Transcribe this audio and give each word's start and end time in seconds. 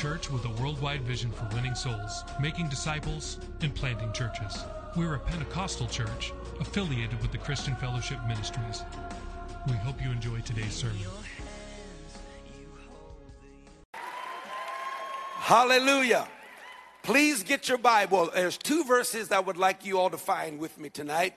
Church 0.00 0.30
with 0.30 0.46
a 0.46 0.62
worldwide 0.62 1.02
vision 1.02 1.30
for 1.30 1.46
winning 1.54 1.74
souls, 1.74 2.24
making 2.40 2.66
disciples, 2.70 3.38
and 3.60 3.74
planting 3.74 4.10
churches. 4.14 4.64
We're 4.96 5.16
a 5.16 5.18
Pentecostal 5.18 5.88
church 5.88 6.32
affiliated 6.58 7.20
with 7.20 7.32
the 7.32 7.36
Christian 7.36 7.76
Fellowship 7.76 8.18
Ministries. 8.26 8.82
We 9.66 9.74
hope 9.74 10.02
you 10.02 10.10
enjoy 10.10 10.40
today's 10.40 10.72
sermon. 10.72 10.96
Hallelujah. 15.34 16.26
Please 17.02 17.42
get 17.42 17.68
your 17.68 17.76
Bible. 17.76 18.30
There's 18.32 18.56
two 18.56 18.84
verses 18.84 19.30
I 19.30 19.40
would 19.40 19.58
like 19.58 19.84
you 19.84 19.98
all 19.98 20.08
to 20.08 20.16
find 20.16 20.58
with 20.58 20.78
me 20.80 20.88
tonight. 20.88 21.34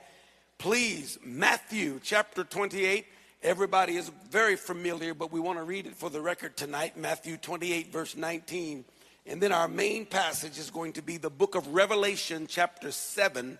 Please, 0.58 1.20
Matthew 1.22 2.00
chapter 2.02 2.46
28. 2.46 3.08
Everybody 3.44 3.98
is 3.98 4.10
very 4.32 4.56
familiar, 4.56 5.14
but 5.14 5.34
we 5.34 5.42
want 5.42 5.60
to 5.60 5.66
read 5.66 5.86
it 5.86 5.96
for 5.96 6.10
the 6.10 6.22
record 6.22 6.56
tonight. 6.56 6.96
Matthew 6.96 7.36
28, 7.36 7.92
verse 7.92 8.16
19. 8.16 8.86
And 9.26 9.42
then 9.42 9.52
our 9.52 9.68
main 9.68 10.06
passage 10.06 10.58
is 10.58 10.72
going 10.72 10.94
to 10.94 11.02
be 11.02 11.18
the 11.18 11.30
book 11.30 11.56
of 11.56 11.68
Revelation, 11.68 12.48
chapter 12.48 12.90
7, 12.90 13.60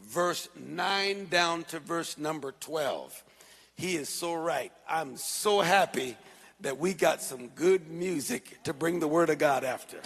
verse 0.00 0.48
9 0.56 1.26
down 1.30 1.64
to 1.64 1.80
verse 1.80 2.16
number 2.16 2.52
12. 2.60 3.24
He 3.74 3.96
is 3.96 4.08
so 4.08 4.34
right. 4.34 4.70
I'm 4.88 5.16
so 5.16 5.62
happy 5.62 6.16
that 6.60 6.78
we 6.78 6.94
got 6.94 7.20
some 7.20 7.48
good 7.48 7.90
music 7.90 8.62
to 8.64 8.72
bring 8.72 9.00
the 9.00 9.08
word 9.08 9.30
of 9.30 9.38
God 9.38 9.64
after. 9.64 9.98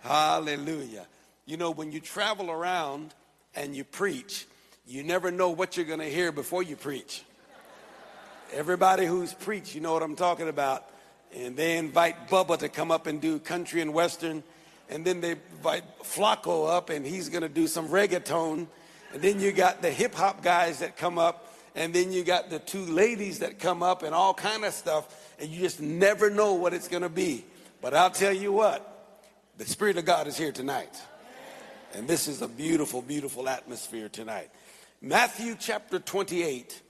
Hallelujah. 0.00 1.06
You 1.46 1.56
know, 1.56 1.70
when 1.70 1.92
you 1.92 2.00
travel 2.00 2.50
around 2.50 3.14
and 3.54 3.76
you 3.76 3.84
preach, 3.84 4.46
you 4.88 5.04
never 5.04 5.30
know 5.30 5.50
what 5.50 5.76
you're 5.76 5.86
going 5.86 6.00
to 6.00 6.10
hear 6.10 6.32
before 6.32 6.64
you 6.64 6.74
preach. 6.74 7.22
Everybody 8.52 9.06
who's 9.06 9.32
preached, 9.32 9.76
you 9.76 9.80
know 9.80 9.92
what 9.92 10.02
I'm 10.02 10.16
talking 10.16 10.48
about. 10.48 10.84
And 11.36 11.56
they 11.56 11.78
invite 11.78 12.28
Bubba 12.28 12.58
to 12.58 12.68
come 12.68 12.90
up 12.90 13.06
and 13.06 13.20
do 13.20 13.38
country 13.38 13.80
and 13.80 13.94
western. 13.94 14.42
And 14.88 15.04
then 15.04 15.20
they 15.20 15.32
invite 15.32 15.84
Flacco 16.02 16.68
up 16.68 16.90
and 16.90 17.06
he's 17.06 17.28
going 17.28 17.42
to 17.42 17.48
do 17.48 17.68
some 17.68 17.88
reggaeton. 17.88 18.66
And 19.12 19.22
then 19.22 19.38
you 19.38 19.52
got 19.52 19.82
the 19.82 19.90
hip 19.90 20.14
hop 20.14 20.42
guys 20.42 20.80
that 20.80 20.96
come 20.96 21.16
up. 21.16 21.54
And 21.76 21.94
then 21.94 22.10
you 22.10 22.24
got 22.24 22.50
the 22.50 22.58
two 22.58 22.84
ladies 22.84 23.38
that 23.38 23.60
come 23.60 23.84
up 23.84 24.02
and 24.02 24.12
all 24.12 24.34
kind 24.34 24.64
of 24.64 24.74
stuff. 24.74 25.32
And 25.38 25.48
you 25.48 25.60
just 25.60 25.80
never 25.80 26.28
know 26.28 26.54
what 26.54 26.74
it's 26.74 26.88
going 26.88 27.04
to 27.04 27.08
be. 27.08 27.44
But 27.80 27.94
I'll 27.94 28.10
tell 28.10 28.32
you 28.32 28.52
what, 28.52 29.16
the 29.58 29.64
Spirit 29.64 29.96
of 29.96 30.04
God 30.04 30.26
is 30.26 30.36
here 30.36 30.52
tonight. 30.52 31.00
And 31.94 32.08
this 32.08 32.26
is 32.26 32.42
a 32.42 32.48
beautiful, 32.48 33.00
beautiful 33.00 33.48
atmosphere 33.48 34.08
tonight. 34.08 34.50
Matthew 35.00 35.56
chapter 35.58 36.00
28. 36.00 36.82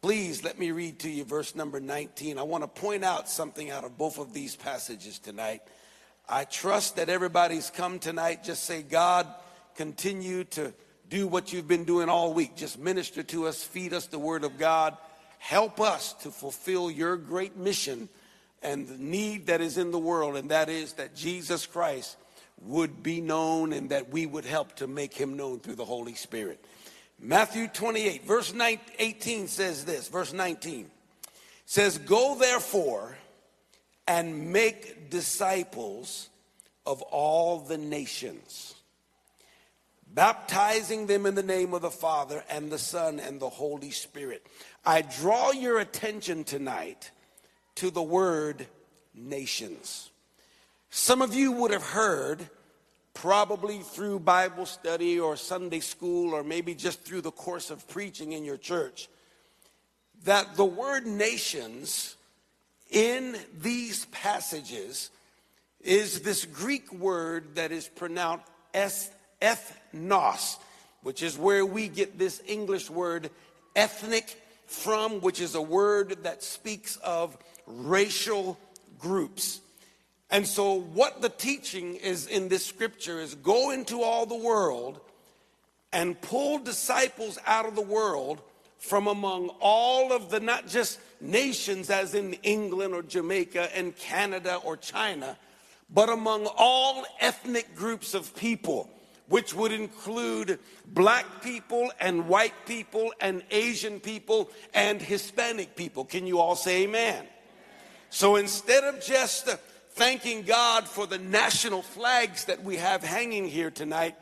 Please 0.00 0.44
let 0.44 0.60
me 0.60 0.70
read 0.70 1.00
to 1.00 1.10
you 1.10 1.24
verse 1.24 1.56
number 1.56 1.80
19. 1.80 2.38
I 2.38 2.42
want 2.42 2.62
to 2.62 2.68
point 2.68 3.04
out 3.04 3.28
something 3.28 3.72
out 3.72 3.82
of 3.82 3.98
both 3.98 4.18
of 4.18 4.32
these 4.32 4.54
passages 4.54 5.18
tonight. 5.18 5.60
I 6.28 6.44
trust 6.44 6.96
that 6.96 7.08
everybody's 7.08 7.70
come 7.70 7.98
tonight. 7.98 8.44
Just 8.44 8.62
say, 8.62 8.82
God, 8.82 9.26
continue 9.74 10.44
to 10.44 10.72
do 11.10 11.26
what 11.26 11.52
you've 11.52 11.66
been 11.66 11.82
doing 11.82 12.08
all 12.08 12.32
week. 12.32 12.54
Just 12.54 12.78
minister 12.78 13.24
to 13.24 13.48
us, 13.48 13.64
feed 13.64 13.92
us 13.92 14.06
the 14.06 14.20
word 14.20 14.44
of 14.44 14.56
God. 14.56 14.96
Help 15.40 15.80
us 15.80 16.12
to 16.22 16.30
fulfill 16.30 16.92
your 16.92 17.16
great 17.16 17.56
mission 17.56 18.08
and 18.62 18.86
the 18.86 18.98
need 18.98 19.48
that 19.48 19.60
is 19.60 19.78
in 19.78 19.90
the 19.90 19.98
world, 19.98 20.36
and 20.36 20.52
that 20.52 20.68
is 20.68 20.92
that 20.94 21.16
Jesus 21.16 21.66
Christ 21.66 22.16
would 22.62 23.02
be 23.02 23.20
known 23.20 23.72
and 23.72 23.90
that 23.90 24.10
we 24.10 24.26
would 24.26 24.44
help 24.44 24.76
to 24.76 24.86
make 24.86 25.14
him 25.14 25.36
known 25.36 25.58
through 25.58 25.76
the 25.76 25.84
Holy 25.84 26.14
Spirit. 26.14 26.64
Matthew 27.20 27.66
28, 27.66 28.24
verse 28.24 28.54
18 28.98 29.48
says 29.48 29.84
this, 29.84 30.08
verse 30.08 30.32
19 30.32 30.90
says, 31.66 31.98
Go 31.98 32.36
therefore 32.36 33.16
and 34.06 34.52
make 34.52 35.10
disciples 35.10 36.28
of 36.86 37.02
all 37.02 37.58
the 37.58 37.76
nations, 37.76 38.74
baptizing 40.06 41.06
them 41.06 41.26
in 41.26 41.34
the 41.34 41.42
name 41.42 41.74
of 41.74 41.82
the 41.82 41.90
Father 41.90 42.44
and 42.48 42.70
the 42.70 42.78
Son 42.78 43.18
and 43.18 43.40
the 43.40 43.50
Holy 43.50 43.90
Spirit. 43.90 44.46
I 44.86 45.02
draw 45.02 45.50
your 45.50 45.80
attention 45.80 46.44
tonight 46.44 47.10
to 47.74 47.90
the 47.90 48.02
word 48.02 48.66
nations. 49.14 50.10
Some 50.88 51.20
of 51.20 51.34
you 51.34 51.52
would 51.52 51.72
have 51.72 51.82
heard 51.82 52.48
probably 53.18 53.80
through 53.80 54.20
Bible 54.20 54.64
study 54.64 55.18
or 55.18 55.36
Sunday 55.36 55.80
school, 55.80 56.32
or 56.32 56.44
maybe 56.44 56.72
just 56.72 57.02
through 57.02 57.20
the 57.20 57.32
course 57.32 57.68
of 57.70 57.86
preaching 57.88 58.32
in 58.32 58.44
your 58.44 58.56
church, 58.56 59.08
that 60.22 60.56
the 60.56 60.64
word 60.64 61.04
nations 61.04 62.14
in 62.90 63.36
these 63.60 64.04
passages 64.06 65.10
is 65.80 66.20
this 66.20 66.44
Greek 66.44 66.92
word 66.92 67.56
that 67.56 67.72
is 67.72 67.88
pronounced 67.88 68.44
ethnos, 68.72 70.56
which 71.02 71.20
is 71.20 71.36
where 71.36 71.66
we 71.66 71.88
get 71.88 72.20
this 72.20 72.40
English 72.46 72.88
word 72.88 73.30
ethnic 73.74 74.40
from, 74.66 75.20
which 75.20 75.40
is 75.40 75.56
a 75.56 75.62
word 75.62 76.22
that 76.22 76.44
speaks 76.44 76.94
of 76.98 77.36
racial 77.66 78.56
groups. 78.96 79.60
And 80.30 80.46
so, 80.46 80.74
what 80.74 81.22
the 81.22 81.30
teaching 81.30 81.96
is 81.96 82.26
in 82.26 82.48
this 82.48 82.64
scripture 82.64 83.18
is 83.18 83.34
go 83.34 83.70
into 83.70 84.02
all 84.02 84.26
the 84.26 84.36
world 84.36 85.00
and 85.92 86.20
pull 86.20 86.58
disciples 86.58 87.38
out 87.46 87.66
of 87.66 87.74
the 87.74 87.82
world 87.82 88.42
from 88.78 89.06
among 89.06 89.48
all 89.60 90.12
of 90.12 90.30
the 90.30 90.40
not 90.40 90.68
just 90.68 91.00
nations, 91.20 91.90
as 91.90 92.14
in 92.14 92.34
England 92.42 92.94
or 92.94 93.02
Jamaica 93.02 93.74
and 93.76 93.96
Canada 93.96 94.56
or 94.56 94.76
China, 94.76 95.36
but 95.90 96.08
among 96.08 96.46
all 96.56 97.04
ethnic 97.20 97.74
groups 97.74 98.14
of 98.14 98.36
people, 98.36 98.90
which 99.28 99.54
would 99.54 99.72
include 99.72 100.58
black 100.86 101.42
people 101.42 101.90
and 102.00 102.28
white 102.28 102.66
people 102.66 103.12
and 103.20 103.42
Asian 103.50 103.98
people 103.98 104.50
and 104.74 105.00
Hispanic 105.00 105.74
people. 105.74 106.04
Can 106.04 106.26
you 106.26 106.38
all 106.38 106.54
say 106.54 106.84
amen? 106.84 107.26
So 108.10 108.36
instead 108.36 108.84
of 108.84 109.02
just 109.02 109.48
thanking 109.98 110.42
God 110.42 110.86
for 110.86 111.08
the 111.08 111.18
national 111.18 111.82
flags 111.82 112.44
that 112.44 112.62
we 112.62 112.76
have 112.76 113.02
hanging 113.02 113.48
here 113.48 113.68
tonight, 113.68 114.14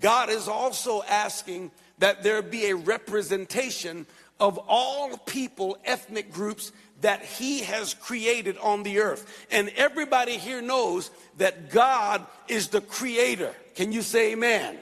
God 0.00 0.28
is 0.28 0.48
also 0.48 1.04
asking 1.04 1.70
that 1.98 2.24
there 2.24 2.42
be 2.42 2.66
a 2.66 2.74
representation 2.74 4.06
of 4.40 4.58
all 4.66 5.16
people, 5.18 5.78
ethnic 5.84 6.32
groups 6.32 6.72
that 7.02 7.22
He 7.22 7.60
has 7.60 7.94
created 7.94 8.58
on 8.58 8.82
the 8.82 8.98
earth. 8.98 9.46
And 9.52 9.68
everybody 9.76 10.36
here 10.36 10.60
knows 10.60 11.12
that 11.38 11.70
God 11.70 12.26
is 12.48 12.68
the 12.68 12.80
creator. 12.80 13.54
Can 13.76 13.92
you 13.92 14.02
say 14.02 14.32
amen? 14.32 14.78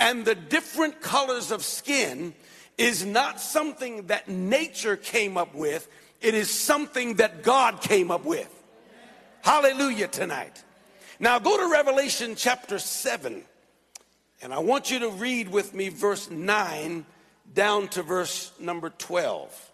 And 0.00 0.24
the 0.24 0.34
different 0.34 1.00
colors 1.00 1.52
of 1.52 1.62
skin 1.62 2.34
is 2.78 3.06
not 3.06 3.40
something 3.40 4.08
that 4.08 4.26
nature 4.26 4.96
came 4.96 5.36
up 5.36 5.54
with, 5.54 5.88
it 6.20 6.34
is 6.34 6.50
something 6.50 7.14
that 7.14 7.44
God 7.44 7.80
came 7.80 8.10
up 8.10 8.24
with. 8.24 8.58
Hallelujah 9.42 10.06
tonight. 10.06 10.62
Now 11.18 11.40
go 11.40 11.56
to 11.56 11.72
Revelation 11.72 12.36
chapter 12.36 12.78
7, 12.78 13.42
and 14.40 14.54
I 14.54 14.60
want 14.60 14.92
you 14.92 15.00
to 15.00 15.10
read 15.10 15.48
with 15.48 15.74
me 15.74 15.88
verse 15.88 16.30
9 16.30 17.04
down 17.52 17.88
to 17.88 18.04
verse 18.04 18.52
number 18.60 18.90
12. 18.90 19.72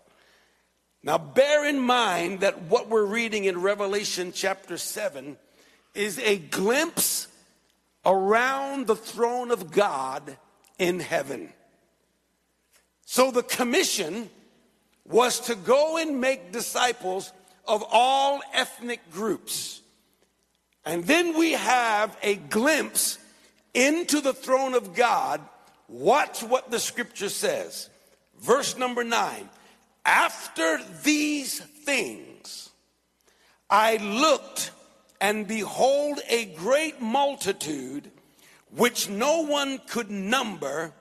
Now 1.02 1.18
bear 1.18 1.68
in 1.68 1.78
mind 1.78 2.40
that 2.40 2.62
what 2.62 2.88
we're 2.88 3.04
reading 3.04 3.44
in 3.44 3.60
Revelation 3.60 4.32
chapter 4.34 4.78
7 4.78 5.36
is 5.94 6.18
a 6.20 6.38
glimpse 6.38 7.28
around 8.06 8.86
the 8.86 8.96
throne 8.96 9.50
of 9.50 9.70
God 9.70 10.38
in 10.78 10.98
heaven. 10.98 11.52
So 13.04 13.30
the 13.30 13.42
commission 13.42 14.30
was 15.04 15.40
to 15.40 15.54
go 15.54 15.98
and 15.98 16.22
make 16.22 16.52
disciples 16.52 17.34
of 17.68 17.84
all 17.90 18.40
ethnic 18.52 19.00
groups. 19.12 19.80
And 20.84 21.04
then 21.04 21.38
we 21.38 21.52
have 21.52 22.16
a 22.22 22.36
glimpse 22.36 23.18
into 23.74 24.20
the 24.20 24.32
throne 24.32 24.74
of 24.74 24.94
God. 24.94 25.40
Watch 25.88 26.42
what 26.42 26.70
the 26.70 26.80
scripture 26.80 27.28
says. 27.28 27.90
Verse 28.40 28.76
number 28.76 29.04
nine. 29.04 29.48
After 30.04 30.80
these 31.02 31.60
things, 31.60 32.70
I 33.68 33.96
looked 33.98 34.70
and 35.20 35.46
behold, 35.46 36.20
a 36.28 36.44
great 36.44 37.00
multitude, 37.00 38.10
which 38.74 39.08
no 39.08 39.42
one 39.44 39.78
could 39.88 40.10
number, 40.10 40.92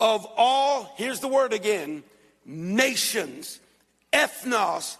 of 0.00 0.26
all, 0.36 0.92
here's 0.96 1.20
the 1.20 1.28
word 1.28 1.52
again, 1.52 2.04
nations, 2.44 3.60
ethnos, 4.12 4.96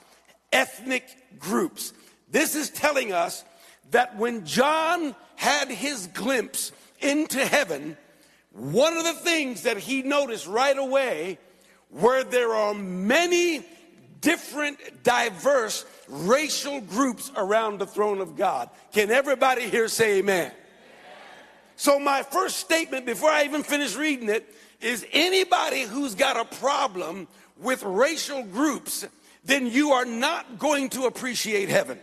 ethnic 0.53 1.05
groups. 1.39 1.93
This 2.31 2.55
is 2.55 2.71
telling 2.71 3.13
us 3.13 3.45
that 3.91 4.17
when 4.17 4.45
John 4.45 5.15
had 5.37 5.69
his 5.69 6.09
glimpse 6.09 6.73
into 7.01 7.45
heaven, 7.45 7.97
one 8.53 8.97
of 8.97 9.05
the 9.05 9.13
things 9.15 9.63
that 9.63 9.79
he 9.79 10.03
noticed 10.03 10.47
right 10.47 10.77
away 10.77 11.39
were 11.91 12.25
there 12.25 12.55
are 12.55 12.75
many 12.75 13.65
different, 14.21 15.03
diverse 15.03 15.85
racial 16.09 16.81
groups 16.81 17.31
around 17.37 17.79
the 17.79 17.87
throne 17.87 18.21
of 18.21 18.37
God. 18.37 18.69
Can 18.93 19.11
everybody 19.11 19.69
here 19.69 19.89
say 19.89 20.19
amen? 20.19 20.53
So, 21.77 22.01
my 22.01 22.25
first 22.25 22.57
statement 22.57 23.07
before 23.07 23.31
I 23.31 23.45
even 23.45 23.63
finish 23.63 23.95
reading 23.95 24.29
it 24.29 24.53
is 24.81 25.07
anybody 25.13 25.83
who's 25.83 26.17
got 26.17 26.37
a 26.37 26.57
problem 26.57 27.29
with 27.57 27.83
racial 27.85 28.43
groups, 28.43 29.07
then 29.49 29.67
you 29.67 29.93
are 29.93 30.05
not 30.05 30.59
going 30.59 30.91
to 30.91 31.07
appreciate 31.07 31.71
heaven. 31.71 31.99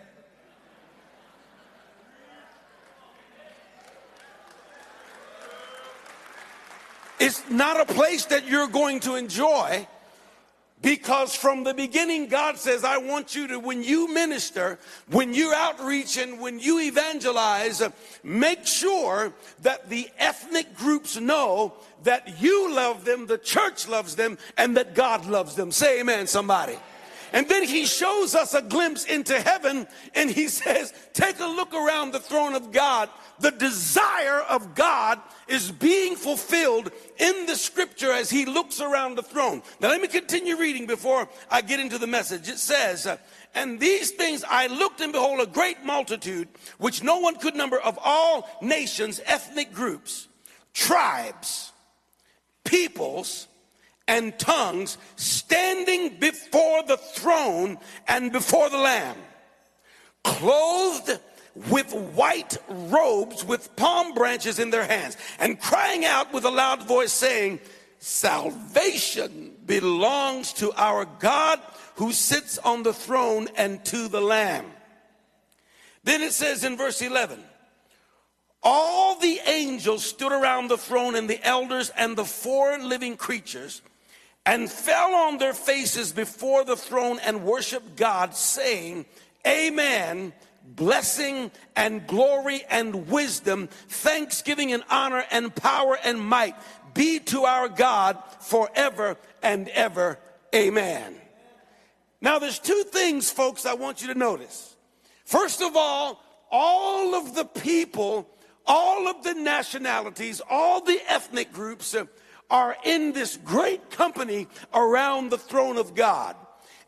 It's 7.20 7.48
not 7.50 7.80
a 7.80 7.94
place 7.94 8.26
that 8.26 8.48
you're 8.48 8.68
going 8.68 9.00
to 9.02 9.14
enjoy 9.16 9.88
because 10.82 11.36
from 11.36 11.64
the 11.64 11.76
beginning, 11.76 12.28
God 12.28 12.58
says, 12.58 12.84
I 12.84 12.98
want 12.98 13.36
you 13.36 13.48
to, 13.50 13.60
when 13.60 13.84
you 13.84 14.12
minister, 14.12 14.80
when 15.12 15.34
you 15.34 15.54
outreach, 15.54 16.18
and 16.18 16.40
when 16.40 16.60
you 16.60 16.80
evangelize, 16.80 17.82
make 18.24 18.66
sure 18.66 19.34
that 19.62 19.90
the 19.90 20.10
ethnic 20.18 20.76
groups 20.76 21.16
know 21.20 21.74
that 22.04 22.42
you 22.42 22.74
love 22.74 23.06
them, 23.06 23.28
the 23.28 23.38
church 23.38 23.88
loves 23.88 24.16
them, 24.16 24.40
and 24.58 24.78
that 24.78 24.96
God 24.96 25.28
loves 25.28 25.56
them. 25.56 25.72
Say 25.72 26.02
amen, 26.02 26.26
somebody. 26.26 26.78
And 27.36 27.50
then 27.50 27.64
he 27.64 27.86
shows 27.86 28.34
us 28.34 28.54
a 28.54 28.62
glimpse 28.62 29.04
into 29.04 29.38
heaven 29.38 29.88
and 30.14 30.32
he 30.32 30.48
says, 30.48 30.94
Take 31.12 31.42
a 31.42 31.46
look 31.46 31.74
around 31.74 32.14
the 32.14 32.20
throne 32.22 32.56
of 32.56 32.72
God. 32.72 33.10
The 33.40 33.52
desire 33.52 34.40
of 34.40 34.74
God 34.74 35.20
is 35.50 35.70
being 35.70 36.16
fulfilled 36.16 36.92
in 37.18 37.46
the 37.46 37.58
scripture 37.58 38.14
as 38.14 38.30
he 38.30 38.46
looks 38.46 38.80
around 38.80 39.16
the 39.16 39.22
throne. 39.22 39.64
Now, 39.82 39.90
let 39.90 40.00
me 40.00 40.08
continue 40.08 40.56
reading 40.56 40.88
before 40.88 41.28
I 41.52 41.60
get 41.60 41.82
into 41.82 41.98
the 41.98 42.08
message. 42.08 42.48
It 42.48 42.58
says, 42.58 43.06
And 43.54 43.82
these 43.82 44.12
things 44.12 44.46
I 44.48 44.68
looked 44.68 45.02
and 45.02 45.12
behold 45.12 45.42
a 45.42 45.46
great 45.46 45.84
multitude, 45.84 46.48
which 46.78 47.04
no 47.04 47.20
one 47.20 47.36
could 47.36 47.56
number, 47.56 47.78
of 47.78 48.00
all 48.02 48.50
nations, 48.62 49.20
ethnic 49.26 49.74
groups, 49.74 50.30
tribes, 50.74 51.74
peoples, 52.64 53.50
and 54.08 54.38
tongues 54.38 54.98
standing 55.16 56.18
before 56.20 56.84
the 56.84 56.98
throne 56.98 57.78
and 58.08 58.32
before 58.32 58.70
the 58.70 58.78
Lamb, 58.78 59.18
clothed 60.24 61.20
with 61.70 61.94
white 61.94 62.58
robes 62.68 63.44
with 63.46 63.76
palm 63.76 64.14
branches 64.14 64.60
in 64.60 64.70
their 64.70 64.86
hands, 64.86 65.18
and 65.40 65.60
crying 65.60 66.06
out 66.06 66.34
with 66.34 66.44
a 66.46 66.52
loud 66.52 66.84
voice, 66.84 67.14
saying, 67.14 67.60
Salvation 68.00 69.54
belongs 69.66 70.54
to 70.54 70.72
our 70.74 71.06
God 71.20 71.60
who 71.96 72.12
sits 72.12 72.58
on 72.60 72.84
the 72.84 72.94
throne 72.94 73.48
and 73.56 73.84
to 73.86 74.08
the 74.08 74.22
Lamb. 74.22 74.66
Then 76.04 76.22
it 76.22 76.34
says 76.34 76.64
in 76.64 76.78
verse 76.78 77.02
11, 77.02 77.44
all 78.62 79.20
the 79.20 79.40
angels 79.46 80.04
stood 80.04 80.32
around 80.32 80.68
the 80.68 80.78
throne 80.78 81.16
and 81.16 81.30
the 81.30 81.44
elders 81.46 81.92
and 81.96 82.16
the 82.16 82.26
four 82.26 82.78
living 82.78 83.16
creatures 83.16 83.82
and 84.46 84.70
fell 84.70 85.14
on 85.14 85.38
their 85.38 85.54
faces 85.54 86.12
before 86.12 86.64
the 86.64 86.76
throne 86.76 87.20
and 87.26 87.44
worshiped 87.44 87.96
God, 87.96 88.36
saying, 88.36 89.06
Amen. 89.46 90.34
Blessing 90.68 91.52
and 91.76 92.08
glory 92.08 92.64
and 92.72 93.08
wisdom, 93.08 93.68
thanksgiving 93.88 94.74
and 94.74 94.84
honor 94.90 95.24
and 95.30 95.54
power 95.54 95.96
and 96.04 96.20
might 96.20 96.56
be 96.96 97.20
to 97.20 97.44
our 97.44 97.70
God 97.70 98.18
forever 98.40 99.18
and 99.44 99.70
ever. 99.70 100.18
Amen. 100.56 101.16
Now, 102.20 102.40
there's 102.40 102.58
two 102.58 102.84
things, 102.88 103.30
folks, 103.30 103.68
I 103.68 103.76
want 103.76 104.02
you 104.02 104.08
to 104.12 104.18
notice. 104.18 104.76
First 105.26 105.62
of 105.62 105.76
all, 105.76 106.24
all 106.50 107.14
of 107.14 107.36
the 107.36 107.46
people, 107.46 108.28
all 108.66 109.08
of 109.08 109.24
the 109.24 109.36
nationalities, 109.36 110.42
all 110.50 110.82
the 110.82 111.00
ethnic 111.08 111.54
groups, 111.54 111.96
are 112.50 112.76
in 112.84 113.14
this 113.14 113.38
great 113.38 113.90
company 113.90 114.48
around 114.74 115.30
the 115.30 115.38
throne 115.38 115.78
of 115.78 115.96
God. 115.96 116.36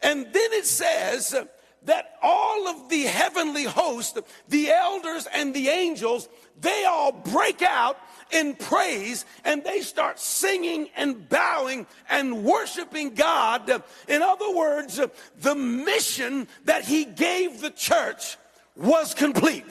And 0.02 0.26
then 0.26 0.54
it 0.54 0.66
says 0.66 1.36
that 1.84 2.16
all 2.22 2.68
of 2.68 2.90
the 2.90 3.04
heavenly 3.04 3.64
host, 3.64 4.20
the 4.50 4.70
elders 4.70 5.28
and 5.34 5.54
the 5.54 5.70
angels, 5.70 6.30
they 6.60 6.86
all 6.86 7.12
break 7.12 7.62
out 7.62 7.98
in 8.32 8.56
praise 8.56 9.26
and 9.46 9.64
they 9.64 9.82
start 9.82 10.20
singing 10.20 10.90
and 10.96 11.30
bowing 11.30 11.88
and 12.10 12.44
worshiping 12.44 13.14
God. 13.14 13.82
In 14.08 14.22
other 14.22 14.54
words, 14.54 15.00
the 15.40 15.56
mission 15.56 16.48
that 16.66 16.84
he 16.84 17.06
gave 17.06 17.62
the 17.62 17.72
church 17.72 18.38
was 18.76 19.14
complete. 19.14 19.66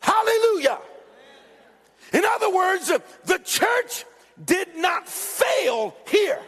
Hallelujah. 0.00 0.78
In 2.12 2.24
other 2.24 2.52
words, 2.52 2.92
the 3.24 3.38
church 3.38 4.04
did 4.42 4.76
not 4.76 5.08
fail 5.08 5.94
here. 6.08 6.40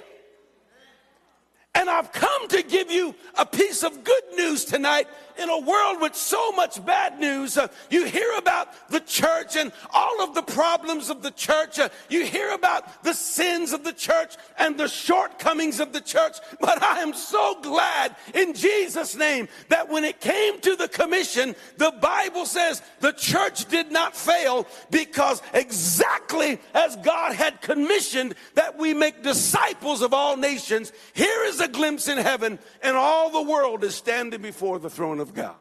And 1.75 1.91
I've 1.91 2.11
come 2.11 2.49
to 2.49 2.63
give 2.63 2.91
you 2.91 3.15
a 3.39 3.45
piece 3.45 3.83
of 3.83 4.03
good 4.03 4.23
news 4.35 4.65
tonight 4.65 5.09
in 5.39 5.49
a 5.49 5.59
world 5.59 6.01
with 6.01 6.15
so 6.15 6.53
much 6.53 6.85
bad 6.85 7.19
news. 7.19 7.57
Uh, 7.57 7.69
you 7.91 8.05
hear 8.05 8.31
about 8.39 8.69
the 8.91 9.01
church 9.01 9.57
and 9.57 9.73
all 9.93 10.23
of 10.23 10.35
the 10.35 10.43
problems 10.43 11.11
of 11.11 11.23
the 11.23 11.31
church. 11.31 11.79
Uh, 11.79 11.89
you 12.09 12.25
hear 12.25 12.51
about 12.53 13.03
the 13.03 13.15
sins 13.15 13.73
of 13.73 13.85
the 13.85 13.93
church 13.93 14.37
and 14.59 14.79
the 14.79 14.89
shortcomings 14.89 15.81
of 15.81 15.93
the 15.93 16.01
church. 16.01 16.37
But 16.61 16.83
I 16.83 17.01
am 17.01 17.15
so 17.15 17.61
glad 17.61 18.17
in 18.35 18.55
Jesus' 18.55 19.17
name 19.17 19.49
that 19.69 19.89
when 19.89 20.05
it 20.05 20.21
came 20.21 20.61
to 20.61 20.77
the 20.77 20.89
commission, 20.89 21.55
the 21.77 21.93
Bible 22.01 22.47
says 22.47 22.83
the 23.01 23.13
church 23.13 23.67
did 23.67 23.91
not 23.93 24.17
fail 24.17 24.67
because 24.91 25.43
exactly 25.53 26.61
as 26.75 26.97
God 26.97 27.35
had 27.35 27.61
commissioned 27.61 28.35
that 28.55 28.79
we 28.79 28.95
make 28.95 29.23
disciples 29.23 30.03
of 30.03 30.13
all 30.13 30.37
nations, 30.37 30.93
here 31.15 31.45
is 31.45 31.61
a 31.61 31.69
glimpse 31.69 32.09
in 32.09 32.19
heaven, 32.19 32.59
and 32.83 32.97
all 32.97 33.31
the 33.31 33.51
world 33.51 33.85
is 33.85 33.95
standing 33.95 34.41
before 34.43 34.79
the 34.79 34.91
throne 34.91 35.21
of 35.21 35.26
God. 35.35 35.57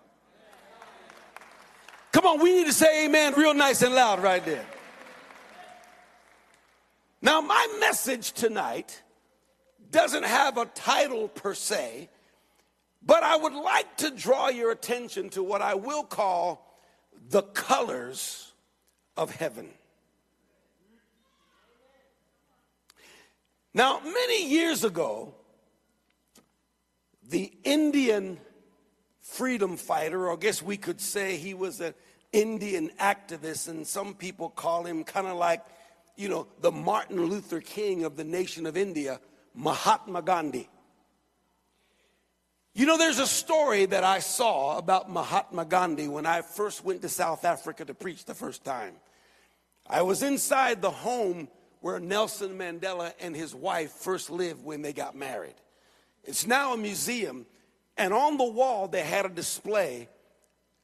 Come 2.12 2.26
on, 2.26 2.40
we 2.40 2.54
need 2.54 2.68
to 2.68 2.74
say 2.74 3.06
amen 3.06 3.34
real 3.36 3.54
nice 3.54 3.82
and 3.82 3.94
loud 3.94 4.24
right 4.24 4.44
there. 4.46 4.66
Now, 7.22 7.42
my 7.42 7.78
message 7.80 8.32
tonight 8.34 9.02
doesn't 9.92 10.24
have 10.24 10.58
a 10.58 10.66
title 10.66 11.28
per 11.28 11.54
se, 11.54 12.10
but 13.04 13.24
I 13.24 13.36
would 13.36 13.54
like 13.54 13.98
to 13.98 14.12
draw 14.12 14.50
your 14.50 14.72
attention 14.72 15.30
to 15.32 15.44
what 15.44 15.62
I 15.62 15.74
will 15.76 16.04
call 16.04 16.80
the 17.30 17.42
colors 17.42 18.54
of 19.18 19.32
heaven. 19.36 19.70
Now, 23.74 24.00
many 24.00 24.48
years 24.50 24.84
ago, 24.84 25.34
the 27.28 27.52
Indian 27.64 28.40
freedom 29.26 29.76
fighter, 29.76 30.28
or 30.28 30.34
I 30.34 30.36
guess 30.36 30.62
we 30.62 30.78
could 30.78 31.02
say 31.02 31.36
he 31.36 31.54
was 31.54 31.82
an 31.82 31.94
Indian 32.32 32.92
activist, 33.00 33.68
and 33.68 33.86
some 33.86 34.14
people 34.14 34.50
call 34.50 34.84
him 34.84 35.04
kind 35.04 35.26
of 35.28 35.36
like, 35.36 35.64
you 36.16 36.30
know, 36.30 36.48
the 36.62 36.72
Martin 36.72 37.26
Luther 37.26 37.60
King 37.60 38.06
of 38.06 38.16
the 38.16 38.24
nation 38.24 38.66
of 38.66 38.78
India, 38.78 39.20
Mahatma 39.56 40.22
Gandhi. 40.22 40.70
You 42.74 42.86
know, 42.86 42.98
there's 42.98 43.20
a 43.20 43.28
story 43.28 43.86
that 43.86 44.04
I 44.04 44.20
saw 44.20 44.78
about 44.78 45.10
Mahatma 45.10 45.66
Gandhi 45.66 46.08
when 46.08 46.26
I 46.26 46.42
first 46.42 46.86
went 46.86 47.02
to 47.02 47.10
South 47.10 47.46
Africa 47.46 47.84
to 47.86 47.94
preach 47.94 48.26
the 48.26 48.34
first 48.34 48.64
time. 48.64 48.94
I 49.88 50.04
was 50.04 50.24
inside 50.24 50.82
the 50.82 50.92
home 50.92 51.48
where 51.82 52.00
Nelson 52.00 52.58
Mandela 52.58 53.14
and 53.20 53.36
his 53.36 53.56
wife 53.56 53.92
first 53.92 54.30
lived 54.30 54.64
when 54.64 54.82
they 54.82 54.94
got 54.94 55.16
married. 55.16 55.56
It's 56.24 56.46
now 56.46 56.74
a 56.74 56.78
museum, 56.78 57.46
and 57.98 58.14
on 58.14 58.38
the 58.38 58.44
wall 58.44 58.88
they 58.88 59.04
had 59.04 59.26
a 59.26 59.30
display 59.30 60.10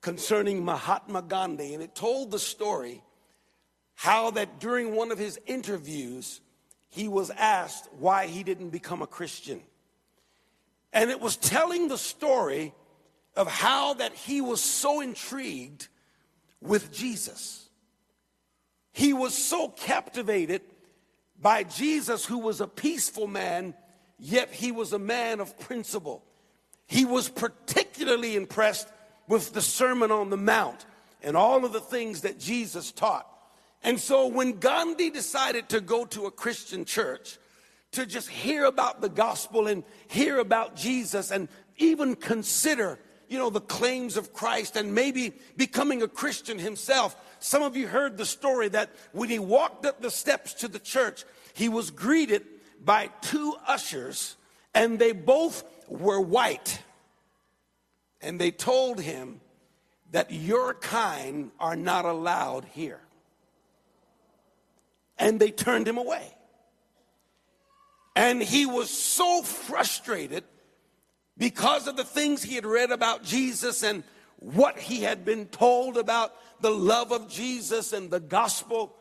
concerning 0.02 0.66
Mahatma 0.66 1.22
Gandhi, 1.22 1.74
and 1.74 1.84
it 1.84 1.96
told 1.96 2.32
the 2.32 2.40
story 2.40 3.04
how 3.96 4.32
that 4.32 4.60
during 4.60 4.96
one 4.96 5.12
of 5.12 5.20
his 5.20 5.40
interviews, 5.46 6.42
he 6.90 7.08
was 7.08 7.30
asked 7.30 7.88
why 8.00 8.28
he 8.28 8.44
didn't 8.44 8.72
become 8.72 9.02
a 9.02 9.08
Christian. 9.08 9.62
And 10.92 11.10
it 11.10 11.22
was 11.22 11.38
telling 11.38 11.88
the 11.88 11.98
story 11.98 12.74
of 13.36 13.48
how 13.48 13.94
that 13.96 14.14
he 14.14 14.42
was 14.42 14.60
so 14.60 15.02
intrigued 15.02 15.88
with 16.62 16.92
Jesus. 16.92 17.70
He 18.92 19.14
was 19.14 19.34
so 19.34 19.70
captivated 19.70 20.62
by 21.40 21.64
Jesus, 21.64 22.26
who 22.26 22.40
was 22.40 22.62
a 22.62 22.68
peaceful 22.68 23.26
man, 23.26 23.74
yet 24.20 24.52
he 24.52 24.72
was 24.72 24.94
a 24.94 25.00
man 25.00 25.40
of 25.40 25.58
principle. 25.60 26.24
He 26.92 27.06
was 27.06 27.30
particularly 27.30 28.36
impressed 28.36 28.86
with 29.26 29.54
the 29.54 29.62
Sermon 29.62 30.12
on 30.12 30.30
the 30.30 30.36
Mount 30.36 30.86
and 31.24 31.38
all 31.38 31.64
of 31.64 31.72
the 31.72 31.80
things 31.80 32.24
that 32.24 32.38
Jesus 32.38 32.92
taught. 32.92 33.26
And 33.82 33.98
so 33.98 34.28
when 34.28 34.60
Gandhi 34.60 35.10
decided 35.10 35.70
to 35.70 35.80
go 35.80 36.04
to 36.08 36.26
a 36.26 36.32
Christian 36.32 36.84
church 36.84 37.38
to 37.94 38.06
just 38.06 38.28
hear 38.28 38.66
about 38.66 39.00
the 39.00 39.08
gospel 39.08 39.68
and 39.68 39.86
hear 40.10 40.38
about 40.40 40.76
Jesus 40.76 41.32
and 41.32 41.48
even 41.78 42.14
consider, 42.14 43.00
you 43.30 43.38
know, 43.40 43.50
the 43.50 43.62
claims 43.62 44.18
of 44.18 44.34
Christ 44.34 44.76
and 44.76 44.94
maybe 44.94 45.32
becoming 45.56 46.02
a 46.02 46.10
Christian 46.10 46.60
himself. 46.60 47.16
Some 47.40 47.64
of 47.64 47.78
you 47.78 47.88
heard 47.88 48.18
the 48.18 48.26
story 48.26 48.68
that 48.68 48.90
when 49.14 49.30
he 49.30 49.40
walked 49.40 49.86
up 49.86 50.02
the 50.02 50.12
steps 50.12 50.56
to 50.56 50.68
the 50.68 50.78
church, 50.78 51.24
he 51.54 51.70
was 51.70 51.90
greeted 51.90 52.46
by 52.84 53.12
two 53.22 53.56
ushers 53.66 54.36
and 54.74 55.00
they 55.00 55.14
both 55.14 55.64
were 55.92 56.22
white. 56.22 56.82
And 58.22 58.40
they 58.40 58.52
told 58.52 59.02
him 59.02 59.42
that 60.12 60.32
your 60.32 60.74
kind 60.74 61.52
are 61.60 61.76
not 61.76 62.06
allowed 62.06 62.66
here 62.66 63.02
and 65.18 65.40
they 65.40 65.52
turned 65.52 65.88
him 65.88 65.98
away. 65.98 66.36
And 68.16 68.42
he 68.42 68.66
was 68.66 68.90
so 68.90 69.42
frustrated 69.44 70.44
because 71.38 71.88
of 71.88 71.96
the 71.96 72.04
things 72.04 72.44
he 72.44 72.56
had 72.56 72.66
read 72.66 72.92
about 72.92 73.24
Jesus 73.24 73.84
and 73.84 74.04
what 74.38 74.78
he 74.78 75.04
had 75.04 75.24
been 75.24 75.46
told 75.46 75.98
about 75.98 76.34
the 76.62 76.72
love 76.72 77.12
of 77.12 77.30
Jesus 77.30 77.94
and 77.94 78.10
the 78.10 78.20
gospel. 78.20 78.96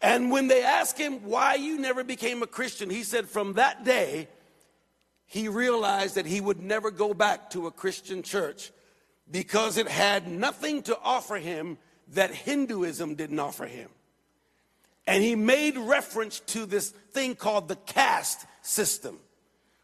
And 0.00 0.30
when 0.30 0.48
they 0.48 0.62
asked 0.62 0.98
him 0.98 1.24
why 1.24 1.56
you 1.56 1.78
never 1.78 2.04
became 2.04 2.42
a 2.42 2.46
Christian, 2.46 2.88
he 2.88 3.02
said, 3.02 3.28
From 3.28 3.54
that 3.54 3.84
day, 3.84 4.28
he 5.26 5.48
realized 5.48 6.14
that 6.14 6.26
he 6.26 6.40
would 6.40 6.60
never 6.60 6.90
go 6.90 7.12
back 7.12 7.50
to 7.50 7.66
a 7.66 7.72
Christian 7.72 8.22
church 8.22 8.70
because 9.30 9.76
it 9.76 9.88
had 9.88 10.28
nothing 10.28 10.82
to 10.82 10.98
offer 11.02 11.36
him 11.36 11.78
that 12.12 12.30
Hinduism 12.30 13.16
didn't 13.16 13.38
offer 13.38 13.66
him. 13.66 13.88
And 15.06 15.22
he 15.22 15.36
made 15.36 15.76
reference 15.76 16.40
to 16.40 16.66
this 16.66 16.90
thing 16.90 17.34
called 17.34 17.68
the 17.68 17.76
caste 17.76 18.44
system, 18.62 19.18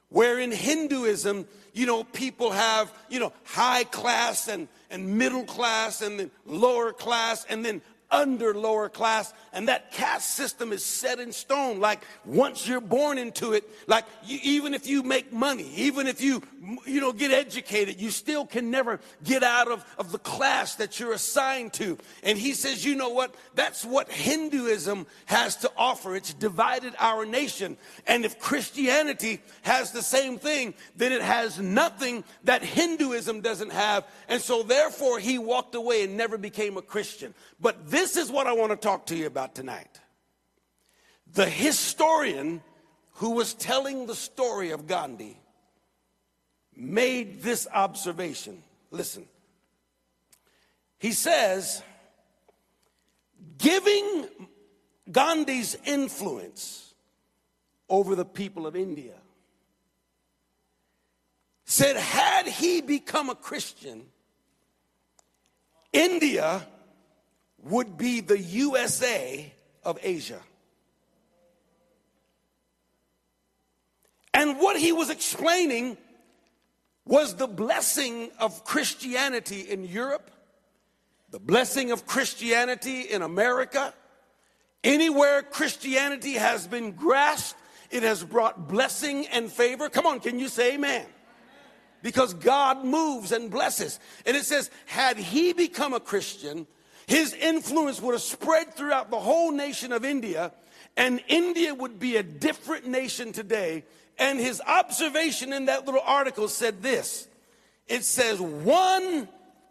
where 0.08 0.38
in 0.38 0.52
Hinduism, 0.52 1.46
you 1.72 1.86
know, 1.86 2.04
people 2.04 2.50
have, 2.50 2.92
you 3.08 3.20
know, 3.20 3.32
high 3.44 3.84
class 3.84 4.48
and, 4.48 4.68
and 4.90 5.18
middle 5.18 5.44
class 5.44 6.02
and 6.02 6.18
then 6.18 6.30
lower 6.44 6.92
class 6.92 7.44
and 7.48 7.64
then 7.64 7.82
under 8.12 8.54
lower 8.54 8.90
class 8.90 9.32
and 9.54 9.68
that 9.68 9.90
caste 9.90 10.34
system 10.34 10.72
is 10.72 10.84
set 10.84 11.18
in 11.18 11.32
stone. 11.32 11.80
Like 11.80 12.04
once 12.24 12.68
you're 12.68 12.80
born 12.80 13.16
into 13.16 13.54
it 13.54 13.68
like 13.88 14.04
you, 14.24 14.38
even 14.42 14.74
if 14.74 14.86
you 14.86 15.02
make 15.02 15.32
money 15.32 15.72
even 15.76 16.06
if 16.06 16.20
you 16.20 16.42
you 16.86 17.00
know 17.00 17.12
get 17.12 17.32
educated 17.32 18.00
you 18.00 18.10
still 18.10 18.44
can 18.44 18.70
never 18.70 19.00
get 19.24 19.42
out 19.42 19.68
of, 19.68 19.84
of 19.98 20.12
the 20.12 20.18
class 20.18 20.76
that 20.76 21.00
you're 21.00 21.14
assigned 21.14 21.72
to. 21.74 21.96
And 22.22 22.38
he 22.38 22.52
says 22.52 22.84
you 22.84 22.94
know 22.94 23.08
what? 23.08 23.34
That's 23.54 23.84
what 23.84 24.10
hinduism 24.10 25.06
has 25.26 25.56
to 25.56 25.70
offer. 25.76 26.14
It's 26.14 26.34
divided 26.34 26.94
our 26.98 27.24
nation. 27.24 27.78
And 28.06 28.26
if 28.26 28.38
christianity 28.38 29.40
has 29.62 29.92
the 29.92 30.02
same 30.02 30.38
thing 30.38 30.74
then 30.96 31.12
it 31.12 31.22
has 31.22 31.58
nothing 31.58 32.24
that 32.44 32.62
hinduism 32.62 33.40
doesn't 33.40 33.72
have. 33.72 34.04
And 34.28 34.42
so 34.42 34.62
therefore 34.62 35.18
he 35.18 35.38
walked 35.38 35.74
away 35.74 36.04
and 36.04 36.16
never 36.18 36.36
became 36.36 36.76
a 36.76 36.82
christian. 36.82 37.32
But 37.60 37.90
this 37.90 38.01
is 38.16 38.30
what 38.30 38.46
I 38.46 38.52
want 38.52 38.70
to 38.70 38.76
talk 38.76 39.06
to 39.06 39.16
you 39.16 39.26
about 39.26 39.54
tonight. 39.54 40.00
The 41.32 41.48
historian 41.48 42.62
who 43.14 43.30
was 43.30 43.54
telling 43.54 44.06
the 44.06 44.14
story 44.14 44.70
of 44.70 44.86
Gandhi 44.86 45.38
made 46.74 47.42
this 47.42 47.66
observation. 47.72 48.62
Listen. 48.90 49.26
He 50.98 51.12
says, 51.12 51.82
giving 53.58 54.28
Gandhi's 55.10 55.76
influence 55.84 56.94
over 57.88 58.14
the 58.14 58.24
people 58.24 58.66
of 58.66 58.76
India, 58.76 59.14
said, 61.64 61.96
had 61.96 62.46
he 62.46 62.80
become 62.80 63.30
a 63.30 63.34
Christian, 63.34 64.02
India 65.92 66.66
would 67.62 67.96
be 67.96 68.20
the 68.20 68.38
USA 68.38 69.52
of 69.84 69.98
Asia. 70.02 70.40
And 74.34 74.58
what 74.58 74.78
he 74.78 74.92
was 74.92 75.10
explaining 75.10 75.96
was 77.04 77.34
the 77.34 77.46
blessing 77.46 78.30
of 78.38 78.64
Christianity 78.64 79.60
in 79.60 79.84
Europe, 79.84 80.30
the 81.30 81.40
blessing 81.40 81.90
of 81.90 82.06
Christianity 82.06 83.02
in 83.02 83.22
America. 83.22 83.92
Anywhere 84.84 85.42
Christianity 85.42 86.32
has 86.32 86.66
been 86.66 86.92
grasped, 86.92 87.58
it 87.90 88.02
has 88.02 88.24
brought 88.24 88.68
blessing 88.68 89.26
and 89.28 89.50
favor. 89.52 89.88
Come 89.88 90.06
on, 90.06 90.20
can 90.20 90.38
you 90.38 90.48
say 90.48 90.74
amen? 90.74 91.06
Because 92.02 92.34
God 92.34 92.84
moves 92.84 93.30
and 93.32 93.50
blesses. 93.50 94.00
And 94.26 94.36
it 94.36 94.44
says, 94.44 94.70
had 94.86 95.18
he 95.18 95.52
become 95.52 95.92
a 95.92 96.00
Christian, 96.00 96.66
his 97.06 97.34
influence 97.34 98.00
would 98.00 98.12
have 98.12 98.22
spread 98.22 98.74
throughout 98.74 99.10
the 99.10 99.20
whole 99.20 99.52
nation 99.52 99.92
of 99.92 100.04
India, 100.04 100.52
and 100.96 101.22
India 101.28 101.74
would 101.74 101.98
be 101.98 102.16
a 102.16 102.22
different 102.22 102.86
nation 102.86 103.32
today. 103.32 103.84
And 104.18 104.38
his 104.38 104.60
observation 104.60 105.52
in 105.52 105.66
that 105.66 105.86
little 105.86 106.02
article 106.04 106.48
said 106.48 106.82
this 106.82 107.28
it 107.86 108.04
says, 108.04 108.40
one 108.40 109.28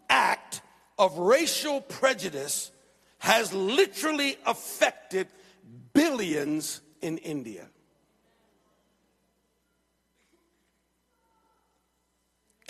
act 0.08 0.62
of 0.98 1.18
racial 1.18 1.80
prejudice 1.80 2.70
has 3.18 3.52
literally 3.52 4.36
affected 4.44 5.28
billions 5.92 6.80
in 7.00 7.18
India. 7.18 7.68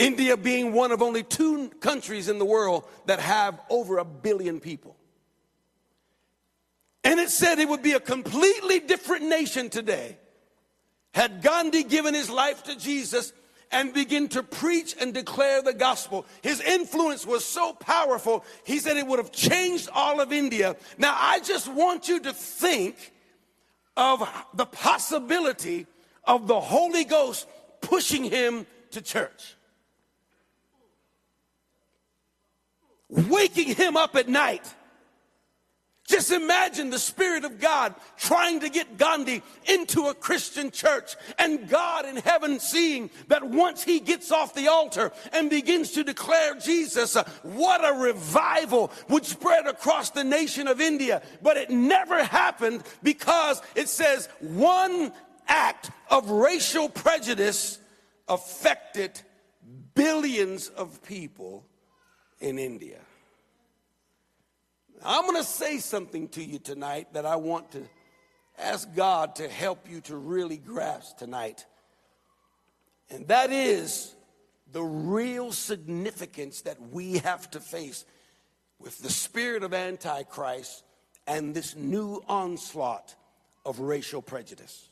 India 0.03 0.37
being 0.37 0.73
one 0.73 0.91
of 0.91 1.01
only 1.01 1.23
two 1.23 1.69
countries 1.81 2.29
in 2.29 2.39
the 2.39 2.45
world 2.45 2.85
that 3.07 3.21
have 3.21 3.61
over 3.71 3.99
a 3.99 4.05
billion 4.05 4.59
people. 4.59 4.97
And 7.05 7.21
it 7.21 7.31
said 7.31 7.59
it 7.59 7.69
would 7.69 7.83
be 7.83 7.93
a 7.93 8.01
completely 8.01 8.81
different 8.81 9.25
nation 9.25 9.71
today 9.71 10.19
had 11.15 11.43
Gandhi 11.43 11.85
given 11.85 12.15
his 12.15 12.29
life 12.29 12.65
to 12.65 12.77
Jesus 12.77 13.33
and 13.71 13.95
begin 13.95 14.29
to 14.29 14.43
preach 14.43 14.97
and 15.01 15.15
declare 15.15 15.63
the 15.63 15.73
gospel. 15.73 16.27
His 16.43 16.61
influence 16.61 17.25
was 17.25 17.45
so 17.45 17.73
powerful, 17.73 18.45
he 18.65 18.79
said 18.81 18.97
it 18.97 19.07
would 19.07 19.19
have 19.19 19.33
changed 19.33 19.89
all 19.93 20.21
of 20.21 20.33
India. 20.33 20.77
Now, 20.99 21.17
I 21.19 21.41
just 21.41 21.69
want 21.69 22.09
you 22.09 22.21
to 22.21 22.33
think 22.33 23.13
of 23.97 24.29
the 24.55 24.67
possibility 24.67 25.87
of 26.25 26.49
the 26.49 26.61
Holy 26.61 27.05
Ghost 27.05 27.47
pushing 27.81 28.25
him 28.25 28.67
to 28.91 29.01
church. 29.01 29.55
Waking 33.13 33.75
him 33.75 33.97
up 33.97 34.17
at 34.17 34.29
night. 34.29 34.75
Just 36.09 36.33
imagine 36.33 36.91
the 36.91 36.99
Spirit 36.99 37.45
of 37.45 37.61
God 37.61 37.95
trying 38.17 38.61
to 38.61 38.69
get 38.69 38.99
Gandhi 38.99 39.41
into 39.67 40.09
a 40.09 40.15
Christian 40.15 40.73
church 40.73 41.15
and 41.39 41.69
God 41.69 42.07
in 42.07 42.17
heaven 42.17 42.59
seeing 42.59 43.09
that 43.29 43.45
once 43.45 43.85
he 43.85 44.01
gets 44.01 44.33
off 44.33 44.53
the 44.53 44.67
altar 44.67 45.13
and 45.33 45.49
begins 45.49 45.93
to 45.93 46.03
declare 46.03 46.57
Jesus, 46.57 47.15
uh, 47.15 47.23
what 47.43 47.85
a 47.85 47.99
revival 47.99 48.91
would 49.09 49.25
spread 49.25 49.67
across 49.67 50.11
the 50.11 50.25
nation 50.25 50.67
of 50.67 50.81
India. 50.81 51.23
But 51.41 51.57
it 51.57 51.71
never 51.71 52.25
happened 52.25 52.83
because 53.03 53.63
it 53.77 53.89
says 53.89 54.29
one 54.41 55.13
act 55.47 55.93
of 56.11 56.31
racial 56.31 56.89
prejudice 56.89 57.79
affected 58.29 59.21
billions 59.95 60.69
of 60.69 61.03
people 61.05 61.65
in 62.43 62.59
India. 62.59 62.99
I'm 65.05 65.23
going 65.23 65.37
to 65.37 65.49
say 65.49 65.79
something 65.79 66.29
to 66.31 66.45
you 66.45 66.59
tonight 66.59 67.15
that 67.15 67.25
I 67.25 67.37
want 67.37 67.73
to 67.73 67.83
ask 68.59 68.93
God 68.95 69.37
to 69.37 69.49
help 69.49 69.89
you 69.89 70.01
to 70.03 70.17
really 70.17 70.59
grasp 70.59 71.19
tonight. 71.19 71.65
And 73.11 73.27
that 73.29 73.51
is 73.51 74.15
the 74.71 74.83
real 74.83 75.53
significance 75.53 76.63
that 76.63 76.81
we 76.91 77.19
have 77.19 77.51
to 77.53 77.61
face 77.61 78.05
with 78.79 78.99
the 78.99 79.11
spirit 79.11 79.63
of 79.63 79.73
Antichrist 79.73 80.83
and 81.27 81.55
this 81.55 81.77
new 81.77 82.23
onslaught 82.27 83.15
of 83.65 83.81
racial 83.81 84.23
prejudice. 84.23 84.89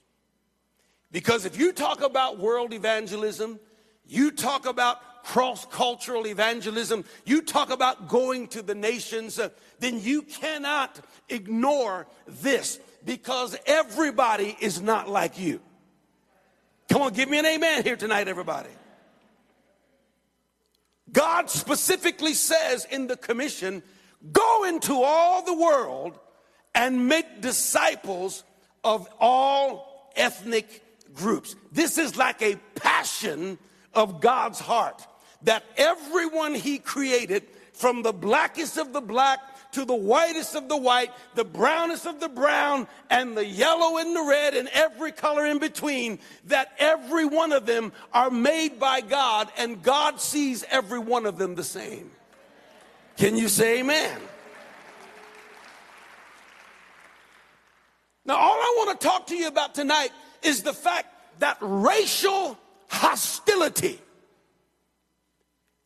Because 1.10 1.44
if 1.44 1.58
you 1.58 1.72
talk 1.72 2.02
about 2.02 2.38
world 2.38 2.72
evangelism, 2.72 3.58
you 4.06 4.30
talk 4.30 4.66
about 4.66 4.98
cross 5.24 5.66
cultural 5.66 6.26
evangelism, 6.26 7.04
you 7.24 7.42
talk 7.42 7.70
about 7.70 8.08
going 8.08 8.48
to 8.48 8.62
the 8.62 8.74
nations, 8.74 9.38
uh, 9.38 9.48
then 9.78 10.00
you 10.00 10.22
cannot 10.22 11.00
ignore 11.28 12.06
this 12.26 12.78
because 13.04 13.56
everybody 13.66 14.56
is 14.60 14.80
not 14.80 15.08
like 15.08 15.38
you. 15.38 15.60
Come 16.90 17.02
on, 17.02 17.12
give 17.12 17.28
me 17.28 17.38
an 17.38 17.46
amen 17.46 17.84
here 17.84 17.96
tonight, 17.96 18.28
everybody. 18.28 18.70
God 21.12 21.50
specifically 21.50 22.34
says 22.34 22.84
in 22.90 23.06
the 23.06 23.16
commission, 23.16 23.82
go 24.32 24.64
into 24.64 24.94
all 25.02 25.44
the 25.44 25.54
world 25.54 26.18
and 26.74 27.08
make 27.08 27.40
disciples 27.40 28.44
of 28.84 29.08
all 29.18 30.10
ethnic 30.16 30.82
groups. 31.14 31.56
This 31.72 31.98
is 31.98 32.16
like 32.16 32.42
a 32.42 32.56
passion 32.74 33.58
of 33.94 34.20
God's 34.20 34.60
heart 34.60 35.06
that 35.42 35.64
everyone 35.76 36.54
He 36.54 36.78
created, 36.78 37.44
from 37.72 38.02
the 38.02 38.12
blackest 38.12 38.76
of 38.76 38.92
the 38.92 39.00
black 39.00 39.40
to 39.72 39.84
the 39.84 39.94
whitest 39.94 40.54
of 40.54 40.68
the 40.68 40.76
white, 40.76 41.10
the 41.34 41.44
brownest 41.44 42.06
of 42.06 42.20
the 42.20 42.28
brown, 42.28 42.86
and 43.08 43.36
the 43.36 43.46
yellow 43.46 43.98
and 43.98 44.14
the 44.14 44.22
red, 44.28 44.54
and 44.54 44.68
every 44.72 45.12
color 45.12 45.46
in 45.46 45.58
between, 45.58 46.18
that 46.46 46.72
every 46.78 47.24
one 47.24 47.52
of 47.52 47.64
them 47.66 47.92
are 48.12 48.30
made 48.30 48.78
by 48.78 49.00
God, 49.00 49.48
and 49.56 49.82
God 49.82 50.20
sees 50.20 50.64
every 50.70 50.98
one 50.98 51.24
of 51.24 51.38
them 51.38 51.54
the 51.54 51.64
same. 51.64 52.10
Can 53.16 53.36
you 53.36 53.48
say 53.48 53.80
amen? 53.80 54.20
Now, 58.26 58.36
all 58.36 58.58
I 58.58 58.74
want 58.76 59.00
to 59.00 59.06
talk 59.06 59.26
to 59.28 59.36
you 59.36 59.48
about 59.48 59.74
tonight 59.74 60.10
is 60.42 60.62
the 60.62 60.74
fact 60.74 61.06
that 61.38 61.56
racial 61.60 62.58
hostility 62.90 63.98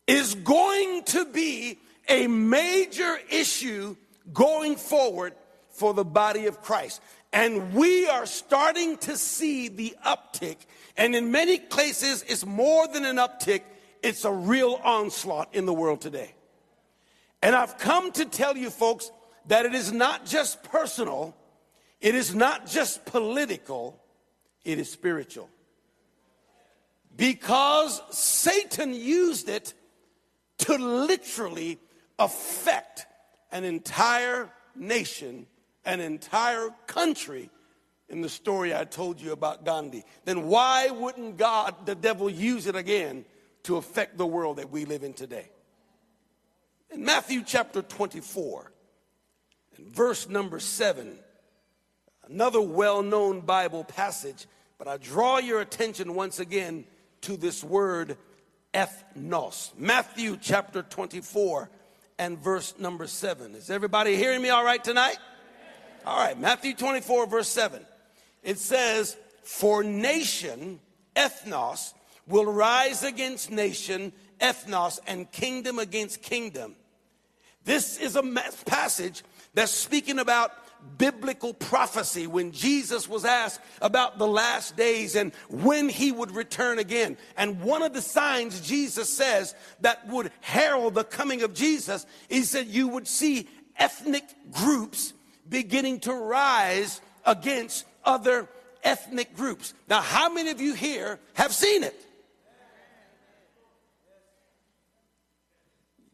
is 0.07 0.35
going 0.35 1.03
to 1.03 1.25
be 1.25 1.79
a 2.09 2.27
major 2.27 3.17
issue 3.29 3.95
going 4.33 4.75
forward 4.75 5.33
for 5.69 5.93
the 5.93 6.03
body 6.03 6.47
of 6.47 6.61
Christ. 6.61 7.01
And 7.31 7.73
we 7.73 8.07
are 8.07 8.25
starting 8.25 8.97
to 8.99 9.17
see 9.17 9.67
the 9.67 9.95
uptick. 10.05 10.57
And 10.97 11.15
in 11.15 11.31
many 11.31 11.59
places, 11.59 12.23
it's 12.27 12.45
more 12.45 12.87
than 12.87 13.05
an 13.05 13.17
uptick, 13.17 13.61
it's 14.01 14.25
a 14.25 14.31
real 14.31 14.79
onslaught 14.83 15.53
in 15.53 15.65
the 15.65 15.73
world 15.73 16.01
today. 16.01 16.33
And 17.41 17.55
I've 17.55 17.77
come 17.77 18.11
to 18.13 18.25
tell 18.25 18.57
you, 18.57 18.69
folks, 18.69 19.11
that 19.47 19.65
it 19.65 19.75
is 19.75 19.91
not 19.91 20.25
just 20.25 20.63
personal, 20.63 21.35
it 22.01 22.15
is 22.15 22.33
not 22.33 22.65
just 22.65 23.05
political, 23.05 24.01
it 24.63 24.79
is 24.79 24.91
spiritual. 24.91 25.49
Because 27.15 28.01
Satan 28.11 28.93
used 28.93 29.49
it 29.49 29.73
to 30.59 30.75
literally 30.75 31.79
affect 32.19 33.05
an 33.51 33.63
entire 33.63 34.49
nation, 34.75 35.47
an 35.85 36.01
entire 36.01 36.69
country 36.87 37.49
in 38.09 38.21
the 38.21 38.29
story 38.29 38.75
I 38.75 38.83
told 38.83 39.19
you 39.19 39.31
about 39.31 39.65
Gandhi, 39.65 40.03
then 40.25 40.47
why 40.47 40.89
wouldn't 40.89 41.37
God, 41.37 41.85
the 41.85 41.95
devil, 41.95 42.29
use 42.29 42.67
it 42.67 42.75
again 42.75 43.25
to 43.63 43.77
affect 43.77 44.17
the 44.17 44.27
world 44.27 44.57
that 44.57 44.69
we 44.69 44.85
live 44.85 45.03
in 45.03 45.13
today? 45.13 45.49
In 46.91 47.03
Matthew 47.03 47.43
chapter 47.43 47.81
24, 47.81 48.71
and 49.77 49.87
verse 49.87 50.29
number 50.29 50.59
7, 50.59 51.17
another 52.29 52.61
well 52.61 53.01
known 53.01 53.41
Bible 53.41 53.83
passage, 53.83 54.45
but 54.77 54.87
I 54.87 54.97
draw 54.97 55.39
your 55.39 55.61
attention 55.61 56.13
once 56.13 56.39
again 56.39 56.85
to 57.25 57.35
this 57.37 57.63
word 57.63 58.17
ethnos. 58.71 59.71
Matthew 59.79 60.37
chapter 60.39 60.83
24 60.83 61.71
and 62.19 62.37
verse 62.37 62.75
number 62.77 63.07
7. 63.07 63.55
Is 63.55 63.71
everybody 63.71 64.15
hearing 64.15 64.43
me 64.43 64.49
all 64.49 64.63
right 64.63 64.83
tonight? 64.83 65.17
All 66.05 66.19
right, 66.19 66.39
Matthew 66.39 66.75
24, 66.75 67.25
verse 67.25 67.47
7. 67.47 67.83
It 68.43 68.59
says, 68.59 69.17
For 69.43 69.83
nation, 69.83 70.79
ethnos, 71.15 71.95
will 72.27 72.45
rise 72.45 73.03
against 73.03 73.49
nation, 73.49 74.13
ethnos, 74.39 74.99
and 75.07 75.31
kingdom 75.31 75.79
against 75.79 76.21
kingdom. 76.21 76.75
This 77.63 77.97
is 77.97 78.15
a 78.15 78.21
passage 78.67 79.23
that's 79.55 79.71
speaking 79.71 80.19
about 80.19 80.51
biblical 80.97 81.53
prophecy 81.53 82.27
when 82.27 82.51
Jesus 82.51 83.07
was 83.07 83.25
asked 83.25 83.61
about 83.81 84.17
the 84.17 84.27
last 84.27 84.77
days 84.77 85.15
and 85.15 85.33
when 85.49 85.89
he 85.89 86.11
would 86.11 86.31
return 86.31 86.79
again. 86.79 87.17
And 87.37 87.61
one 87.61 87.83
of 87.83 87.93
the 87.93 88.01
signs 88.01 88.61
Jesus 88.61 89.09
says 89.09 89.55
that 89.81 90.07
would 90.07 90.31
herald 90.41 90.95
the 90.95 91.03
coming 91.03 91.43
of 91.43 91.53
Jesus 91.53 92.05
is 92.29 92.51
that 92.51 92.67
you 92.67 92.87
would 92.87 93.07
see 93.07 93.47
ethnic 93.77 94.23
groups 94.51 95.13
beginning 95.47 95.99
to 96.01 96.13
rise 96.13 97.01
against 97.25 97.85
other 98.03 98.47
ethnic 98.83 99.35
groups. 99.35 99.73
Now, 99.89 100.01
how 100.01 100.29
many 100.29 100.51
of 100.51 100.61
you 100.61 100.73
here 100.73 101.19
have 101.33 101.53
seen 101.53 101.83
it? 101.83 101.99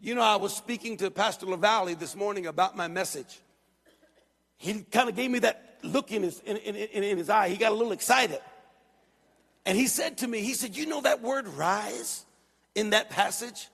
You 0.03 0.15
know, 0.15 0.21
I 0.21 0.38
was 0.38 0.55
speaking 0.55 0.97
to 0.97 1.12
Pastor 1.12 1.45
LaValle 1.45 1.93
this 1.93 2.15
morning 2.15 2.47
about 2.47 2.75
my 2.75 2.88
message 2.88 3.39
he 4.62 4.84
kind 4.84 5.10
of 5.10 5.15
gave 5.15 5.32
me 5.32 5.39
that 5.39 5.80
look 5.82 6.12
in 6.12 6.21
his, 6.21 6.39
in, 6.41 6.56
in, 6.58 6.76
in, 6.76 7.17
his 7.17 7.32
eye. 7.32 7.50
He 7.50 7.58
got 7.58 7.71
a 7.71 7.76
little 7.76 7.93
excited. 7.93 8.39
And 9.65 9.76
he 9.76 9.88
said 9.88 10.19
to 10.19 10.28
me, 10.28 10.41
he 10.41 10.54
said, 10.54 10.78
You 10.78 10.86
know 10.86 11.02
that 11.02 11.24
word 11.24 11.47
rise 11.47 12.26
in 12.76 12.91
that 12.91 13.10
passage? 13.10 13.69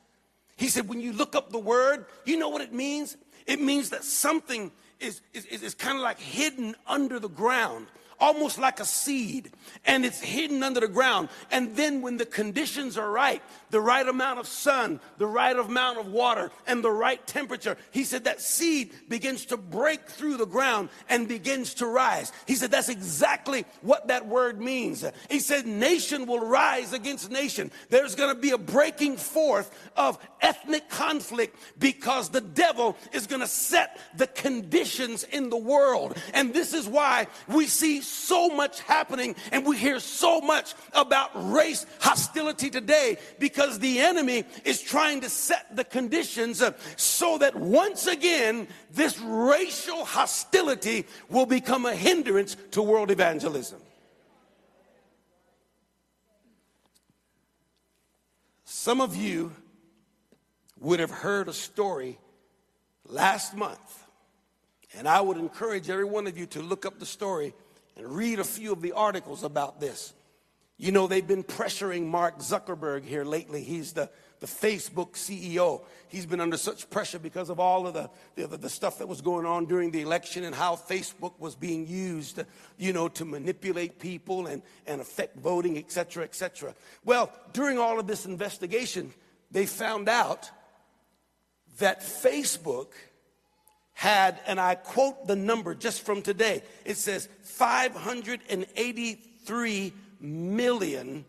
He 0.56 0.69
said, 0.69 0.88
When 0.88 1.02
you 1.02 1.12
look 1.12 1.36
up 1.36 1.52
the 1.52 1.60
word, 1.60 2.06
you 2.23 2.38
know 2.38 2.47
what 2.47 2.62
it 2.62 2.73
means? 2.73 3.17
It 3.45 3.60
means 3.60 3.89
that 3.89 4.06
something 4.06 4.71
is, 5.02 5.19
is, 5.34 5.45
is 5.45 5.73
kind 5.73 5.97
of 5.97 6.04
like 6.04 6.19
hidden 6.19 6.73
under 6.88 7.19
the 7.19 7.30
ground 7.30 7.88
almost 8.19 8.58
like 8.58 8.80
a 8.80 8.86
seed, 8.86 9.52
and 9.86 10.04
it's 10.04 10.19
hidden 10.19 10.63
under 10.63 10.80
the 10.80 10.88
ground. 10.88 11.30
And 11.52 11.76
then, 11.76 12.02
when 12.02 12.17
the 12.17 12.26
conditions 12.26 12.97
are 12.97 13.12
right, 13.12 13.43
the 13.69 13.82
right 13.82 14.08
amount 14.08 14.39
of 14.39 14.47
sun, 14.47 14.99
the 15.17 15.27
right 15.27 15.56
amount 15.58 15.99
of 15.99 16.08
water, 16.08 16.51
and 16.65 16.84
the 16.84 16.91
right 16.91 17.25
temperature, 17.27 17.77
he 17.91 18.03
said 18.03 18.23
that 18.25 18.41
seed 18.41 18.91
begins 19.10 19.45
to 19.45 19.58
break 19.58 20.08
through 20.08 20.38
the 20.38 20.45
ground 20.45 20.89
and 21.10 21.27
begins 21.27 21.73
to 21.75 21.86
rise. 21.86 22.32
He 22.45 22.56
said 22.56 22.71
that's 22.71 22.89
exactly 22.89 23.65
what 23.82 24.08
that 24.08 24.27
word 24.27 24.62
means. 24.62 25.06
He 25.30 25.39
said, 25.39 25.65
Nation 25.65 26.25
will 26.25 26.39
rise 26.39 26.93
against 26.93 27.32
nation. 27.32 27.71
There's 27.89 28.15
going 28.15 28.34
to 28.34 28.39
be 28.39 28.51
a 28.51 28.58
breaking 28.58 29.17
forth 29.17 29.71
of 29.95 30.17
ethnic 30.41 30.89
conflict 30.89 31.58
because 31.77 32.30
the 32.30 32.41
devil 32.41 32.95
is 33.12 33.27
going 33.27 33.41
to 33.41 33.47
set 33.47 33.99
the 34.15 34.27
conditions 34.27 35.23
in 35.23 35.49
the 35.49 35.58
world. 35.58 36.17
And 36.34 36.53
this 36.53 36.73
is 36.73 36.88
why 36.88 37.27
we 37.47 37.67
see 37.67 38.01
so 38.01 38.49
much 38.49 38.82
happening 38.82 39.36
and 39.51 39.65
we 39.65 39.77
hear 39.77 39.99
so 39.99 40.41
much 40.41 40.73
about 40.93 41.32
race 41.51 41.86
hostility 41.99 42.69
today 42.69 43.17
because 43.39 43.56
the 43.79 43.99
enemy 43.99 44.45
is 44.63 44.81
trying 44.81 45.21
to 45.21 45.29
set 45.29 45.75
the 45.75 45.83
conditions 45.83 46.61
uh, 46.61 46.71
so 46.95 47.37
that 47.39 47.55
once 47.55 48.07
again 48.07 48.67
this 48.91 49.19
racial 49.19 50.05
hostility 50.05 51.05
will 51.29 51.45
become 51.45 51.85
a 51.85 51.95
hindrance 51.95 52.55
to 52.71 52.81
world 52.81 53.11
evangelism. 53.11 53.79
Some 58.65 59.01
of 59.01 59.15
you 59.15 59.51
would 60.79 60.99
have 60.99 61.11
heard 61.11 61.47
a 61.47 61.53
story 61.53 62.17
last 63.05 63.55
month, 63.55 64.05
and 64.95 65.07
I 65.07 65.19
would 65.19 65.37
encourage 65.37 65.89
every 65.89 66.05
one 66.05 66.27
of 66.27 66.37
you 66.37 66.45
to 66.47 66.61
look 66.61 66.85
up 66.85 66.99
the 66.99 67.05
story 67.05 67.53
and 67.97 68.07
read 68.07 68.39
a 68.39 68.43
few 68.43 68.71
of 68.71 68.81
the 68.81 68.91
articles 68.91 69.43
about 69.43 69.79
this. 69.79 70.13
You 70.77 70.91
know, 70.91 71.07
they've 71.07 71.25
been 71.25 71.43
pressuring 71.43 72.05
Mark 72.05 72.39
Zuckerberg 72.39 73.03
here 73.03 73.25
lately. 73.25 73.63
He's 73.63 73.93
the, 73.93 74.11
the 74.39 74.45
Facebook 74.45 75.13
CEO. 75.13 75.83
He's 76.07 76.27
been 76.27 76.39
under 76.39 76.57
such 76.57 76.89
pressure 76.89 77.17
because 77.17 77.49
of 77.49 77.59
all 77.59 77.87
of 77.87 77.95
the, 77.95 78.09
the, 78.35 78.57
the, 78.57 78.69
stuff 78.69 78.99
that 78.99 79.07
was 79.07 79.21
going 79.21 79.47
on 79.47 79.65
during 79.65 79.89
the 79.89 80.01
election 80.01 80.43
and 80.43 80.53
how 80.53 80.75
Facebook 80.75 81.33
was 81.39 81.55
being 81.55 81.87
used, 81.87 82.43
you 82.77 82.93
know, 82.93 83.07
to 83.09 83.25
manipulate 83.25 83.99
people 83.99 84.45
and, 84.45 84.61
and 84.85 85.01
affect 85.01 85.39
voting, 85.39 85.79
et 85.79 85.91
cetera, 85.91 86.23
et 86.23 86.35
cetera. 86.35 86.75
Well, 87.03 87.31
during 87.53 87.79
all 87.79 87.99
of 87.99 88.05
this 88.05 88.27
investigation, 88.27 89.11
they 89.49 89.65
found 89.65 90.07
out 90.07 90.51
that 91.79 92.01
Facebook– 92.01 92.89
had, 93.97 94.39
and 94.45 94.59
I 94.59 94.75
quote 94.75 95.25
the 95.25 95.35
number 95.35 95.73
just 95.73 96.05
from 96.05 96.21
today, 96.21 96.61
it 96.85 96.97
says 96.97 97.27
583 97.41 99.93
million 100.19 101.25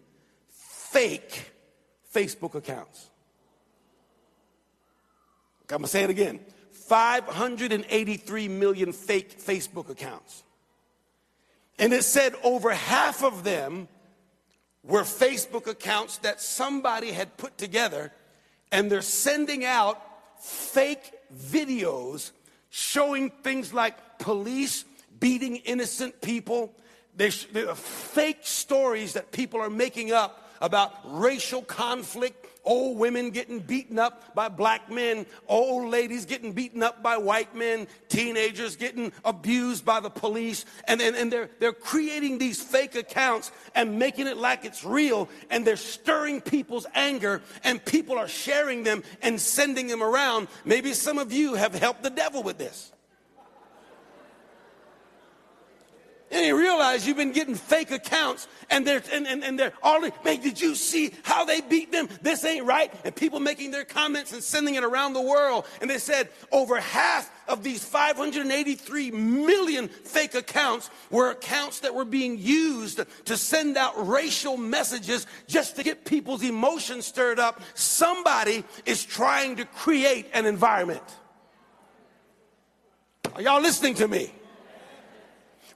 fake 0.51 1.53
Facebook 2.15 2.55
accounts. 2.55 3.07
I'm 5.63 5.79
gonna 5.79 5.87
say 5.87 6.05
it 6.05 6.11
again 6.11 6.41
583 6.73 8.49
million 8.49 8.93
fake 8.93 9.39
Facebook 9.39 9.91
accounts. 9.91 10.43
And 11.79 11.93
it 11.93 12.03
said 12.03 12.35
over 12.43 12.71
half 12.71 13.23
of 13.23 13.45
them 13.45 13.89
were 14.83 15.03
Facebook 15.03 15.67
accounts 15.67 16.19
that 16.19 16.41
somebody 16.41 17.13
had 17.13 17.37
put 17.37 17.59
together, 17.59 18.11
and 18.73 18.91
they're 18.91 19.03
sending 19.03 19.65
out 19.65 20.03
fake 20.41 21.13
videos 21.37 22.31
showing 22.71 23.31
things 23.31 23.75
like 23.75 24.19
police 24.19 24.85
beating 25.21 25.57
innocent 25.57 26.21
people. 26.21 26.73
Are 27.21 27.75
fake 27.75 28.39
stories 28.43 29.15
that 29.15 29.33
people 29.33 29.61
are 29.61 29.71
making 29.71 30.13
up 30.13 30.49
about 30.61 30.93
racial 31.05 31.63
conflict, 31.63 32.47
old 32.65 32.99
women 32.99 33.31
getting 33.31 33.61
beaten 33.61 33.99
up 33.99 34.35
by 34.35 34.49
black 34.49 34.91
men, 34.91 35.27
old 35.49 35.91
ladies 35.91 36.27
getting 36.27 36.53
beaten 36.53 36.83
up 36.83 37.03
by 37.03 37.17
white 37.17 37.55
men, 37.55 37.87
teenagers 38.09 38.77
getting 38.77 39.13
abused 39.25 39.85
by 39.85 40.01
the 40.01 40.11
police. 40.11 40.65
And, 40.87 41.01
and, 41.01 41.17
and 41.17 41.33
they're, 41.33 41.51
they're 41.59 41.73
creating 41.73 42.39
these 42.39 42.63
fake 42.63 42.95
accounts 42.95 43.51
and 43.75 43.99
making 43.99 44.27
it 44.27 44.37
like 44.37 44.65
it's 44.65 44.85
real. 44.85 45.29
And 45.51 45.67
they're 45.67 45.77
stirring 45.77 46.41
people's 46.41 46.87
anger, 46.95 47.43
and 47.65 47.85
people 47.85 48.19
are 48.19 48.29
sharing 48.29 48.85
them 48.85 49.03
and 49.23 49.41
sending 49.41 49.89
them 49.89 50.03
around. 50.03 50.49
Maybe 50.65 50.93
some 50.93 51.19
of 51.19 51.33
you 51.33 51.55
have 51.55 51.75
helped 51.75 52.03
the 52.03 52.11
devil 52.11 52.43
with 52.43 52.59
this. 52.59 52.93
And 56.31 56.45
you 56.45 56.59
realize 56.59 57.07
you've 57.07 57.17
been 57.17 57.33
getting 57.33 57.55
fake 57.55 57.91
accounts 57.91 58.49
and 58.69 58.87
they're, 58.87 59.03
and, 59.13 59.27
and, 59.27 59.43
and 59.43 59.59
they're 59.59 59.73
all, 59.83 60.01
man, 60.01 60.41
did 60.41 60.61
you 60.61 60.75
see 60.75 61.15
how 61.23 61.47
they 61.47 61.63
beat 61.63 61.91
them? 61.91 62.07
This 62.21 62.45
ain't 62.45 62.67
right. 62.67 62.93
And 63.05 63.17
people 63.17 63.41
making 63.41 63.71
their 63.71 63.85
comments 63.85 64.35
and 64.35 64.43
sending 64.43 64.75
it 64.75 64.85
around 64.85 65.15
the 65.15 65.23
world. 65.23 65.67
And 65.81 65.89
they 65.89 65.97
said 65.97 66.29
over 66.53 66.79
half 66.79 67.31
of 67.49 67.63
these 67.63 67.83
583 67.83 69.11
million 69.11 69.89
fake 69.89 70.35
accounts 70.35 70.91
were 71.11 71.31
accounts 71.31 71.81
that 71.81 71.95
were 71.95 72.05
being 72.05 72.37
used 72.39 73.01
to 73.25 73.37
send 73.39 73.79
out 73.79 74.07
racial 74.07 74.59
messages 74.59 75.27
just 75.47 75.77
to 75.77 75.83
get 75.83 76.05
people's 76.05 76.43
emotions 76.43 77.07
stirred 77.07 77.39
up. 77.39 77.63
Somebody 77.73 78.65
is 78.85 79.03
trying 79.03 79.57
to 79.57 79.65
create 79.65 80.27
an 80.35 80.45
environment. 80.45 81.03
Are 83.35 83.41
y'all 83.41 83.63
listening 83.63 83.95
to 83.95 84.09
me? 84.09 84.31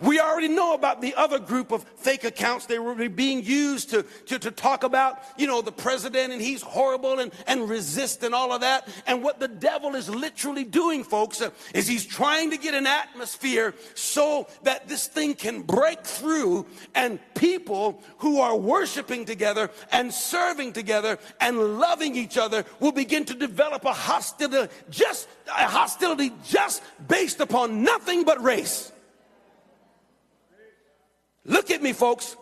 We 0.02 0.18
already 0.18 0.48
know 0.48 0.74
about 0.74 1.00
the 1.00 1.14
other 1.14 1.38
group 1.38 1.70
of 1.70 1.84
fake 1.84 2.24
accounts. 2.24 2.66
They 2.66 2.80
were 2.80 3.08
being 3.08 3.44
used 3.44 3.90
to, 3.90 4.02
to, 4.26 4.38
to, 4.40 4.50
talk 4.50 4.82
about, 4.82 5.22
you 5.36 5.46
know, 5.46 5.62
the 5.62 5.72
president 5.72 6.32
and 6.32 6.42
he's 6.42 6.60
horrible 6.60 7.20
and, 7.20 7.32
and 7.46 7.68
resist 7.68 8.22
and 8.22 8.34
all 8.34 8.52
of 8.52 8.62
that. 8.62 8.88
And 9.06 9.22
what 9.22 9.38
the 9.38 9.48
devil 9.48 9.94
is 9.94 10.08
literally 10.08 10.64
doing, 10.64 11.04
folks, 11.04 11.40
uh, 11.40 11.50
is 11.72 11.86
he's 11.86 12.04
trying 12.04 12.50
to 12.50 12.58
get 12.58 12.74
an 12.74 12.86
atmosphere 12.86 13.74
so 13.94 14.48
that 14.64 14.88
this 14.88 15.06
thing 15.06 15.34
can 15.34 15.62
break 15.62 16.04
through 16.04 16.66
and 16.94 17.18
people 17.34 18.02
who 18.18 18.40
are 18.40 18.56
worshiping 18.56 19.24
together 19.24 19.70
and 19.92 20.12
serving 20.12 20.72
together 20.72 21.18
and 21.40 21.78
loving 21.78 22.16
each 22.16 22.36
other 22.36 22.64
will 22.80 22.92
begin 22.92 23.24
to 23.24 23.34
develop 23.34 23.84
a 23.84 23.92
hostility 23.92 24.72
just, 24.90 25.28
a 25.46 25.66
hostility 25.66 26.32
just 26.44 26.82
based 27.08 27.40
upon 27.40 27.82
nothing 27.82 28.24
but 28.24 28.42
race. 28.42 28.91
Look 31.44 31.70
at 31.70 31.82
me, 31.82 31.92
folks. 31.92 32.36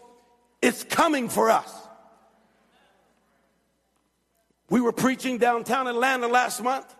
It's 0.63 0.85
coming 0.85 1.29
for 1.29 1.51
us. 1.51 1.73
We 4.69 4.81
were 4.81 4.93
preaching 4.93 5.39
downtown 5.39 5.89
Atlanta 5.89 6.29
last 6.29 6.63
month. 6.63 6.95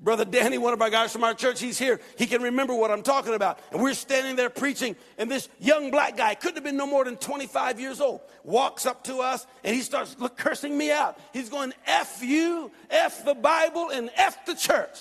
Brother 0.00 0.24
Danny, 0.24 0.58
one 0.58 0.72
of 0.72 0.82
our 0.82 0.90
guys 0.90 1.12
from 1.12 1.24
our 1.24 1.34
church, 1.34 1.60
he's 1.60 1.78
here. 1.78 2.00
He 2.18 2.26
can 2.26 2.42
remember 2.42 2.74
what 2.74 2.90
I'm 2.90 3.02
talking 3.02 3.34
about. 3.34 3.60
And 3.70 3.80
we're 3.80 3.94
standing 3.94 4.36
there 4.36 4.50
preaching, 4.50 4.96
and 5.18 5.30
this 5.30 5.48
young 5.60 5.90
black 5.90 6.16
guy, 6.16 6.34
couldn't 6.34 6.56
have 6.56 6.64
been 6.64 6.76
no 6.76 6.86
more 6.86 7.04
than 7.04 7.16
25 7.16 7.80
years 7.80 8.00
old, 8.00 8.20
walks 8.42 8.86
up 8.86 9.04
to 9.04 9.18
us 9.18 9.46
and 9.62 9.74
he 9.74 9.82
starts 9.82 10.16
cursing 10.36 10.76
me 10.76 10.90
out. 10.90 11.18
He's 11.32 11.48
going, 11.48 11.72
F 11.86 12.22
you, 12.22 12.72
F 12.90 13.24
the 13.24 13.34
Bible, 13.34 13.90
and 13.90 14.10
F 14.16 14.44
the 14.46 14.54
church. 14.54 14.98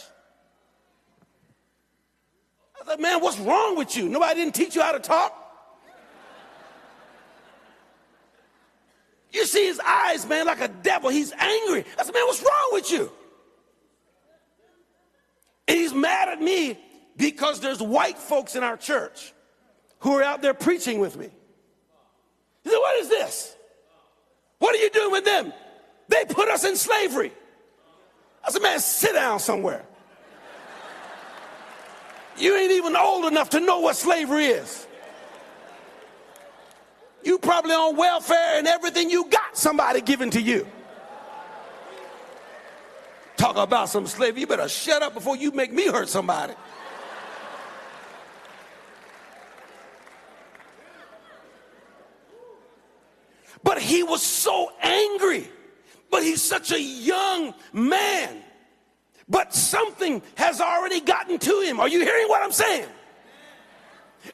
I 2.80 2.86
thought, 2.86 3.00
man, 3.00 3.20
what's 3.20 3.40
wrong 3.40 3.78
with 3.78 3.98
you? 3.98 4.10
Nobody 4.10 4.36
didn't 4.36 4.56
teach 4.56 4.76
you 4.76 4.82
how 4.82 4.92
to 4.92 5.00
talk? 5.00 5.43
You 9.34 9.46
see 9.48 9.66
his 9.66 9.82
eyes, 9.84 10.28
man, 10.28 10.46
like 10.46 10.62
a 10.62 10.68
devil. 10.68 11.10
He's 11.10 11.34
angry. 11.34 11.84
I 12.00 12.04
said, 12.04 12.14
man, 12.14 12.24
what's 12.26 12.42
wrong 12.42 12.70
with 12.72 12.92
you? 12.92 13.12
And 15.68 15.78
he's 15.78 15.94
mad 15.94 16.30
at 16.30 16.40
me 16.42 16.78
because 17.18 17.60
there's 17.60 17.82
white 17.82 18.18
folks 18.18 18.56
in 18.56 18.64
our 18.64 18.78
church 18.78 19.34
who 20.00 20.14
are 20.18 20.24
out 20.24 20.42
there 20.44 20.54
preaching 20.54 21.00
with 21.00 21.18
me. 21.18 21.30
He 22.64 22.70
said, 22.70 22.78
what 22.78 23.00
is 23.00 23.10
this? 23.10 23.56
What 24.60 24.76
are 24.76 24.78
you 24.78 24.90
doing 24.92 25.12
with 25.12 25.26
them? 25.26 25.52
They 26.10 26.26
put 26.26 26.48
us 26.50 26.64
in 26.64 26.76
slavery. 26.76 27.34
I 28.46 28.52
said, 28.52 28.62
man, 28.62 28.80
sit 28.80 29.14
down 29.14 29.40
somewhere. 29.40 29.84
You 32.38 32.56
ain't 32.56 32.72
even 32.74 32.96
old 32.96 33.26
enough 33.26 33.50
to 33.52 33.60
know 33.60 33.80
what 33.80 33.96
slavery 33.96 34.46
is. 34.46 34.88
You 37.24 37.40
probably 37.40 37.74
on 37.74 37.96
welfare 37.96 38.58
and 38.58 38.68
everything 38.68 39.10
you 39.10 39.26
got 39.30 39.58
somebody 39.58 40.02
giving 40.02 40.30
to 40.32 40.42
you. 40.42 40.68
Talk 43.38 43.58
about 43.58 43.90
some 43.90 44.08
slavery. 44.08 44.42
You 44.42 44.48
better 44.48 44.70
shut 44.70 45.02
up 45.02 45.14
before 45.14 45.36
you 45.36 45.52
make 45.52 45.72
me 45.72 45.88
hurt 45.88 46.10
somebody. 46.10 46.54
But 53.64 53.82
he 53.82 54.04
was 54.04 54.22
so 54.22 54.72
angry. 54.82 55.48
But 56.12 56.24
he's 56.24 56.42
such 56.42 56.72
a 56.72 56.82
young 56.82 57.54
man. 57.72 58.44
But 59.28 59.54
something 59.54 60.22
has 60.36 60.62
already 60.62 61.00
gotten 61.00 61.40
to 61.40 61.62
him. 61.62 61.80
Are 61.80 61.88
you 61.88 62.02
hearing 62.02 62.28
what 62.28 62.44
I'm 62.44 62.52
saying? 62.52 62.88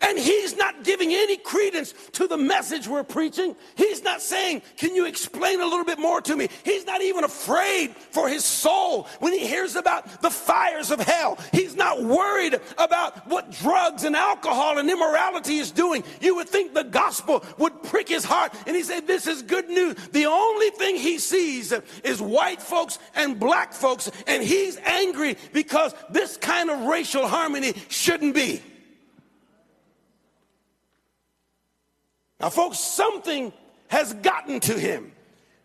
And 0.02 0.18
he's 0.18 0.56
not 0.56 0.84
giving 0.84 1.14
any 1.14 1.38
credence 1.38 1.94
to 2.14 2.28
the 2.28 2.38
message 2.38 2.88
we're 2.88 3.04
preaching. 3.04 3.56
He's 3.76 4.04
not 4.04 4.22
saying, 4.22 4.62
Can 4.78 4.96
you 4.96 5.06
explain 5.06 5.62
a 5.62 5.66
little 5.66 5.86
bit 5.86 6.00
more 6.00 6.22
to 6.22 6.36
me? 6.36 6.50
He's 6.64 6.86
not 6.86 7.02
even 7.02 7.24
afraid 7.24 7.96
for 8.12 8.30
his 8.30 8.46
soul 8.46 9.08
when 9.20 9.34
he 9.34 9.48
hears 9.48 9.76
about 9.76 10.22
the 10.22 10.30
fires 10.30 10.92
of 10.92 11.00
hell. 11.00 11.38
He's 11.52 11.76
not 11.76 12.04
worried 12.04 12.60
about 12.78 13.28
what 13.28 13.52
drugs 13.52 14.04
and 14.04 14.16
alcohol 14.16 14.78
and 14.78 14.90
immorality 14.90 15.58
is 15.58 15.72
doing. 15.72 16.04
You 16.22 16.36
would 16.36 16.50
think 16.50 16.74
the 16.74 16.84
gospel 16.84 17.44
would 17.58 17.84
prick 17.84 18.10
his 18.10 18.24
heart 18.24 18.54
and 18.68 18.76
he 18.76 18.84
said, 18.84 19.08
This 19.08 19.28
is 19.28 19.42
good 19.42 19.70
news. 19.70 19.96
The 20.12 20.28
only 20.28 20.70
thing 20.72 20.98
he 20.98 21.18
sees 21.18 21.74
is 22.04 22.22
white 22.22 22.62
folks 22.62 23.00
and 23.16 23.40
black 23.40 23.74
folks, 23.74 24.12
and 24.28 24.44
he's 24.44 24.78
angry 24.78 25.38
because 25.52 25.94
this 26.10 26.38
kind 26.38 26.70
of 26.70 26.82
racial 26.82 27.28
harmony 27.28 27.74
shouldn't 27.90 28.36
be. 28.36 28.62
Now, 32.40 32.50
folks, 32.50 32.80
something 32.80 33.52
has 33.90 34.14
gotten 34.14 34.60
to 34.62 34.74
him. 34.74 35.12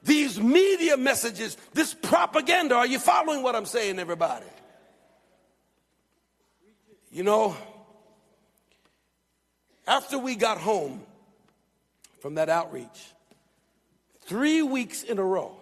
These 0.02 0.40
media 0.40 0.96
messages, 0.96 1.56
this 1.72 1.94
propaganda. 1.94 2.74
Are 2.74 2.86
you 2.86 2.98
following 2.98 3.42
what 3.42 3.54
I'm 3.54 3.64
saying, 3.64 3.98
everybody? 3.98 4.46
You 7.10 7.22
know, 7.22 7.56
after 9.86 10.18
we 10.18 10.34
got 10.34 10.58
home 10.58 11.02
from 12.20 12.34
that 12.34 12.48
outreach, 12.48 13.12
three 14.22 14.62
weeks 14.62 15.02
in 15.02 15.18
a 15.18 15.24
row, 15.24 15.52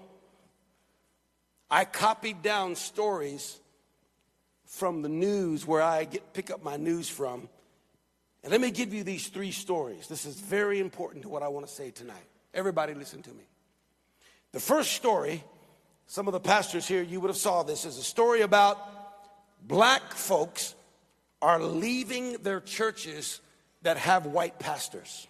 I 1.70 1.84
copied 1.84 2.42
down 2.42 2.74
stories 2.74 3.58
from 4.64 5.02
the 5.02 5.08
news 5.08 5.66
where 5.66 5.82
I 5.82 6.04
get 6.04 6.32
pick 6.32 6.50
up 6.50 6.64
my 6.64 6.76
news 6.76 7.08
from 7.08 7.48
and 8.42 8.50
let 8.50 8.60
me 8.60 8.70
give 8.70 8.92
you 8.92 9.04
these 9.04 9.28
three 9.28 9.52
stories. 9.52 10.08
This 10.08 10.26
is 10.26 10.38
very 10.38 10.80
important 10.80 11.22
to 11.22 11.28
what 11.28 11.42
I 11.42 11.48
want 11.48 11.66
to 11.66 11.72
say 11.72 11.90
tonight. 11.90 12.26
Everybody 12.52 12.94
listen 12.94 13.22
to 13.22 13.30
me. 13.30 13.44
The 14.52 14.60
first 14.60 14.92
story, 14.92 15.42
some 16.06 16.26
of 16.26 16.32
the 16.32 16.40
pastors 16.40 16.86
here, 16.86 17.02
you 17.02 17.20
would 17.20 17.28
have 17.28 17.36
saw 17.36 17.62
this, 17.62 17.84
is 17.84 17.98
a 17.98 18.02
story 18.02 18.42
about 18.42 18.78
black 19.66 20.12
folks 20.12 20.74
are 21.40 21.62
leaving 21.62 22.34
their 22.42 22.60
churches 22.60 23.40
that 23.82 23.96
have 23.96 24.26
white 24.26 24.58
pastors. 24.58 25.26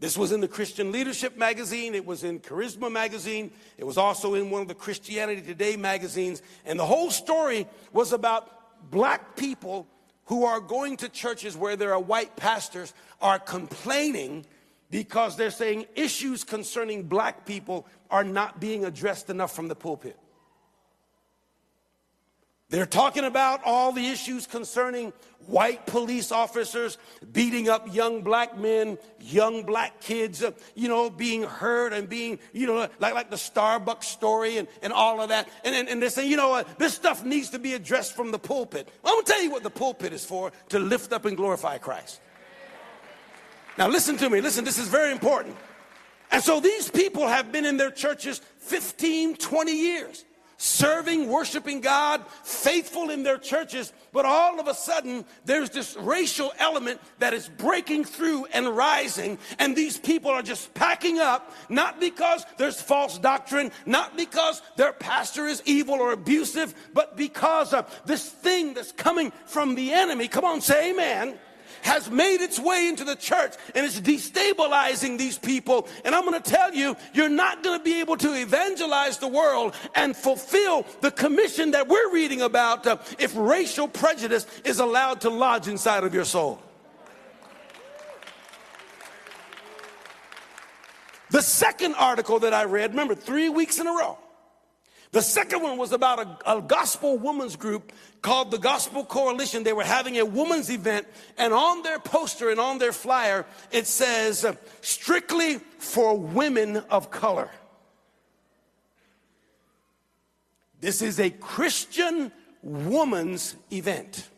This 0.00 0.16
was 0.16 0.30
in 0.30 0.40
the 0.40 0.48
Christian 0.48 0.92
Leadership 0.92 1.36
magazine. 1.36 1.94
It 1.94 2.06
was 2.06 2.22
in 2.22 2.38
Charisma 2.38 2.90
magazine. 2.90 3.50
It 3.78 3.84
was 3.84 3.98
also 3.98 4.34
in 4.34 4.50
one 4.50 4.62
of 4.62 4.68
the 4.68 4.74
Christianity 4.74 5.42
Today 5.42 5.76
magazines. 5.76 6.40
And 6.64 6.78
the 6.78 6.86
whole 6.86 7.10
story 7.10 7.66
was 7.92 8.12
about 8.12 8.90
black 8.90 9.34
people 9.34 9.88
who 10.28 10.44
are 10.44 10.60
going 10.60 10.96
to 10.98 11.08
churches 11.08 11.56
where 11.56 11.74
there 11.74 11.92
are 11.92 12.00
white 12.00 12.36
pastors 12.36 12.92
are 13.20 13.38
complaining 13.38 14.44
because 14.90 15.36
they're 15.36 15.50
saying 15.50 15.86
issues 15.94 16.44
concerning 16.44 17.02
black 17.02 17.46
people 17.46 17.86
are 18.10 18.24
not 18.24 18.60
being 18.60 18.84
addressed 18.84 19.30
enough 19.30 19.54
from 19.54 19.68
the 19.68 19.74
pulpit. 19.74 20.18
They're 22.70 22.86
talking 22.86 23.24
about 23.24 23.62
all 23.64 23.92
the 23.92 24.06
issues 24.06 24.46
concerning 24.46 25.14
white 25.46 25.86
police 25.86 26.30
officers 26.30 26.98
beating 27.32 27.70
up 27.70 27.94
young 27.94 28.20
black 28.20 28.58
men, 28.58 28.98
young 29.18 29.62
black 29.62 30.02
kids, 30.02 30.44
you 30.74 30.86
know, 30.86 31.08
being 31.08 31.44
hurt 31.44 31.94
and 31.94 32.10
being, 32.10 32.38
you 32.52 32.66
know, 32.66 32.86
like, 32.98 33.14
like 33.14 33.30
the 33.30 33.36
Starbucks 33.36 34.04
story 34.04 34.58
and, 34.58 34.68
and 34.82 34.92
all 34.92 35.22
of 35.22 35.30
that. 35.30 35.48
And, 35.64 35.74
and, 35.74 35.88
and 35.88 36.02
they're 36.02 36.10
saying, 36.10 36.30
you 36.30 36.36
know 36.36 36.50
what, 36.50 36.78
this 36.78 36.92
stuff 36.92 37.24
needs 37.24 37.48
to 37.50 37.58
be 37.58 37.72
addressed 37.72 38.14
from 38.14 38.32
the 38.32 38.38
pulpit. 38.38 38.90
Well, 39.02 39.14
I'm 39.14 39.16
going 39.16 39.24
to 39.24 39.32
tell 39.32 39.42
you 39.42 39.50
what 39.50 39.62
the 39.62 39.70
pulpit 39.70 40.12
is 40.12 40.26
for 40.26 40.52
to 40.68 40.78
lift 40.78 41.14
up 41.14 41.24
and 41.24 41.38
glorify 41.38 41.78
Christ. 41.78 42.20
Now, 43.78 43.88
listen 43.88 44.18
to 44.18 44.28
me. 44.28 44.42
Listen, 44.42 44.64
this 44.64 44.78
is 44.78 44.88
very 44.88 45.12
important. 45.12 45.56
And 46.30 46.42
so 46.42 46.60
these 46.60 46.90
people 46.90 47.26
have 47.26 47.50
been 47.50 47.64
in 47.64 47.78
their 47.78 47.90
churches 47.90 48.42
15, 48.58 49.36
20 49.36 49.72
years 49.72 50.26
serving, 50.58 51.28
worshiping 51.28 51.80
God, 51.80 52.24
faithful 52.42 53.10
in 53.10 53.22
their 53.22 53.38
churches, 53.38 53.92
but 54.12 54.24
all 54.24 54.58
of 54.58 54.66
a 54.66 54.74
sudden 54.74 55.24
there's 55.44 55.70
this 55.70 55.96
racial 55.96 56.52
element 56.58 57.00
that 57.20 57.32
is 57.32 57.48
breaking 57.48 58.04
through 58.04 58.44
and 58.46 58.68
rising, 58.76 59.38
and 59.60 59.74
these 59.74 59.96
people 59.96 60.30
are 60.30 60.42
just 60.42 60.74
packing 60.74 61.20
up, 61.20 61.54
not 61.68 62.00
because 62.00 62.44
there's 62.56 62.80
false 62.80 63.18
doctrine, 63.18 63.70
not 63.86 64.16
because 64.16 64.60
their 64.76 64.92
pastor 64.92 65.46
is 65.46 65.62
evil 65.64 65.94
or 65.94 66.12
abusive, 66.12 66.74
but 66.92 67.16
because 67.16 67.72
of 67.72 68.02
this 68.04 68.28
thing 68.28 68.74
that's 68.74 68.92
coming 68.92 69.32
from 69.46 69.76
the 69.76 69.92
enemy. 69.92 70.26
Come 70.26 70.44
on, 70.44 70.60
say 70.60 70.90
amen 70.90 71.38
has 71.82 72.10
made 72.10 72.40
its 72.40 72.58
way 72.58 72.88
into 72.88 73.04
the 73.04 73.16
church 73.16 73.54
and 73.74 73.84
it's 73.84 74.00
destabilizing 74.00 75.18
these 75.18 75.38
people. 75.38 75.88
And 76.04 76.14
I'm 76.14 76.24
going 76.24 76.40
to 76.40 76.50
tell 76.50 76.74
you, 76.74 76.96
you're 77.12 77.28
not 77.28 77.62
going 77.62 77.78
to 77.78 77.84
be 77.84 78.00
able 78.00 78.16
to 78.18 78.34
evangelize 78.34 79.18
the 79.18 79.28
world 79.28 79.74
and 79.94 80.16
fulfill 80.16 80.86
the 81.00 81.10
commission 81.10 81.72
that 81.72 81.88
we're 81.88 82.12
reading 82.12 82.42
about 82.42 82.86
uh, 82.86 82.96
if 83.18 83.32
racial 83.36 83.88
prejudice 83.88 84.46
is 84.64 84.78
allowed 84.78 85.22
to 85.22 85.30
lodge 85.30 85.68
inside 85.68 86.04
of 86.04 86.14
your 86.14 86.24
soul. 86.24 86.62
The 91.30 91.42
second 91.42 91.94
article 91.94 92.38
that 92.40 92.54
I 92.54 92.64
read, 92.64 92.90
remember, 92.90 93.14
three 93.14 93.48
weeks 93.48 93.78
in 93.78 93.86
a 93.86 93.92
row. 93.92 94.18
The 95.10 95.22
second 95.22 95.62
one 95.62 95.78
was 95.78 95.92
about 95.92 96.18
a, 96.18 96.58
a, 96.58 96.62
gospel 96.62 97.16
women's 97.16 97.56
group 97.56 97.92
called 98.20 98.50
the 98.50 98.58
Gospel 98.58 99.04
Coalition. 99.04 99.62
They 99.62 99.72
were 99.72 99.84
having 99.84 100.18
a 100.18 100.24
women's 100.24 100.70
event, 100.70 101.06
and 101.38 101.54
on 101.54 101.82
their 101.82 101.98
poster 101.98 102.50
and 102.50 102.60
on 102.60 102.78
their 102.78 102.92
flyer, 102.92 103.46
it 103.70 103.86
says, 103.86 104.44
strictly 104.82 105.58
for 105.78 106.18
women 106.18 106.76
of 106.90 107.10
color. 107.10 107.50
This 110.80 111.00
is 111.00 111.18
a 111.18 111.30
Christian 111.30 112.30
woman's 112.62 113.56
event. 113.72 114.28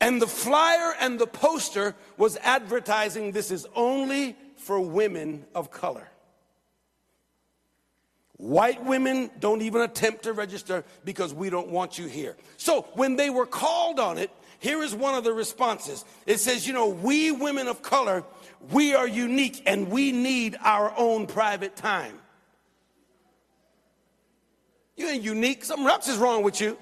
And 0.00 0.20
the 0.20 0.26
flyer 0.26 0.94
and 1.00 1.18
the 1.18 1.26
poster 1.26 1.94
was 2.16 2.36
advertising 2.38 3.32
this 3.32 3.50
is 3.50 3.66
only 3.74 4.36
for 4.56 4.80
women 4.80 5.44
of 5.54 5.70
color. 5.70 6.08
White 8.38 8.84
women 8.84 9.30
don't 9.40 9.62
even 9.62 9.80
attempt 9.80 10.24
to 10.24 10.32
register 10.34 10.84
because 11.04 11.32
we 11.32 11.48
don't 11.48 11.68
want 11.68 11.98
you 11.98 12.06
here. 12.06 12.36
So 12.58 12.82
when 12.94 13.16
they 13.16 13.30
were 13.30 13.46
called 13.46 13.98
on 13.98 14.18
it, 14.18 14.30
here 14.58 14.82
is 14.82 14.94
one 14.94 15.14
of 15.14 15.24
the 15.24 15.32
responses. 15.32 16.04
It 16.26 16.38
says, 16.40 16.66
you 16.66 16.72
know, 16.72 16.88
we 16.88 17.30
women 17.30 17.66
of 17.66 17.82
color, 17.82 18.24
we 18.70 18.94
are 18.94 19.08
unique 19.08 19.62
and 19.66 19.90
we 19.90 20.12
need 20.12 20.56
our 20.62 20.92
own 20.98 21.26
private 21.26 21.76
time. 21.76 22.18
You 24.96 25.08
ain't 25.08 25.22
unique. 25.22 25.64
Something 25.64 25.86
else 25.86 26.08
is 26.08 26.18
wrong 26.18 26.42
with 26.42 26.60
you. 26.60 26.76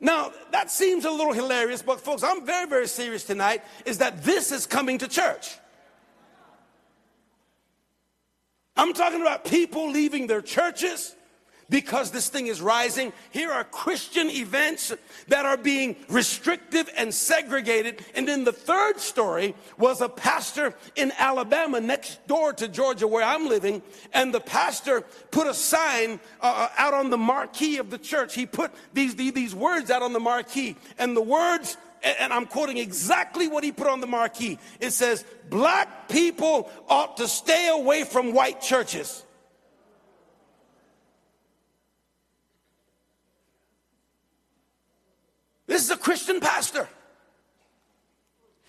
Now, 0.00 0.32
that 0.50 0.70
seems 0.70 1.04
a 1.06 1.10
little 1.10 1.32
hilarious, 1.32 1.80
but 1.80 2.00
folks, 2.00 2.22
I'm 2.22 2.44
very, 2.44 2.68
very 2.68 2.86
serious 2.86 3.24
tonight 3.24 3.62
is 3.86 3.98
that 3.98 4.22
this 4.22 4.52
is 4.52 4.66
coming 4.66 4.98
to 4.98 5.08
church. 5.08 5.56
I'm 8.76 8.92
talking 8.92 9.20
about 9.20 9.44
people 9.44 9.90
leaving 9.90 10.26
their 10.26 10.42
churches 10.42 11.14
because 11.70 12.10
this 12.10 12.28
thing 12.28 12.48
is 12.48 12.60
rising. 12.60 13.12
Here 13.30 13.50
are 13.50 13.64
Christian 13.64 14.28
events 14.30 14.92
that 15.28 15.46
are 15.46 15.56
being 15.56 15.96
restrictive 16.08 16.90
and 16.96 17.14
segregated. 17.14 18.04
And 18.14 18.28
then 18.28 18.44
the 18.44 18.52
third 18.52 18.98
story 19.00 19.54
was 19.78 20.00
a 20.00 20.08
pastor 20.08 20.74
in 20.96 21.12
Alabama 21.18 21.80
next 21.80 22.26
door 22.26 22.52
to 22.54 22.68
Georgia 22.68 23.06
where 23.06 23.24
I'm 23.24 23.48
living. 23.48 23.82
And 24.12 24.34
the 24.34 24.40
pastor 24.40 25.02
put 25.30 25.46
a 25.46 25.54
sign 25.54 26.20
uh, 26.40 26.68
out 26.76 26.94
on 26.94 27.10
the 27.10 27.18
marquee 27.18 27.78
of 27.78 27.90
the 27.90 27.98
church. 27.98 28.34
He 28.34 28.46
put 28.46 28.72
these, 28.92 29.14
these 29.14 29.54
words 29.54 29.90
out 29.90 30.02
on 30.02 30.12
the 30.12 30.20
marquee. 30.20 30.76
And 30.98 31.16
the 31.16 31.22
words 31.22 31.76
and 32.04 32.32
I'm 32.32 32.46
quoting 32.46 32.76
exactly 32.76 33.48
what 33.48 33.64
he 33.64 33.72
put 33.72 33.86
on 33.86 34.00
the 34.00 34.06
marquee. 34.06 34.58
It 34.78 34.90
says, 34.90 35.24
Black 35.48 36.08
people 36.08 36.70
ought 36.88 37.16
to 37.16 37.26
stay 37.26 37.70
away 37.72 38.04
from 38.04 38.32
white 38.32 38.60
churches. 38.60 39.22
This 45.66 45.82
is 45.82 45.90
a 45.90 45.96
Christian 45.96 46.40
pastor. 46.40 46.88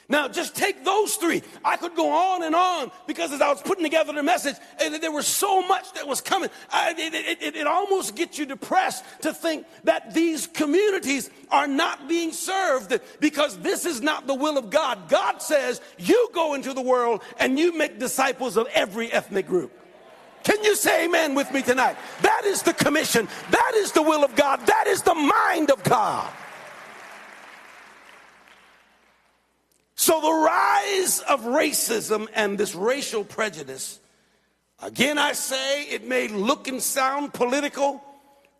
Now, 0.07 0.27
just 0.27 0.55
take 0.55 0.85
those 0.85 1.15
three. 1.15 1.41
I 1.63 1.77
could 1.77 1.95
go 1.95 2.11
on 2.11 2.43
and 2.43 2.53
on 2.53 2.91
because 3.07 3.31
as 3.31 3.41
I 3.41 3.49
was 3.49 3.61
putting 3.63 3.83
together 3.83 4.13
the 4.13 4.21
message, 4.21 4.55
there 4.77 5.11
was 5.11 5.25
so 5.25 5.65
much 5.67 5.91
that 5.93 6.07
was 6.07 6.21
coming. 6.21 6.51
I, 6.71 6.93
it, 6.95 7.41
it, 7.41 7.55
it 7.55 7.67
almost 7.67 8.15
gets 8.15 8.37
you 8.37 8.45
depressed 8.45 9.03
to 9.21 9.33
think 9.33 9.65
that 9.83 10.13
these 10.13 10.45
communities 10.45 11.31
are 11.49 11.65
not 11.65 12.07
being 12.07 12.33
served 12.33 12.99
because 13.19 13.57
this 13.59 13.85
is 13.85 14.01
not 14.01 14.27
the 14.27 14.35
will 14.35 14.59
of 14.59 14.69
God. 14.69 15.09
God 15.09 15.41
says, 15.41 15.81
you 15.97 16.29
go 16.33 16.53
into 16.53 16.73
the 16.73 16.81
world 16.81 17.23
and 17.39 17.57
you 17.57 17.75
make 17.75 17.97
disciples 17.97 18.57
of 18.57 18.67
every 18.75 19.11
ethnic 19.11 19.47
group. 19.47 19.71
Can 20.43 20.63
you 20.63 20.75
say 20.75 21.05
amen 21.05 21.33
with 21.33 21.51
me 21.51 21.63
tonight? 21.63 21.97
That 22.21 22.43
is 22.45 22.61
the 22.61 22.73
commission. 22.73 23.27
That 23.49 23.71
is 23.77 23.91
the 23.91 24.03
will 24.03 24.23
of 24.23 24.35
God. 24.35 24.59
That 24.67 24.85
is 24.85 25.01
the 25.01 25.15
mind 25.15 25.71
of 25.71 25.83
God. 25.83 26.31
So 29.95 30.19
the 30.19 30.31
rise 30.31 31.19
of 31.21 31.41
racism 31.41 32.27
and 32.33 32.57
this 32.57 32.75
racial 32.75 33.23
prejudice, 33.23 33.99
again, 34.81 35.17
I 35.17 35.31
say 35.33 35.83
it 35.83 36.05
may 36.05 36.27
look 36.27 36.67
and 36.67 36.81
sound 36.81 37.33
political 37.33 38.03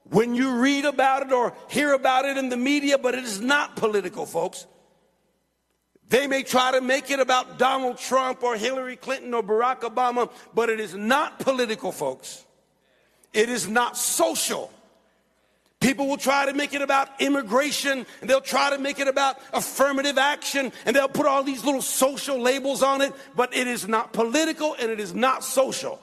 when 0.09 0.33
you 0.33 0.59
read 0.59 0.85
about 0.85 1.23
it 1.23 1.33
or 1.33 1.53
hear 1.67 1.93
about 1.93 2.25
it 2.25 2.37
in 2.37 2.49
the 2.49 2.57
media, 2.57 2.97
but 2.97 3.15
it 3.15 3.23
is 3.23 3.41
not 3.41 3.75
political, 3.75 4.25
folks. 4.25 4.65
They 6.07 6.27
may 6.27 6.43
try 6.43 6.71
to 6.71 6.81
make 6.81 7.09
it 7.09 7.19
about 7.19 7.57
Donald 7.57 7.97
Trump 7.97 8.43
or 8.43 8.55
Hillary 8.55 8.95
Clinton 8.95 9.33
or 9.33 9.43
Barack 9.43 9.81
Obama, 9.81 10.31
but 10.53 10.69
it 10.69 10.79
is 10.79 10.93
not 10.93 11.39
political, 11.39 11.91
folks. 11.91 12.45
It 13.33 13.49
is 13.49 13.67
not 13.67 13.97
social. 13.97 14.71
People 15.85 16.07
will 16.07 16.17
try 16.17 16.47
to 16.47 16.53
make 16.53 16.73
it 16.73 16.81
about 16.81 17.09
immigration 17.21 18.07
and 18.19 18.27
they'll 18.27 18.41
try 18.41 18.71
to 18.71 18.79
make 18.79 18.97
it 18.97 19.07
about 19.07 19.37
affirmative 19.53 20.17
action 20.17 20.71
and 20.83 20.95
they'll 20.95 21.07
put 21.07 21.27
all 21.27 21.43
these 21.43 21.63
little 21.63 21.83
social 21.83 22.39
labels 22.41 22.81
on 22.81 23.01
it, 23.01 23.13
but 23.35 23.55
it 23.55 23.67
is 23.67 23.87
not 23.87 24.11
political 24.11 24.75
and 24.79 24.89
it 24.89 24.99
is 24.99 25.13
not 25.13 25.43
social. 25.43 26.01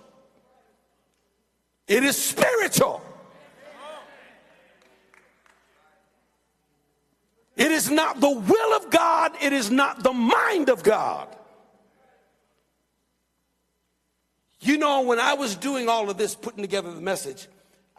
It 1.89 2.05
is 2.05 2.17
spiritual. 2.17 3.03
It 7.57 7.73
is 7.73 7.91
not 7.91 8.21
the 8.21 8.31
will 8.31 8.77
of 8.77 8.89
God, 8.89 9.33
it 9.43 9.53
is 9.53 9.69
not 9.69 10.05
the 10.05 10.13
mind 10.13 10.69
of 10.69 10.85
God. 10.85 11.27
You 14.61 14.79
know, 14.79 15.01
when 15.01 15.19
I 15.19 15.35
was 15.35 15.57
doing 15.57 15.89
all 15.89 16.09
of 16.09 16.19
this, 16.19 16.37
putting 16.37 16.63
together 16.63 16.95
the 16.95 17.01
message, 17.01 17.49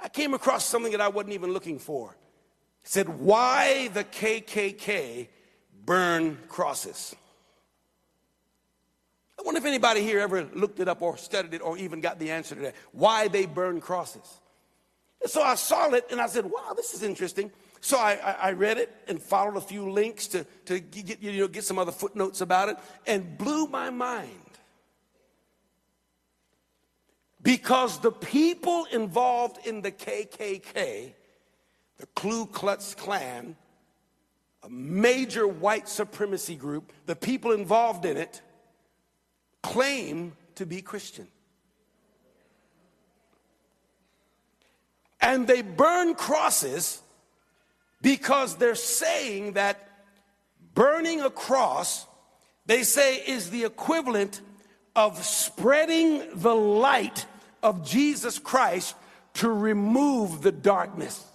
I 0.02 0.10
came 0.10 0.34
across 0.34 0.66
something 0.66 0.92
that 0.92 1.02
I 1.02 1.08
wasn't 1.08 1.34
even 1.34 1.54
looking 1.54 1.80
for. 1.80 2.16
It 2.84 2.90
said, 2.90 3.10
Why 3.10 3.90
the 3.90 4.04
KKK 4.04 5.28
burn 5.86 6.38
crosses. 6.48 7.16
I 9.38 9.42
wonder 9.44 9.60
if 9.60 9.66
anybody 9.66 10.02
here 10.02 10.20
ever 10.20 10.44
looked 10.54 10.80
it 10.80 10.88
up 10.88 11.02
or 11.02 11.18
studied 11.18 11.54
it 11.54 11.62
or 11.62 11.78
even 11.78 12.02
got 12.02 12.20
the 12.20 12.32
answer 12.32 12.56
to 12.56 12.62
that. 12.62 12.76
Why 12.92 13.28
they 13.28 13.46
burn 13.46 13.82
crosses. 13.82 14.40
And 15.22 15.30
so 15.30 15.42
I 15.42 15.56
saw 15.56 15.92
it 15.92 16.06
and 16.12 16.22
I 16.22 16.28
said, 16.28 16.46
wow, 16.46 16.74
this 16.76 16.94
is 16.94 17.04
interesting. 17.04 17.52
So 17.82 17.98
I, 17.98 18.14
I, 18.14 18.32
I 18.32 18.52
read 18.54 18.78
it 18.78 18.94
and 19.08 19.22
followed 19.22 19.58
a 19.58 19.62
few 19.62 19.92
links 19.92 20.28
to, 20.28 20.46
to 20.66 20.80
get, 20.80 21.22
you 21.22 21.42
know, 21.42 21.48
get 21.48 21.66
some 21.66 21.78
other 21.78 21.92
footnotes 21.92 22.42
about 22.42 22.70
it 22.70 22.78
and 23.06 23.38
blew 23.38 23.68
my 23.68 23.90
mind 23.90 24.32
because 27.44 28.00
the 28.00 28.12
people 28.12 28.86
involved 28.92 29.68
in 29.68 29.82
the 29.82 29.92
KKK, 29.92 31.12
the 31.98 32.06
Ku 32.16 32.48
Klux 32.48 32.96
Klan, 32.96 33.58
a 34.64 34.70
major 34.70 35.46
white 35.46 35.90
supremacy 35.90 36.56
group, 36.56 36.94
the 37.06 37.18
people 37.18 37.52
involved 37.52 38.06
in 38.06 38.16
it 38.16 38.42
claim 39.62 40.34
to 40.56 40.66
be 40.66 40.82
Christian. 40.82 41.28
And 45.20 45.46
they 45.48 45.62
burn 45.62 46.16
crosses 46.16 47.02
because 48.02 48.56
they're 48.56 48.76
saying 48.76 49.54
that 49.54 49.90
burning 50.74 51.22
a 51.22 51.30
cross, 51.30 52.06
they 52.66 52.84
say, 52.84 53.18
is 53.18 53.50
the 53.50 53.66
equivalent 53.66 54.42
of 54.96 55.24
spreading 55.24 56.24
the 56.36 56.54
light 56.54 57.26
of 57.64 57.86
Jesus 57.86 58.38
Christ 58.38 58.96
to 59.36 59.50
remove 59.50 60.42
the 60.42 60.52
darkness. 60.52 61.26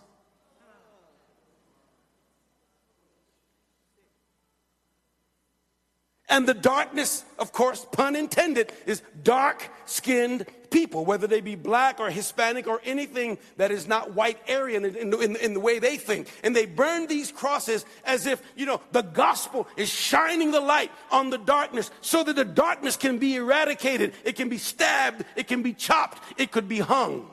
And 6.28 6.46
the 6.46 6.54
darkness, 6.54 7.24
of 7.38 7.52
course, 7.52 7.86
pun 7.90 8.14
intended, 8.14 8.72
is 8.86 9.02
dark 9.22 9.68
skinned 9.86 10.46
people, 10.70 11.04
whether 11.04 11.26
they 11.26 11.40
be 11.40 11.54
black 11.54 12.00
or 12.00 12.10
Hispanic 12.10 12.66
or 12.66 12.80
anything 12.84 13.38
that 13.56 13.70
is 13.70 13.86
not 13.86 14.14
white 14.14 14.38
Aryan 14.48 14.84
in, 14.84 14.96
in, 14.96 15.14
in, 15.14 15.36
in, 15.36 15.54
the 15.54 15.60
way 15.60 15.78
they 15.78 15.96
think. 15.96 16.28
And 16.42 16.54
they 16.54 16.66
burn 16.66 17.06
these 17.06 17.32
crosses 17.32 17.84
as 18.04 18.26
if, 18.26 18.42
you 18.56 18.66
know, 18.66 18.80
the 18.92 19.02
gospel 19.02 19.66
is 19.76 19.88
shining 19.88 20.50
the 20.50 20.60
light 20.60 20.90
on 21.10 21.30
the 21.30 21.38
darkness 21.38 21.90
so 22.00 22.22
that 22.24 22.36
the 22.36 22.44
darkness 22.44 22.96
can 22.96 23.18
be 23.18 23.36
eradicated. 23.36 24.14
It 24.24 24.36
can 24.36 24.48
be 24.48 24.58
stabbed, 24.58 25.24
it 25.36 25.48
can 25.48 25.62
be 25.62 25.72
chopped, 25.72 26.22
it 26.38 26.50
could 26.50 26.68
be 26.68 26.78
hung. 26.78 27.28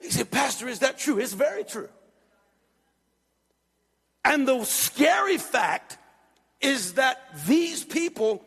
He 0.00 0.10
said, 0.10 0.30
Pastor, 0.30 0.68
is 0.68 0.80
that 0.80 0.98
true? 0.98 1.18
It's 1.18 1.32
very 1.32 1.64
true. 1.64 1.88
And 4.24 4.46
the 4.46 4.64
scary 4.64 5.38
fact 5.38 5.98
is 6.60 6.94
that 6.94 7.22
these 7.46 7.84
people 7.84 8.44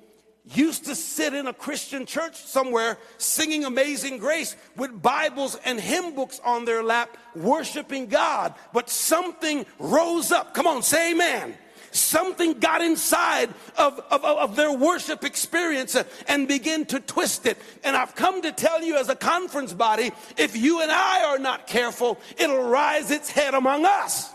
used 0.56 0.86
to 0.86 0.96
sit 0.96 1.34
in 1.34 1.48
a 1.48 1.54
Christian 1.54 2.06
church 2.06 2.36
somewhere 2.36 2.98
singing 3.18 3.66
Amazing 3.66 4.18
Grace 4.18 4.56
with 4.76 5.02
Bibles 5.02 5.56
and 5.66 5.80
hymn 5.80 6.16
books 6.16 6.40
on 6.44 6.66
their 6.66 6.84
lap, 6.84 7.18
worshiping 7.36 8.08
God. 8.08 8.54
But 8.74 8.90
something 8.90 9.66
rose 9.78 10.32
up. 10.32 10.54
Come 10.54 10.68
on, 10.68 10.84
say 10.84 11.12
amen. 11.12 11.56
Something 11.92 12.60
got 12.60 12.82
inside 12.82 13.50
of, 13.78 14.00
of, 14.12 14.24
of 14.24 14.56
their 14.56 14.72
worship 14.72 15.24
experience 15.24 15.98
and 16.28 16.48
began 16.48 16.86
to 16.88 17.00
twist 17.00 17.46
it. 17.46 17.58
And 17.84 17.96
I've 17.96 18.16
come 18.16 18.44
to 18.44 18.52
tell 18.52 18.84
you 18.84 18.98
as 18.98 19.10
a 19.10 19.16
conference 19.16 19.74
body 19.74 20.12
if 20.38 20.56
you 20.56 20.82
and 20.82 20.92
I 20.92 21.26
are 21.26 21.40
not 21.40 21.68
careful, 21.68 22.20
it'll 22.38 22.70
rise 22.70 23.10
its 23.10 23.32
head 23.32 23.54
among 23.56 23.86
us. 23.86 24.32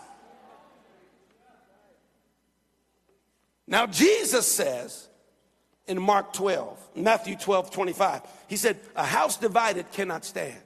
Now, 3.67 3.87
Jesus 3.87 4.51
says 4.51 5.09
in 5.87 6.01
Mark 6.01 6.33
12, 6.33 6.79
Matthew 6.97 7.37
12, 7.37 7.71
25, 7.71 8.23
he 8.49 8.57
said, 8.57 8.79
A 8.97 9.05
house 9.05 9.37
divided 9.37 9.91
cannot 9.93 10.25
stand. 10.25 10.57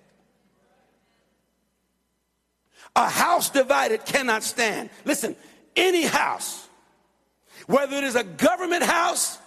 A 2.95 3.09
house 3.09 3.51
divided 3.51 4.05
cannot 4.05 4.43
stand. 4.43 4.91
Listen, 5.05 5.37
any 5.77 6.03
house, 6.03 6.69
whether 7.67 7.97
it 7.97 8.05
is 8.05 8.15
a 8.15 8.25
government 8.25 8.83
house, 8.83 9.39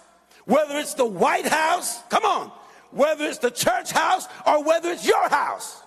whether 0.44 0.76
it's 0.78 0.94
the 0.94 1.06
White 1.06 1.46
House, 1.46 2.02
come 2.08 2.24
on, 2.24 2.50
whether 2.90 3.24
it's 3.24 3.38
the 3.38 3.50
church 3.50 3.90
house 3.92 4.26
or 4.46 4.64
whether 4.64 4.90
it's 4.90 5.06
your 5.06 5.28
house. 5.28 5.82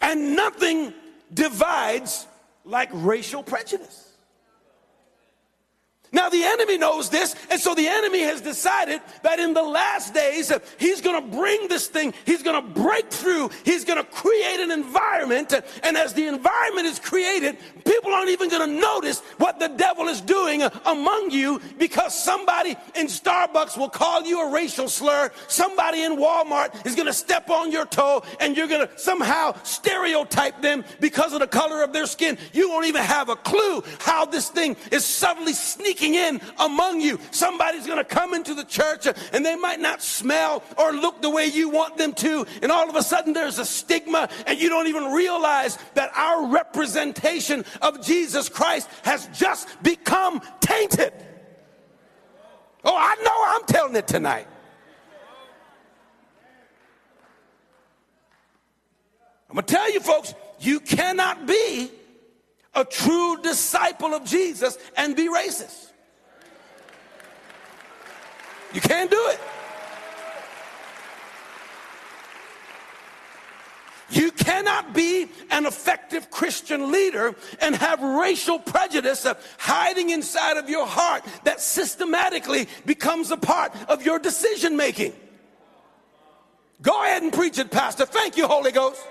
And 0.00 0.36
nothing 0.36 0.92
divides 1.32 2.26
like 2.64 2.90
racial 2.92 3.42
prejudice. 3.42 4.05
Now, 6.12 6.28
the 6.28 6.44
enemy 6.44 6.78
knows 6.78 7.10
this, 7.10 7.34
and 7.50 7.60
so 7.60 7.74
the 7.74 7.88
enemy 7.88 8.20
has 8.22 8.40
decided 8.40 9.00
that 9.22 9.38
in 9.38 9.54
the 9.54 9.62
last 9.62 10.14
days, 10.14 10.52
he's 10.78 11.00
gonna 11.00 11.20
bring 11.20 11.68
this 11.68 11.88
thing, 11.88 12.14
he's 12.24 12.42
gonna 12.42 12.62
break 12.62 13.10
through, 13.10 13.50
he's 13.64 13.84
gonna 13.84 14.04
create 14.04 14.60
an 14.60 14.70
environment, 14.70 15.52
and 15.82 15.96
as 15.96 16.14
the 16.14 16.26
environment 16.26 16.86
is 16.86 16.98
created, 17.00 17.58
people 17.84 18.12
aren't 18.12 18.30
even 18.30 18.48
gonna 18.48 18.66
notice 18.66 19.20
what 19.38 19.58
the 19.58 19.68
devil 19.68 20.06
is 20.06 20.20
doing 20.20 20.62
among 20.84 21.30
you 21.30 21.60
because 21.76 22.16
somebody 22.16 22.76
in 22.94 23.06
Starbucks 23.06 23.76
will 23.76 23.90
call 23.90 24.22
you 24.22 24.48
a 24.48 24.52
racial 24.52 24.88
slur, 24.88 25.30
somebody 25.48 26.04
in 26.04 26.16
Walmart 26.16 26.86
is 26.86 26.94
gonna 26.94 27.12
step 27.12 27.50
on 27.50 27.72
your 27.72 27.84
toe, 27.84 28.22
and 28.38 28.56
you're 28.56 28.68
gonna 28.68 28.88
somehow 28.96 29.54
stereotype 29.64 30.62
them 30.62 30.84
because 31.00 31.32
of 31.32 31.40
the 31.40 31.46
color 31.46 31.82
of 31.82 31.92
their 31.92 32.06
skin. 32.06 32.38
You 32.52 32.70
won't 32.70 32.86
even 32.86 33.02
have 33.02 33.28
a 33.28 33.36
clue 33.36 33.82
how 33.98 34.24
this 34.24 34.48
thing 34.48 34.76
is 34.92 35.04
subtly 35.04 35.52
sneaking 35.52 35.95
sneaking 35.96 36.14
in 36.14 36.40
among 36.58 37.00
you. 37.00 37.18
Somebody's 37.30 37.86
going 37.86 37.98
to 37.98 38.04
come 38.04 38.34
into 38.34 38.54
the 38.54 38.64
church 38.64 39.06
and 39.32 39.44
they 39.44 39.56
might 39.56 39.80
not 39.80 40.02
smell 40.02 40.62
or 40.78 40.92
look 40.92 41.22
the 41.22 41.30
way 41.30 41.46
you 41.46 41.68
want 41.68 41.96
them 41.96 42.12
to. 42.14 42.46
And 42.62 42.70
all 42.70 42.88
of 42.88 42.96
a 42.96 43.02
sudden 43.02 43.32
there's 43.32 43.58
a 43.58 43.64
stigma 43.64 44.28
and 44.46 44.58
you 44.58 44.68
don't 44.68 44.88
even 44.88 45.12
realize 45.12 45.78
that 45.94 46.10
our 46.14 46.46
representation 46.48 47.64
of 47.82 48.04
Jesus 48.04 48.48
Christ 48.48 48.88
has 49.02 49.28
just 49.28 49.82
become 49.82 50.40
tainted. 50.60 51.12
Oh, 52.84 52.96
I 52.96 53.16
know 53.22 53.58
I'm 53.58 53.66
telling 53.66 53.96
it 53.96 54.06
tonight. 54.06 54.46
I'm 59.48 59.54
going 59.54 59.64
to 59.64 59.74
tell 59.74 59.92
you 59.92 60.00
folks, 60.00 60.34
you 60.60 60.80
cannot 60.80 61.46
be 61.46 61.90
a 62.74 62.84
true 62.84 63.40
disciple 63.42 64.12
of 64.12 64.24
Jesus 64.24 64.76
and 64.96 65.16
be 65.16 65.28
racist. 65.28 65.85
You 68.76 68.82
can't 68.82 69.10
do 69.10 69.28
it. 69.28 69.40
You 74.10 74.30
cannot 74.32 74.92
be 74.92 75.28
an 75.50 75.64
effective 75.64 76.30
Christian 76.30 76.92
leader 76.92 77.34
and 77.62 77.74
have 77.74 78.02
racial 78.02 78.58
prejudice 78.58 79.26
hiding 79.56 80.10
inside 80.10 80.58
of 80.58 80.68
your 80.68 80.86
heart 80.86 81.24
that 81.44 81.62
systematically 81.62 82.68
becomes 82.84 83.30
a 83.30 83.38
part 83.38 83.74
of 83.88 84.04
your 84.04 84.18
decision 84.18 84.76
making. 84.76 85.14
Go 86.82 87.02
ahead 87.02 87.22
and 87.22 87.32
preach 87.32 87.58
it, 87.58 87.70
Pastor. 87.70 88.04
Thank 88.04 88.36
you, 88.36 88.46
Holy 88.46 88.72
Ghost. 88.72 89.02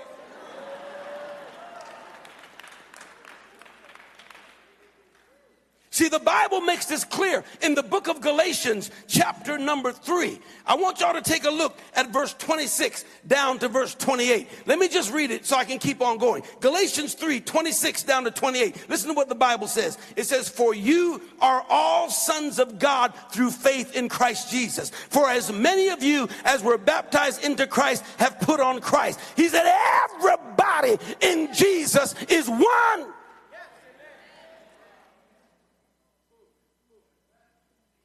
See, 5.96 6.08
the 6.08 6.18
Bible 6.18 6.60
makes 6.60 6.84
this 6.84 7.04
clear 7.04 7.42
in 7.62 7.74
the 7.74 7.82
book 7.82 8.06
of 8.06 8.20
Galatians, 8.20 8.90
chapter 9.08 9.56
number 9.56 9.92
three. 9.92 10.38
I 10.66 10.74
want 10.74 11.00
y'all 11.00 11.14
to 11.14 11.22
take 11.22 11.46
a 11.46 11.50
look 11.50 11.78
at 11.94 12.12
verse 12.12 12.34
26 12.34 13.06
down 13.26 13.58
to 13.60 13.68
verse 13.68 13.94
28. 13.94 14.46
Let 14.66 14.78
me 14.78 14.88
just 14.88 15.10
read 15.10 15.30
it 15.30 15.46
so 15.46 15.56
I 15.56 15.64
can 15.64 15.78
keep 15.78 16.02
on 16.02 16.18
going. 16.18 16.42
Galatians 16.60 17.14
3, 17.14 17.40
26 17.40 18.02
down 18.02 18.24
to 18.24 18.30
28. 18.30 18.90
Listen 18.90 19.08
to 19.08 19.14
what 19.14 19.30
the 19.30 19.34
Bible 19.34 19.66
says. 19.66 19.96
It 20.16 20.24
says, 20.24 20.50
For 20.50 20.74
you 20.74 21.22
are 21.40 21.64
all 21.70 22.10
sons 22.10 22.58
of 22.58 22.78
God 22.78 23.14
through 23.32 23.52
faith 23.52 23.96
in 23.96 24.10
Christ 24.10 24.50
Jesus. 24.50 24.90
For 24.90 25.30
as 25.30 25.50
many 25.50 25.88
of 25.88 26.02
you 26.02 26.28
as 26.44 26.62
were 26.62 26.76
baptized 26.76 27.42
into 27.42 27.66
Christ 27.66 28.04
have 28.18 28.38
put 28.40 28.60
on 28.60 28.82
Christ. 28.82 29.18
He 29.34 29.48
said, 29.48 29.64
Everybody 29.64 30.98
in 31.22 31.54
Jesus 31.54 32.14
is 32.28 32.50
one. 32.50 33.14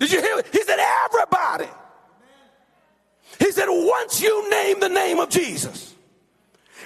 Did 0.01 0.11
you 0.11 0.19
hear 0.19 0.39
it? 0.39 0.47
He 0.51 0.63
said, 0.63 0.79
everybody. 0.79 1.67
He 3.37 3.51
said, 3.51 3.67
once 3.69 4.19
you 4.19 4.49
name 4.49 4.79
the 4.79 4.89
name 4.89 5.19
of 5.19 5.29
Jesus, 5.29 5.93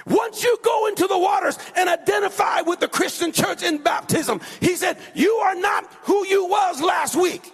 once 0.06 0.44
you 0.44 0.58
go 0.62 0.86
into 0.88 1.06
the 1.06 1.16
waters 1.16 1.58
and 1.76 1.88
identify 1.88 2.60
with 2.60 2.78
the 2.78 2.88
Christian 2.88 3.32
church 3.32 3.62
in 3.62 3.82
baptism, 3.82 4.42
he 4.60 4.76
said, 4.76 4.98
you 5.14 5.32
are 5.32 5.54
not 5.54 5.90
who 6.02 6.26
you 6.26 6.46
was 6.46 6.82
last 6.82 7.16
week. 7.16 7.50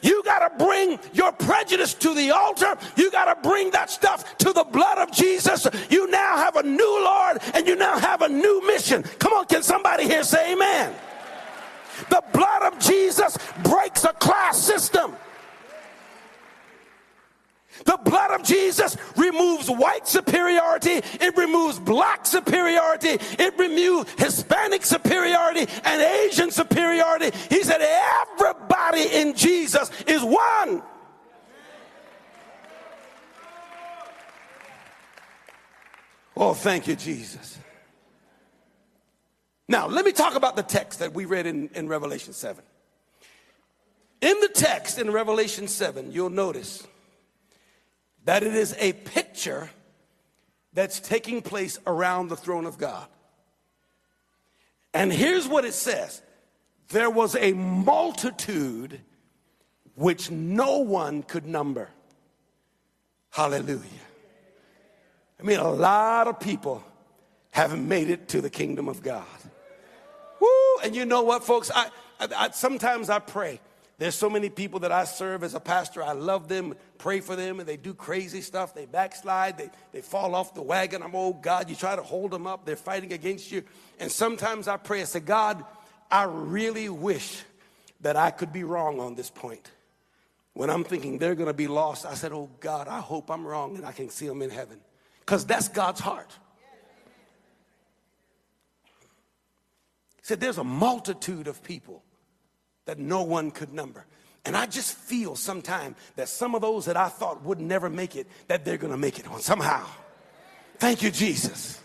You 0.00 0.22
got 0.24 0.38
to 0.38 0.64
bring 0.64 0.98
your 1.12 1.30
prejudice 1.32 1.92
to 1.92 2.14
the 2.14 2.30
altar. 2.30 2.78
You 2.96 3.10
got 3.10 3.26
to 3.26 3.46
bring 3.46 3.72
that 3.72 3.90
stuff 3.90 4.38
to 4.38 4.54
the 4.54 4.64
blood 4.64 4.96
of 4.96 5.12
Jesus. 5.12 5.66
You 5.90 6.10
now 6.10 6.38
have 6.38 6.56
a 6.56 6.62
new 6.62 7.04
Lord 7.04 7.42
and 7.52 7.66
you 7.66 7.76
now 7.76 7.98
have 7.98 8.22
a 8.22 8.28
new 8.30 8.66
mission. 8.66 9.02
Come 9.18 9.34
on, 9.34 9.44
can 9.44 9.62
somebody 9.62 10.04
here 10.04 10.24
say 10.24 10.54
amen? 10.54 10.94
The 12.10 12.22
blood 12.32 12.72
of 12.72 12.78
Jesus 12.78 13.36
breaks 13.62 14.04
a 14.04 14.12
class 14.12 14.58
system. 14.58 15.14
The 17.84 17.98
blood 18.04 18.30
of 18.40 18.46
Jesus 18.46 18.96
removes 19.16 19.68
white 19.68 20.06
superiority, 20.06 21.00
it 21.20 21.36
removes 21.36 21.78
black 21.80 22.24
superiority, 22.24 23.18
it 23.38 23.58
removes 23.58 24.10
Hispanic 24.16 24.84
superiority 24.84 25.66
and 25.84 26.00
Asian 26.00 26.50
superiority. 26.52 27.36
He 27.50 27.64
said, 27.64 27.80
Everybody 27.80 29.06
in 29.12 29.34
Jesus 29.34 29.90
is 30.06 30.22
one. 30.22 30.82
Oh, 36.36 36.54
thank 36.54 36.86
you, 36.86 36.96
Jesus. 36.96 37.58
Now, 39.68 39.86
let 39.86 40.04
me 40.04 40.12
talk 40.12 40.34
about 40.34 40.56
the 40.56 40.62
text 40.62 40.98
that 40.98 41.14
we 41.14 41.24
read 41.24 41.46
in, 41.46 41.70
in 41.74 41.88
Revelation 41.88 42.32
7. 42.32 42.62
In 44.20 44.40
the 44.40 44.48
text 44.48 44.98
in 44.98 45.10
Revelation 45.10 45.68
7, 45.68 46.12
you'll 46.12 46.30
notice 46.30 46.86
that 48.24 48.42
it 48.42 48.54
is 48.54 48.74
a 48.78 48.92
picture 48.92 49.70
that's 50.72 51.00
taking 51.00 51.40
place 51.40 51.78
around 51.86 52.28
the 52.28 52.36
throne 52.36 52.66
of 52.66 52.78
God. 52.78 53.06
And 54.92 55.12
here's 55.12 55.48
what 55.48 55.64
it 55.64 55.74
says 55.74 56.22
there 56.88 57.10
was 57.10 57.34
a 57.36 57.52
multitude 57.52 59.00
which 59.94 60.30
no 60.30 60.78
one 60.78 61.22
could 61.22 61.46
number. 61.46 61.88
Hallelujah. 63.30 63.80
I 65.40 65.42
mean, 65.42 65.58
a 65.58 65.70
lot 65.70 66.28
of 66.28 66.38
people 66.38 66.84
haven't 67.50 67.86
made 67.86 68.10
it 68.10 68.28
to 68.28 68.40
the 68.40 68.50
kingdom 68.50 68.88
of 68.88 69.02
God. 69.02 69.24
And 70.84 70.94
you 70.94 71.06
know 71.06 71.22
what, 71.22 71.44
folks? 71.44 71.70
I, 71.74 71.88
I, 72.20 72.28
I 72.36 72.50
sometimes 72.50 73.08
I 73.08 73.18
pray. 73.18 73.58
There's 73.96 74.14
so 74.14 74.28
many 74.28 74.50
people 74.50 74.80
that 74.80 74.92
I 74.92 75.04
serve 75.04 75.42
as 75.42 75.54
a 75.54 75.60
pastor. 75.60 76.02
I 76.02 76.12
love 76.12 76.46
them, 76.46 76.74
pray 76.98 77.20
for 77.20 77.36
them, 77.36 77.58
and 77.58 77.66
they 77.66 77.78
do 77.78 77.94
crazy 77.94 78.42
stuff. 78.42 78.74
They 78.74 78.84
backslide, 78.84 79.56
they, 79.56 79.70
they 79.92 80.02
fall 80.02 80.34
off 80.34 80.52
the 80.52 80.62
wagon. 80.62 81.02
I'm, 81.02 81.14
oh 81.14 81.32
God, 81.32 81.70
you 81.70 81.76
try 81.76 81.96
to 81.96 82.02
hold 82.02 82.32
them 82.32 82.46
up. 82.46 82.66
They're 82.66 82.76
fighting 82.76 83.14
against 83.14 83.50
you. 83.50 83.62
And 83.98 84.12
sometimes 84.12 84.68
I 84.68 84.76
pray, 84.76 85.00
I 85.00 85.04
say, 85.04 85.20
God, 85.20 85.64
I 86.10 86.24
really 86.24 86.90
wish 86.90 87.42
that 88.02 88.16
I 88.16 88.30
could 88.30 88.52
be 88.52 88.62
wrong 88.62 89.00
on 89.00 89.14
this 89.14 89.30
point. 89.30 89.70
When 90.52 90.68
I'm 90.68 90.84
thinking 90.84 91.18
they're 91.18 91.34
going 91.34 91.46
to 91.46 91.54
be 91.54 91.66
lost, 91.68 92.04
I 92.04 92.14
said, 92.14 92.32
oh 92.32 92.50
God, 92.60 92.88
I 92.88 93.00
hope 93.00 93.30
I'm 93.30 93.46
wrong 93.46 93.76
and 93.76 93.86
I 93.86 93.92
can 93.92 94.10
see 94.10 94.26
them 94.26 94.42
in 94.42 94.50
heaven. 94.50 94.78
Because 95.20 95.46
that's 95.46 95.68
God's 95.68 96.00
heart. 96.00 96.30
Said, 100.24 100.40
there's 100.40 100.58
a 100.58 100.64
multitude 100.64 101.46
of 101.48 101.62
people 101.62 102.02
that 102.86 102.98
no 102.98 103.22
one 103.22 103.50
could 103.50 103.72
number. 103.74 104.06
And 104.46 104.56
I 104.56 104.64
just 104.64 104.96
feel 104.96 105.36
sometime 105.36 105.94
that 106.16 106.28
some 106.28 106.54
of 106.54 106.62
those 106.62 106.86
that 106.86 106.96
I 106.96 107.08
thought 107.08 107.44
would 107.44 107.60
never 107.60 107.90
make 107.90 108.16
it, 108.16 108.26
that 108.48 108.64
they're 108.64 108.78
gonna 108.78 108.96
make 108.96 109.18
it 109.18 109.28
on 109.28 109.40
somehow. 109.40 109.86
Thank 110.78 111.02
you, 111.02 111.10
Jesus. 111.10 111.80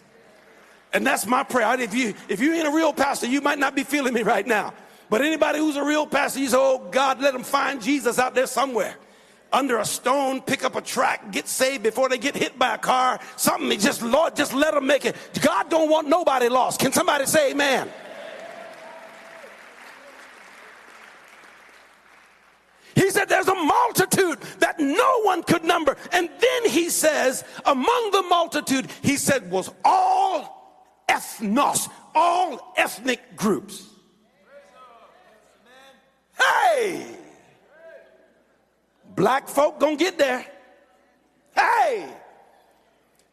And 0.93 1.05
that's 1.05 1.25
my 1.25 1.43
prayer. 1.43 1.79
If 1.79 1.93
you 1.93 2.13
if 2.27 2.39
you 2.39 2.53
ain't 2.53 2.67
a 2.67 2.71
real 2.71 2.93
pastor, 2.93 3.27
you 3.27 3.41
might 3.41 3.59
not 3.59 3.75
be 3.75 3.83
feeling 3.83 4.13
me 4.13 4.23
right 4.23 4.47
now. 4.47 4.73
But 5.09 5.21
anybody 5.21 5.59
who's 5.59 5.75
a 5.75 5.83
real 5.83 6.07
pastor, 6.07 6.39
you 6.39 6.47
say, 6.49 6.57
oh 6.57 6.87
God, 6.91 7.21
let 7.21 7.33
them 7.33 7.43
find 7.43 7.81
Jesus 7.81 8.19
out 8.19 8.35
there 8.35 8.47
somewhere. 8.47 8.95
Under 9.51 9.79
a 9.79 9.85
stone, 9.85 10.41
pick 10.41 10.63
up 10.63 10.75
a 10.75 10.81
track, 10.81 11.31
get 11.31 11.47
saved 11.47 11.83
before 11.83 12.07
they 12.07 12.17
get 12.17 12.35
hit 12.35 12.57
by 12.57 12.75
a 12.75 12.77
car. 12.77 13.19
Something, 13.35 13.79
just 13.79 14.01
Lord, 14.01 14.35
just 14.35 14.53
let 14.53 14.73
them 14.73 14.85
make 14.85 15.05
it. 15.05 15.15
God 15.41 15.69
don't 15.69 15.89
want 15.89 16.07
nobody 16.07 16.47
lost. 16.49 16.79
Can 16.79 16.91
somebody 16.91 17.25
say 17.25 17.51
amen? 17.51 17.89
He 22.99 23.09
said 23.11 23.29
there's 23.29 23.47
a 23.47 23.55
multitude 23.55 24.41
that 24.59 24.77
no 24.77 25.21
one 25.21 25.41
could 25.41 25.63
number. 25.63 25.95
And 26.11 26.29
then 26.37 26.69
he 26.69 26.89
says, 26.89 27.45
among 27.65 28.11
the 28.11 28.23
multitude, 28.23 28.89
he 29.01 29.15
said, 29.15 29.49
was 29.49 29.71
all 29.85 30.99
ethnos, 31.07 31.89
all 32.13 32.73
ethnic 32.75 33.37
groups. 33.37 33.87
Hey! 36.37 37.05
Black 39.15 39.47
folk 39.47 39.79
gonna 39.79 39.95
get 39.95 40.17
there. 40.17 40.45
Hey! 41.55 42.05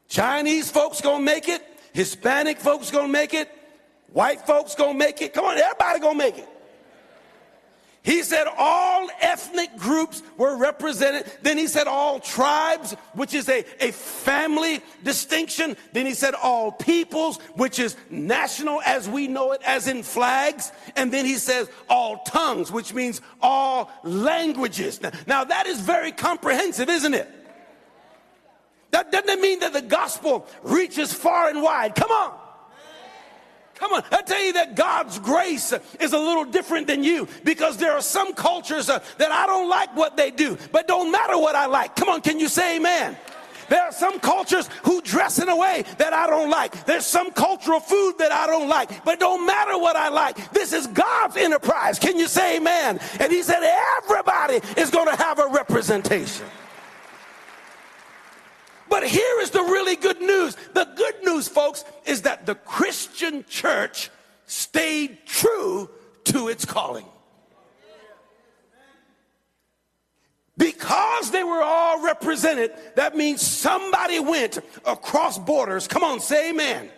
Chinese 0.07 0.71
folks 0.71 1.01
gonna 1.01 1.25
make 1.25 1.49
it. 1.49 1.61
Hispanic 1.93 2.61
folks 2.61 2.93
gonna 2.93 3.09
make 3.09 3.35
it. 3.35 3.51
White 4.13 4.47
folks 4.47 4.77
gonna 4.77 4.97
make 4.97 5.21
it. 5.23 5.35
Come 5.35 5.45
on, 5.45 5.59
everybody 5.59 5.99
gonna 5.99 6.19
make 6.19 6.39
it. 6.39 6.49
He 8.07 8.23
said 8.23 8.47
all 8.57 9.09
ethnic 9.21 9.77
groups 9.77 10.23
were 10.37 10.57
represented. 10.57 11.27
Then 11.43 11.59
he 11.59 11.67
said 11.67 11.89
all 11.89 12.21
tribes, 12.21 12.93
which 13.15 13.35
is 13.35 13.49
a, 13.49 13.65
a 13.81 13.91
family 13.91 14.81
distinction. 15.03 15.77
Then 15.93 16.07
he 16.07 16.15
said 16.15 16.35
all 16.35 16.71
peoples, 16.71 17.39
which 17.57 17.81
is 17.81 17.97
national 18.09 18.81
as 18.83 19.09
we 19.09 19.27
know 19.27 19.51
it, 19.51 19.61
as 19.67 19.89
in 19.89 20.05
flags. 20.05 20.71
And 20.95 21.13
then 21.13 21.25
he 21.27 21.35
says 21.35 21.69
all 21.89 22.19
tongues, 22.19 22.71
which 22.71 22.95
means 22.95 23.21
all 23.43 23.91
languages. 24.05 25.03
Now, 25.03 25.11
now 25.27 25.43
that 25.43 25.67
is 25.67 25.81
very 25.81 26.13
comprehensive, 26.13 26.89
isn't 26.89 27.15
it? 27.15 27.29
That 28.93 29.11
doesn't 29.11 29.41
mean 29.41 29.59
that 29.59 29.73
the 29.73 29.83
gospel 29.83 30.47
reaches 30.63 31.13
far 31.13 31.49
and 31.49 31.61
wide. 31.61 31.97
Come 31.97 32.13
on. 32.13 32.46
Come 33.79 33.93
on, 33.93 34.03
I 34.11 34.23
tell 34.23 34.43
you 34.43 34.55
that 34.55 34.75
God's 34.75 35.19
grace 35.19 35.73
is 36.01 36.13
a 36.13 36.19
little 36.19 36.45
different 36.45 36.87
than 36.87 37.05
you 37.05 37.29
because 37.45 37.77
there 37.77 37.93
are 37.93 38.01
some 38.01 38.33
cultures 38.35 38.89
uh, 38.89 39.01
that 39.19 39.31
I 39.31 39.47
don't 39.47 39.69
like 39.69 39.95
what 39.95 40.17
they 40.17 40.31
do, 40.31 40.57
but 40.73 40.89
don't 40.89 41.13
matter 41.13 41.39
what 41.39 41.55
I 41.55 41.67
like. 41.67 41.95
Come 41.95 42.09
on, 42.09 42.23
can 42.23 42.41
you 42.41 42.49
say 42.49 42.77
amen? 42.77 43.17
There 43.69 43.83
are 43.83 43.93
some 43.93 44.21
cultures 44.21 44.69
who 44.85 45.01
dress 45.03 45.39
in 45.39 45.49
a 45.49 45.57
way 45.57 45.85
that 45.99 46.13
I 46.13 46.27
don't 46.27 46.51
like. 46.51 46.87
There's 46.87 47.05
some 47.05 47.33
cultural 47.33 47.81
food 47.81 48.15
that 48.19 48.33
I 48.33 48.47
don't 48.47 48.69
like, 48.69 49.05
but 49.05 49.19
don't 49.19 49.45
matter 49.45 49.79
what 49.79 49.97
I 49.97 50.09
like. 50.09 50.53
This 50.53 50.73
is 50.73 50.87
God's 50.87 51.37
enterprise. 51.37 51.99
Can 51.99 52.19
you 52.19 52.29
say 52.29 52.59
amen? 52.59 53.01
And 53.19 53.33
he 53.33 53.43
said 53.43 53.63
everybody 54.03 54.61
is 54.81 54.91
going 54.91 55.09
to 55.09 55.17
have 55.17 55.39
a 55.39 55.49
representation. 55.49 56.47
But 58.89 59.07
here 59.07 59.41
is 59.41 59.51
the 59.51 59.63
really 59.63 59.97
good 59.97 60.21
news. 60.21 60.57
The 60.75 60.89
good 60.97 61.25
news, 61.25 61.49
folks, 61.49 61.85
is 62.05 62.23
that 62.23 62.47
the 62.47 62.55
Christian 62.55 63.45
church 63.49 64.11
stayed 64.47 65.19
true 65.27 65.91
to 66.25 66.49
its 66.49 66.65
calling. 66.65 67.07
Because 70.59 71.31
they 71.33 71.45
were 71.45 71.63
all 71.63 72.03
represented, 72.03 72.73
that 72.95 73.15
means 73.15 73.43
somebody 73.43 74.21
went 74.21 74.59
across 74.87 75.39
borders. 75.39 75.87
Come 75.87 76.03
on, 76.03 76.21
say 76.21 76.51
amen 76.51 76.91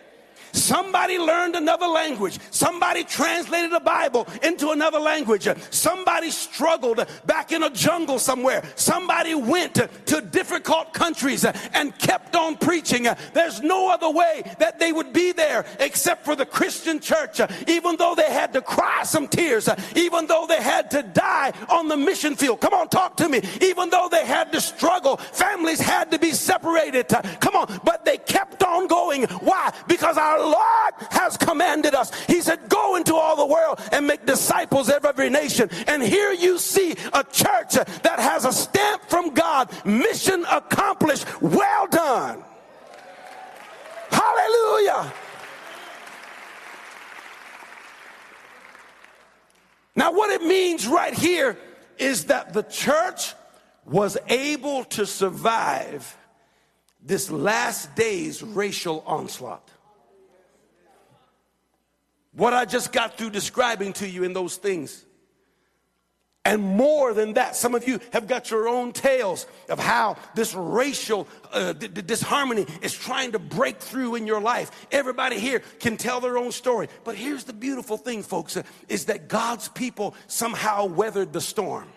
Somebody 0.51 1.17
learned 1.17 1.55
another 1.55 1.87
language. 1.87 2.39
Somebody 2.51 3.03
translated 3.03 3.71
the 3.71 3.79
Bible 3.79 4.27
into 4.43 4.71
another 4.71 4.99
language. 4.99 5.47
Somebody 5.69 6.31
struggled 6.31 7.05
back 7.25 7.51
in 7.51 7.63
a 7.63 7.69
jungle 7.69 8.19
somewhere. 8.19 8.63
Somebody 8.75 9.35
went 9.35 9.75
to 9.75 10.21
difficult 10.21 10.93
countries 10.93 11.45
and 11.45 11.97
kept 11.97 12.35
on 12.35 12.57
preaching. 12.57 13.07
There's 13.33 13.61
no 13.61 13.91
other 13.91 14.09
way 14.09 14.43
that 14.59 14.79
they 14.79 14.91
would 14.91 15.13
be 15.13 15.31
there 15.31 15.65
except 15.79 16.25
for 16.25 16.35
the 16.35 16.45
Christian 16.45 16.99
church. 16.99 17.41
Even 17.67 17.95
though 17.97 18.15
they 18.15 18.31
had 18.31 18.53
to 18.53 18.61
cry 18.61 19.03
some 19.03 19.27
tears, 19.27 19.69
even 19.95 20.27
though 20.27 20.45
they 20.47 20.61
had 20.61 20.91
to 20.91 21.03
die 21.03 21.53
on 21.69 21.87
the 21.87 21.97
mission 21.97 22.35
field. 22.35 22.61
Come 22.61 22.73
on, 22.73 22.89
talk 22.89 23.17
to 23.17 23.29
me. 23.29 23.41
Even 23.61 23.89
though 23.89 24.07
they 24.09 24.25
had 24.25 24.51
to 24.51 24.61
struggle, 24.61 25.17
families 25.17 25.79
had 25.79 26.11
to 26.11 26.19
be 26.19 26.31
separated. 26.31 27.07
Come 27.39 27.55
on, 27.55 27.79
but 27.83 28.05
they 28.05 28.17
kept 28.17 28.63
on 28.63 28.87
going. 28.87 29.23
Why? 29.23 29.73
Because 29.87 30.17
our 30.17 30.38
Lord 30.39 30.93
has 31.11 31.37
commanded 31.37 31.93
us. 31.93 32.11
He 32.25 32.41
said, 32.41 32.69
Go 32.69 32.95
into 32.95 33.15
all 33.15 33.35
the 33.35 33.45
world 33.45 33.79
and 33.91 34.07
make 34.07 34.25
disciples 34.25 34.89
of 34.89 35.05
every 35.05 35.29
nation. 35.29 35.69
And 35.87 36.01
here 36.01 36.31
you 36.31 36.57
see 36.57 36.91
a 37.13 37.23
church 37.23 37.73
that 37.73 38.19
has 38.19 38.45
a 38.45 38.53
stamp 38.53 39.03
from 39.09 39.33
God 39.33 39.69
mission 39.85 40.45
accomplished. 40.49 41.25
Well 41.41 41.87
done. 41.87 42.43
Hallelujah. 44.09 45.13
Now, 49.95 50.13
what 50.13 50.29
it 50.29 50.41
means 50.47 50.87
right 50.87 51.13
here 51.13 51.57
is 51.97 52.25
that 52.25 52.53
the 52.53 52.63
church 52.63 53.33
was 53.85 54.17
able 54.27 54.85
to 54.85 55.05
survive 55.05 56.15
this 57.01 57.29
last 57.29 57.95
day's 57.95 58.41
racial 58.41 59.03
onslaught. 59.05 59.69
What 62.33 62.53
I 62.53 62.65
just 62.65 62.91
got 62.91 63.17
through 63.17 63.31
describing 63.31 63.93
to 63.93 64.07
you 64.07 64.23
in 64.23 64.33
those 64.33 64.57
things. 64.57 65.05
And 66.45 66.61
more 66.63 67.13
than 67.13 67.33
that, 67.33 67.55
some 67.55 67.75
of 67.75 67.87
you 67.87 67.99
have 68.13 68.27
got 68.27 68.49
your 68.49 68.67
own 68.67 68.93
tales 68.93 69.45
of 69.67 69.77
how 69.77 70.15
this 70.35 70.55
racial 70.55 71.27
uh, 71.51 71.73
d- 71.73 71.89
d- 71.89 72.01
disharmony 72.01 72.65
is 72.81 72.93
trying 72.93 73.33
to 73.33 73.39
break 73.39 73.79
through 73.79 74.15
in 74.15 74.25
your 74.25 74.39
life. 74.39 74.71
Everybody 74.91 75.37
here 75.37 75.59
can 75.79 75.97
tell 75.97 76.21
their 76.21 76.37
own 76.37 76.51
story. 76.51 76.87
But 77.03 77.15
here's 77.15 77.43
the 77.43 77.53
beautiful 77.53 77.97
thing, 77.97 78.23
folks, 78.23 78.55
uh, 78.55 78.63
is 78.87 79.05
that 79.05 79.27
God's 79.27 79.67
people 79.67 80.15
somehow 80.27 80.85
weathered 80.85 81.33
the 81.33 81.41
storm. 81.41 81.89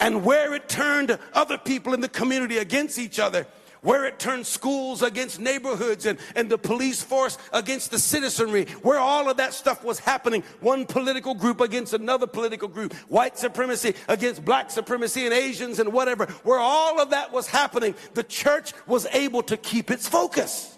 And 0.00 0.24
where 0.24 0.54
it 0.54 0.68
turned 0.68 1.18
other 1.34 1.58
people 1.58 1.92
in 1.92 2.00
the 2.00 2.08
community 2.08 2.58
against 2.58 2.98
each 2.98 3.18
other, 3.18 3.46
where 3.82 4.04
it 4.04 4.18
turned 4.18 4.46
schools 4.46 5.02
against 5.02 5.40
neighborhoods 5.40 6.06
and, 6.06 6.18
and 6.34 6.50
the 6.50 6.58
police 6.58 7.02
force 7.02 7.38
against 7.52 7.90
the 7.90 7.98
citizenry, 7.98 8.66
where 8.82 8.98
all 8.98 9.30
of 9.30 9.36
that 9.36 9.54
stuff 9.54 9.84
was 9.84 9.98
happening, 9.98 10.42
one 10.60 10.86
political 10.86 11.34
group 11.34 11.60
against 11.60 11.94
another 11.94 12.26
political 12.26 12.68
group, 12.68 12.92
white 13.08 13.38
supremacy 13.38 13.94
against 14.08 14.44
black 14.44 14.70
supremacy 14.70 15.24
and 15.24 15.34
Asians 15.34 15.78
and 15.78 15.92
whatever, 15.92 16.26
where 16.44 16.58
all 16.58 17.00
of 17.00 17.10
that 17.10 17.32
was 17.32 17.46
happening, 17.46 17.94
the 18.14 18.24
church 18.24 18.72
was 18.86 19.06
able 19.12 19.42
to 19.42 19.56
keep 19.56 19.90
its 19.90 20.08
focus. 20.08 20.76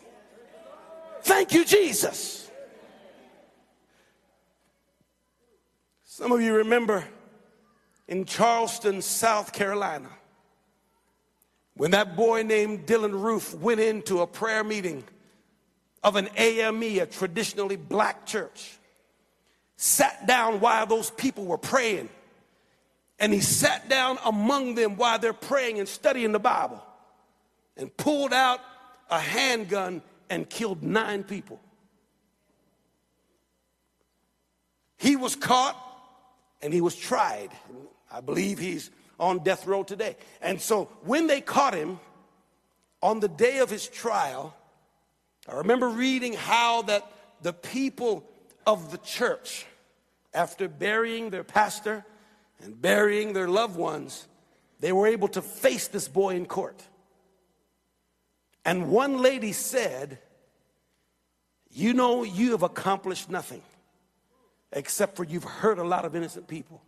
Thank 1.22 1.52
you, 1.52 1.64
Jesus. 1.64 2.50
Some 6.04 6.32
of 6.32 6.40
you 6.42 6.54
remember 6.54 7.04
in 8.08 8.24
Charleston, 8.24 9.00
South 9.00 9.52
Carolina, 9.52 10.10
when 11.80 11.92
that 11.92 12.14
boy 12.14 12.42
named 12.42 12.84
Dylann 12.84 13.22
Roof 13.22 13.54
went 13.54 13.80
into 13.80 14.20
a 14.20 14.26
prayer 14.26 14.62
meeting 14.62 15.02
of 16.02 16.14
an 16.14 16.28
AME, 16.36 17.00
a 17.00 17.06
traditionally 17.06 17.76
black 17.76 18.26
church, 18.26 18.76
sat 19.78 20.26
down 20.26 20.60
while 20.60 20.84
those 20.84 21.10
people 21.10 21.46
were 21.46 21.56
praying, 21.56 22.10
and 23.18 23.32
he 23.32 23.40
sat 23.40 23.88
down 23.88 24.18
among 24.26 24.74
them 24.74 24.96
while 24.96 25.18
they're 25.18 25.32
praying 25.32 25.78
and 25.78 25.88
studying 25.88 26.32
the 26.32 26.38
Bible, 26.38 26.84
and 27.78 27.96
pulled 27.96 28.34
out 28.34 28.60
a 29.08 29.18
handgun 29.18 30.02
and 30.28 30.50
killed 30.50 30.82
nine 30.82 31.24
people. 31.24 31.58
He 34.98 35.16
was 35.16 35.34
caught 35.34 35.78
and 36.60 36.74
he 36.74 36.82
was 36.82 36.94
tried. 36.94 37.48
I 38.12 38.20
believe 38.20 38.58
he's 38.58 38.90
on 39.20 39.40
death 39.40 39.66
row 39.66 39.84
today. 39.84 40.16
And 40.40 40.60
so 40.60 40.86
when 41.04 41.28
they 41.28 41.40
caught 41.40 41.74
him 41.74 42.00
on 43.02 43.20
the 43.20 43.28
day 43.28 43.58
of 43.58 43.70
his 43.70 43.86
trial, 43.86 44.56
I 45.48 45.56
remember 45.56 45.88
reading 45.88 46.32
how 46.32 46.82
that 46.82 47.10
the 47.42 47.52
people 47.52 48.24
of 48.66 48.90
the 48.90 48.98
church, 48.98 49.66
after 50.32 50.68
burying 50.68 51.30
their 51.30 51.44
pastor 51.44 52.04
and 52.62 52.80
burying 52.80 53.32
their 53.32 53.48
loved 53.48 53.76
ones, 53.76 54.26
they 54.80 54.92
were 54.92 55.06
able 55.06 55.28
to 55.28 55.42
face 55.42 55.88
this 55.88 56.08
boy 56.08 56.34
in 56.34 56.46
court. 56.46 56.82
And 58.64 58.90
one 58.90 59.18
lady 59.18 59.52
said, 59.52 60.18
You 61.70 61.94
know, 61.94 62.22
you 62.22 62.52
have 62.52 62.62
accomplished 62.62 63.30
nothing 63.30 63.62
except 64.72 65.16
for 65.16 65.24
you've 65.24 65.44
hurt 65.44 65.78
a 65.78 65.84
lot 65.84 66.04
of 66.04 66.14
innocent 66.14 66.46
people. 66.46 66.80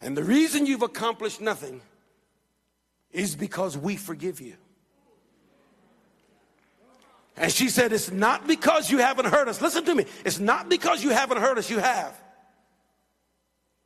And 0.00 0.16
the 0.16 0.24
reason 0.24 0.66
you've 0.66 0.82
accomplished 0.82 1.40
nothing 1.40 1.80
is 3.10 3.34
because 3.34 3.76
we 3.76 3.96
forgive 3.96 4.40
you. 4.40 4.54
And 7.36 7.52
she 7.52 7.68
said, 7.68 7.92
It's 7.92 8.10
not 8.10 8.46
because 8.46 8.90
you 8.90 8.98
haven't 8.98 9.26
hurt 9.26 9.48
us. 9.48 9.60
Listen 9.60 9.84
to 9.84 9.94
me. 9.94 10.06
It's 10.24 10.38
not 10.38 10.68
because 10.68 11.02
you 11.02 11.10
haven't 11.10 11.38
hurt 11.38 11.58
us, 11.58 11.70
you 11.70 11.78
have, 11.78 12.20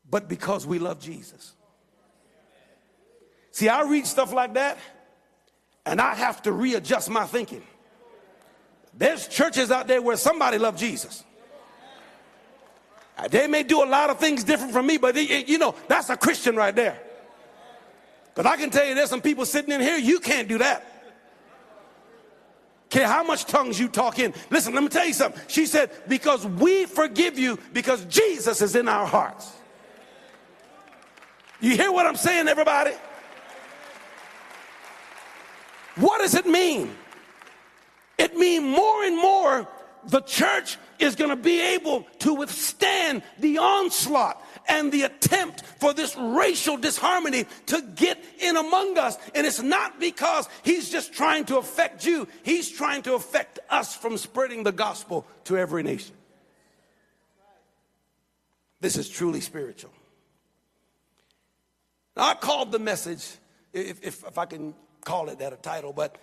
but 0.09 0.29
because 0.29 0.67
we 0.67 0.79
love 0.79 1.01
Jesus. 1.01 1.55
See, 3.51 3.69
I 3.69 3.83
read 3.83 4.07
stuff 4.07 4.33
like 4.33 4.55
that 4.55 4.79
and 5.85 6.01
I 6.01 6.15
have 6.15 6.43
to 6.43 6.53
readjust 6.53 7.11
my 7.11 7.27
thinking. 7.27 7.63
There's 8.95 9.29
churches 9.29 9.71
out 9.71 9.87
there 9.87 10.01
where 10.01 10.17
somebody 10.17 10.59
loves 10.59 10.81
Jesus. 10.81 11.25
They 13.31 13.47
may 13.47 13.63
do 13.63 13.83
a 13.83 13.87
lot 13.87 14.11
of 14.11 14.19
things 14.19 14.43
different 14.43 14.73
from 14.73 14.87
me, 14.87 14.97
but 14.97 15.15
they- 15.15 15.45
you 15.45 15.59
know, 15.59 15.75
that's 15.87 16.11
a 16.11 16.17
Christian 16.17 16.57
right 16.57 16.75
there. 16.75 16.99
Because 18.35 18.51
I 18.51 18.57
can 18.57 18.71
tell 18.71 18.85
you 18.85 18.95
there's 18.95 19.11
some 19.11 19.21
people 19.21 19.45
sitting 19.45 19.73
in 19.73 19.81
here, 19.81 19.97
you 19.97 20.19
can't 20.19 20.49
do 20.49 20.59
that. 20.59 20.87
Care 22.89 23.07
how 23.07 23.23
much 23.23 23.47
tongues 23.47 23.79
you 23.79 23.89
talk 23.89 24.19
in. 24.19 24.35
Listen, 24.51 24.75
let 24.75 24.83
me 24.83 24.89
tell 24.89 25.07
you 25.07 25.15
something. 25.15 25.41
She 25.49 25.67
said, 25.67 25.91
because 26.09 26.47
we 26.47 26.85
forgive 26.87 27.39
you 27.39 27.59
because 27.73 28.05
Jesus 28.07 28.61
is 28.61 28.75
in 28.75 28.89
our 28.89 29.07
hearts. 29.07 29.51
You 31.61 31.77
hear 31.77 31.93
what 31.93 32.07
I'm 32.07 32.17
saying, 32.17 32.49
everybody? 32.49 32.93
What 35.97 36.21
does 36.21 36.35
it 36.35 36.47
mean? 36.47 36.95
It 38.19 38.37
means 38.37 38.65
more 38.65 39.05
and 39.05 39.17
more 39.17 39.69
the 40.05 40.21
church 40.21 40.77
is 40.99 41.17
going 41.17 41.31
to 41.31 41.37
be 41.37 41.61
able 41.75 42.07
to 42.21 42.35
withstand 42.35 43.23
the 43.39 43.59
onslaught 43.59 44.43
and 44.69 44.93
the 44.93 45.03
attempt 45.03 45.63
for 45.81 45.93
this 45.93 46.17
racial 46.17 46.77
disharmony 46.77 47.47
to 47.67 47.83
get 47.95 48.23
in 48.41 48.57
among 48.57 48.99
us. 48.99 49.17
And 49.35 49.47
it's 49.47 49.63
not 49.63 49.99
because 49.99 50.49
he's 50.63 50.91
just 50.91 51.13
trying 51.13 51.45
to 51.47 51.59
affect 51.59 52.05
you, 52.07 52.29
he's 52.43 52.71
trying 52.71 53.03
to 53.03 53.15
affect 53.15 53.59
us 53.71 53.95
from 53.95 54.17
spreading 54.17 54.63
the 54.63 54.73
gospel 54.73 55.27
to 55.45 55.57
every 55.57 55.83
nation. 55.83 56.15
This 58.81 58.97
is 58.97 59.09
truly 59.09 59.41
spiritual. 59.41 59.93
Now, 62.17 62.29
I 62.29 62.35
called 62.35 62.73
the 62.73 62.79
message, 62.79 63.27
if, 63.73 64.05
if, 64.05 64.25
if 64.25 64.39
I 64.39 64.45
can 64.45 64.75
call 65.05 65.29
it 65.29 65.39
that 65.39 65.53
a 65.53 65.57
title, 65.57 65.93
but 65.93 66.17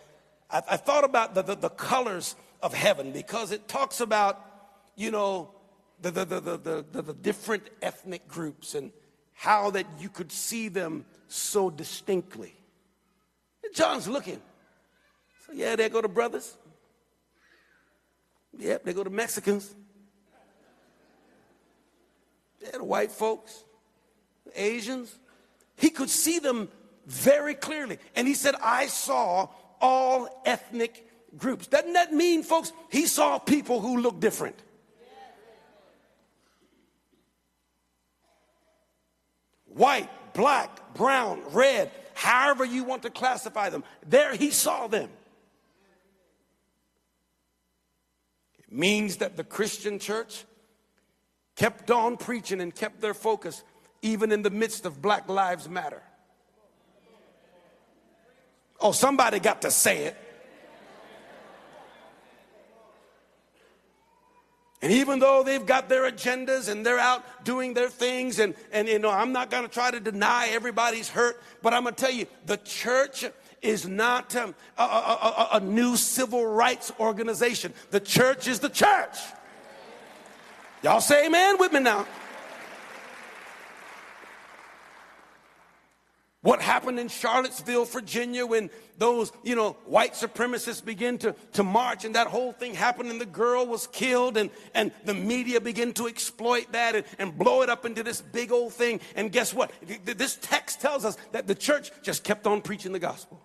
I, 0.51 0.61
I 0.72 0.78
thought 0.78 1.03
about 1.03 1.36
the, 1.36 1.41
the, 1.41 1.55
the 1.55 1.70
colors 1.70 2.36
of 2.61 2.74
heaven 2.74 3.11
because 3.11 3.51
it 3.51 3.67
talks 3.67 4.01
about, 4.01 4.45
you 4.99 5.11
know, 5.11 5.49
the, 6.01 6.11
the, 6.11 6.25
the, 6.25 6.39
the, 6.41 6.85
the, 6.91 7.01
the, 7.01 7.13
different 7.13 7.69
ethnic 7.81 8.27
groups 8.27 8.75
and 8.75 8.91
how 9.33 9.71
that 9.71 9.85
you 9.97 10.09
could 10.09 10.29
see 10.29 10.67
them 10.67 11.05
so 11.29 11.69
distinctly. 11.69 12.53
And 13.63 13.73
John's 13.73 14.09
looking. 14.09 14.41
So, 15.45 15.53
yeah, 15.53 15.77
there 15.77 15.87
go 15.87 16.01
the 16.01 16.09
brothers. 16.09 16.57
Yep, 18.57 18.83
they 18.83 18.93
go 18.93 19.05
the 19.05 19.09
Mexicans. 19.09 19.73
Yeah, 22.61 22.71
the 22.73 22.83
white 22.83 23.11
folks, 23.11 23.63
the 24.45 24.61
Asians. 24.61 25.17
He 25.77 25.91
could 25.91 26.09
see 26.09 26.39
them 26.39 26.67
very 27.05 27.55
clearly. 27.55 27.99
And 28.17 28.27
he 28.27 28.33
said, 28.33 28.55
I 28.61 28.87
saw 28.87 29.47
all 29.79 30.41
ethnic 30.45 31.07
groups. 31.37 31.67
Doesn't 31.67 31.93
that 31.93 32.11
mean, 32.11 32.43
folks, 32.43 32.73
he 32.91 33.05
saw 33.05 33.39
people 33.39 33.79
who 33.79 34.01
look 34.01 34.19
different? 34.19 34.61
White, 39.74 40.09
black, 40.34 40.93
brown, 40.93 41.41
red, 41.51 41.91
however 42.13 42.65
you 42.65 42.84
want 42.84 43.03
to 43.03 43.09
classify 43.09 43.70
them. 43.70 43.84
There 44.07 44.36
he 44.36 44.51
saw 44.51 44.88
them. 44.88 45.09
It 48.59 48.72
means 48.72 49.17
that 49.17 49.38
the 49.38 49.43
Christian 49.43 49.99
church 49.99 50.45
kept 51.55 51.91
on 51.91 52.17
preaching 52.17 52.61
and 52.61 52.74
kept 52.74 53.01
their 53.01 53.13
focus 53.13 53.63
even 54.01 54.32
in 54.32 54.41
the 54.41 54.49
midst 54.49 54.86
of 54.86 55.01
Black 55.01 55.28
Lives 55.28 55.67
Matter. 55.67 56.01
Oh, 58.80 58.93
somebody 58.93 59.39
got 59.39 59.63
to 59.63 59.72
say 59.72 60.05
it. 60.05 60.17
And 64.82 64.93
even 64.93 65.19
though 65.19 65.43
they've 65.43 65.65
got 65.65 65.89
their 65.89 66.09
agendas 66.09 66.69
and 66.69 66.86
they're 66.86 66.99
out 66.99 67.43
doing 67.43 67.73
their 67.73 67.89
things, 67.89 68.39
and, 68.39 68.55
and 68.71 68.88
you 68.88 68.97
know, 68.97 69.09
I'm 69.09 69.34
not 69.34 69.49
going 69.49 69.63
to 69.63 69.69
try 69.69 69.91
to 69.91 69.99
deny 69.99 70.47
everybody's 70.51 71.09
hurt, 71.09 71.41
but 71.61 71.73
I'm 71.73 71.84
going 71.84 71.95
to 71.95 72.01
tell 72.01 72.13
you, 72.13 72.27
the 72.45 72.57
church 72.57 73.25
is 73.61 73.86
not 73.86 74.34
um, 74.38 74.55
a, 74.77 74.84
a, 74.84 74.86
a, 74.86 75.49
a 75.57 75.59
new 75.59 75.97
civil 75.97 76.45
rights 76.45 76.93
organization. 76.97 77.73
The 77.91 77.99
church 77.99 78.47
is 78.47 78.59
the 78.59 78.69
church. 78.69 79.17
Y'all 80.82 81.01
say 81.01 81.25
amen 81.25 81.57
with 81.59 81.73
me 81.73 81.82
now. 81.82 82.07
What 86.41 86.61
happened 86.61 87.01
in 87.01 87.09
Charlottesville, 87.09 87.83
Virginia, 87.83 88.45
when 88.45 88.69
those, 88.97 89.33
you 89.43 89.55
know, 89.55 89.73
white 89.85 90.13
supremacists 90.13 90.83
began 90.83 91.17
to, 91.17 91.35
to 91.53 91.63
march 91.63 92.05
and 92.05 92.15
that 92.15 92.27
whole 92.27 92.53
thing 92.53 92.73
happened 92.73 93.11
and 93.11 93.19
the 93.19 93.25
girl 93.25 93.65
was 93.65 93.87
killed 93.87 94.37
and, 94.37 94.49
and 94.73 94.93
the 95.03 95.13
media 95.13 95.59
began 95.59 95.91
to 95.93 96.07
exploit 96.07 96.71
that 96.71 96.95
and, 96.95 97.05
and 97.17 97.37
blow 97.37 97.61
it 97.61 97.69
up 97.69 97.85
into 97.85 98.03
this 98.03 98.21
big 98.21 98.53
old 98.53 98.71
thing. 98.71 99.01
And 99.15 99.33
guess 99.33 99.53
what? 99.53 99.71
This 100.05 100.37
text 100.41 100.79
tells 100.79 101.03
us 101.03 101.17
that 101.33 101.45
the 101.45 101.55
church 101.55 101.91
just 102.03 102.23
kept 102.23 102.47
on 102.47 102.61
preaching 102.61 102.93
the 102.93 102.99
gospel. 102.99 103.41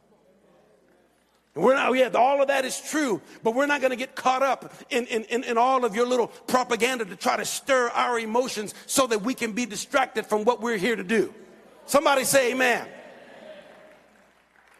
We're 1.56 1.74
not, 1.74 1.92
yeah, 1.94 2.10
all 2.14 2.42
of 2.42 2.48
that 2.48 2.64
is 2.64 2.80
true, 2.80 3.20
but 3.42 3.56
we're 3.56 3.66
not 3.66 3.80
going 3.80 3.92
to 3.92 3.96
get 3.96 4.14
caught 4.14 4.42
up 4.42 4.72
in, 4.90 5.06
in, 5.06 5.24
in, 5.24 5.44
in 5.44 5.58
all 5.58 5.84
of 5.84 5.96
your 5.96 6.06
little 6.06 6.28
propaganda 6.28 7.04
to 7.04 7.16
try 7.16 7.36
to 7.36 7.44
stir 7.44 7.88
our 7.90 8.20
emotions 8.20 8.72
so 8.86 9.08
that 9.08 9.22
we 9.22 9.34
can 9.34 9.52
be 9.52 9.66
distracted 9.66 10.26
from 10.26 10.44
what 10.44 10.60
we're 10.60 10.76
here 10.76 10.96
to 10.96 11.04
do. 11.04 11.34
Somebody 11.86 12.24
say 12.24 12.52
amen. 12.52 12.88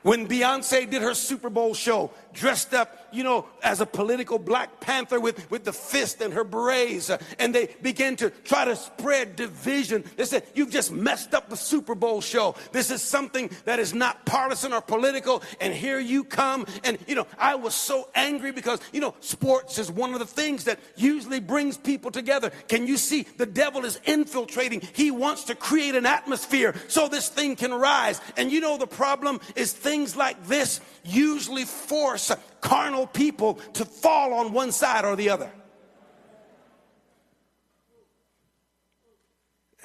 When 0.02 0.28
Beyonce 0.28 0.90
did 0.90 1.02
her 1.02 1.14
Super 1.14 1.48
Bowl 1.48 1.72
show, 1.74 2.11
dressed 2.35 2.74
up, 2.74 3.09
you 3.12 3.24
know, 3.24 3.47
as 3.62 3.80
a 3.80 3.87
political 3.87 4.39
Black 4.39 4.80
Panther 4.80 5.20
with, 5.20 5.51
with 5.51 5.64
the 5.64 5.72
fist 5.72 6.20
and 6.20 6.35
her 6.35 6.45
berets, 6.45 7.11
uh, 7.11 7.18
and 7.39 7.55
they 7.55 7.74
began 7.80 8.16
to 8.16 8.30
try 8.30 8.64
to 8.64 8.76
spread 8.76 9.37
division. 9.37 10.05
They 10.16 10.24
said, 10.24 10.45
You've 10.55 10.70
just 10.70 10.93
messed 10.93 11.35
up 11.35 11.49
the 11.49 11.57
Super 11.57 11.95
Bowl 11.95 12.20
show. 12.20 12.55
This 12.72 12.91
is 12.91 13.03
something 13.03 13.51
that 13.64 13.78
is 13.78 13.95
not 13.95 14.26
partisan 14.26 14.72
or 14.72 14.80
political, 14.80 15.43
and 15.61 15.72
here 15.72 16.01
you 16.01 16.24
come. 16.24 16.66
And, 16.82 16.99
you 17.07 17.14
know, 17.14 17.26
I 17.39 17.55
was 17.55 17.74
so 17.74 18.09
angry 18.14 18.53
because, 18.53 18.80
you 18.93 19.01
know, 19.01 19.14
sports 19.20 19.78
is 19.78 19.91
one 19.91 20.12
of 20.12 20.18
the 20.18 20.26
things 20.26 20.64
that 20.64 20.78
usually 20.97 21.41
brings 21.41 21.76
people 21.76 22.11
together. 22.11 22.51
Can 22.68 22.87
you 22.87 22.97
see 22.97 23.22
the 23.22 23.47
devil 23.47 23.85
is 23.85 24.01
infiltrating? 24.05 24.82
He 24.93 25.11
wants 25.11 25.45
to 25.45 25.55
create 25.55 25.95
an 25.95 26.07
atmosphere 26.07 26.74
so 26.89 27.09
this 27.09 27.28
thing 27.28 27.57
can 27.57 27.72
rise. 27.72 28.20
And 28.37 28.51
you 28.51 28.61
know, 28.61 28.76
the 28.76 28.87
problem 28.87 29.41
is 29.55 29.72
things 29.72 30.16
like 30.16 30.47
this 30.47 30.80
usually 31.05 31.64
force 31.64 32.23
carnal 32.60 33.06
people 33.06 33.54
to 33.74 33.84
fall 33.84 34.34
on 34.34 34.52
one 34.52 34.72
side 34.72 35.04
or 35.04 35.16
the 35.16 35.30
other. 35.30 35.50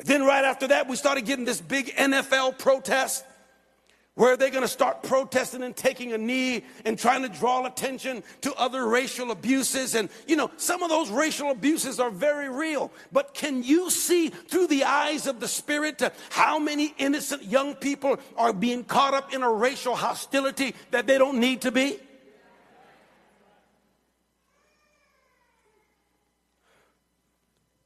Then, 0.04 0.24
right 0.24 0.46
after 0.46 0.68
that, 0.68 0.88
we 0.88 0.96
started 0.96 1.26
getting 1.26 1.46
this 1.46 1.60
big 1.60 1.88
NFL 1.96 2.58
protest 2.58 3.26
where 4.20 4.36
they're 4.36 4.50
going 4.50 4.64
to 4.64 4.68
start 4.68 5.02
protesting 5.02 5.64
and 5.64 5.74
taking 5.74 6.12
a 6.12 6.18
knee 6.18 6.62
and 6.84 7.00
trying 7.00 7.22
to 7.22 7.30
draw 7.30 7.66
attention 7.66 8.22
to 8.42 8.54
other 8.56 8.86
racial 8.86 9.32
abuses. 9.32 9.96
And, 9.96 10.10
you 10.28 10.36
know, 10.36 10.52
some 10.58 10.84
of 10.84 10.90
those 10.90 11.10
racial 11.10 11.52
abuses 11.52 12.02
are 12.02 12.10
very 12.10 12.50
real. 12.50 12.92
But 13.14 13.34
can 13.34 13.64
you 13.64 13.90
see 13.90 14.28
through 14.28 14.68
the 14.68 14.84
eyes 14.84 15.26
of 15.26 15.40
the 15.40 15.48
Spirit 15.48 16.02
how 16.32 16.60
many 16.60 16.94
innocent 16.98 17.46
young 17.46 17.76
people 17.76 18.20
are 18.36 18.52
being 18.52 18.84
caught 18.84 19.14
up 19.14 19.34
in 19.34 19.42
a 19.42 19.50
racial 19.50 19.96
hostility 19.96 20.76
that 20.92 21.08
they 21.08 21.18
don't 21.18 21.40
need 21.40 21.62
to 21.62 21.72
be? 21.72 21.98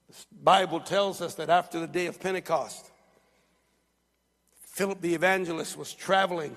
The 0.07 0.32
Bible 0.43 0.81
tells 0.81 1.21
us 1.21 1.35
that 1.35 1.49
after 1.49 1.79
the 1.79 1.87
day 1.87 2.07
of 2.07 2.19
Pentecost, 2.19 2.91
Philip 4.59 4.99
the 5.01 5.13
evangelist 5.15 5.77
was 5.77 5.93
traveling, 5.93 6.55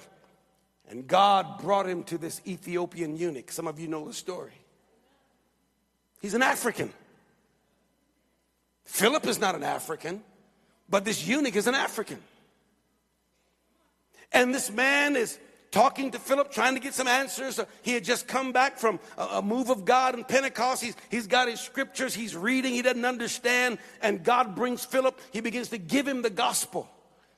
and 0.89 1.07
God 1.07 1.59
brought 1.61 1.87
him 1.87 2.03
to 2.05 2.19
this 2.19 2.41
Ethiopian 2.47 3.17
eunuch. 3.17 3.53
Some 3.53 3.67
of 3.67 3.79
you 3.79 3.87
know 3.87 4.07
the 4.07 4.15
story. 4.15 4.55
He's 6.21 6.35
an 6.35 6.43
African. 6.43 6.93
Philip 8.85 9.27
is 9.27 9.39
not 9.39 9.55
an 9.55 9.63
African, 9.63 10.23
but 10.89 11.05
this 11.05 11.27
eunuch 11.27 11.55
is 11.55 11.67
an 11.67 11.75
African. 11.75 12.23
And 14.33 14.55
this 14.55 14.71
man 14.71 15.15
is 15.15 15.39
talking 15.77 16.11
to 16.11 16.19
Philip, 16.19 16.51
trying 16.51 16.73
to 16.73 16.81
get 16.81 16.95
some 16.95 17.07
answers. 17.07 17.61
He 17.83 17.93
had 17.93 18.03
just 18.03 18.27
come 18.27 18.51
back 18.51 18.79
from 18.79 18.99
a, 19.19 19.43
move 19.43 19.69
of 19.69 19.85
God 19.85 20.15
in 20.15 20.25
Pentecost. 20.25 20.83
He's, 20.83 20.97
he's 21.11 21.27
got 21.27 21.49
his 21.49 21.61
scriptures, 21.61 22.15
he's 22.15 22.35
reading, 22.35 22.73
he 22.73 22.81
doesn't 22.81 23.05
understand. 23.05 23.77
And 24.01 24.25
God 24.25 24.55
brings 24.55 24.87
Philip, 24.87 25.21
he 25.35 25.43
begins 25.43 25.69
to 25.69 25.79
give 25.79 26.09
him 26.09 26.23
the 26.23 26.31
gospel. 26.31 26.89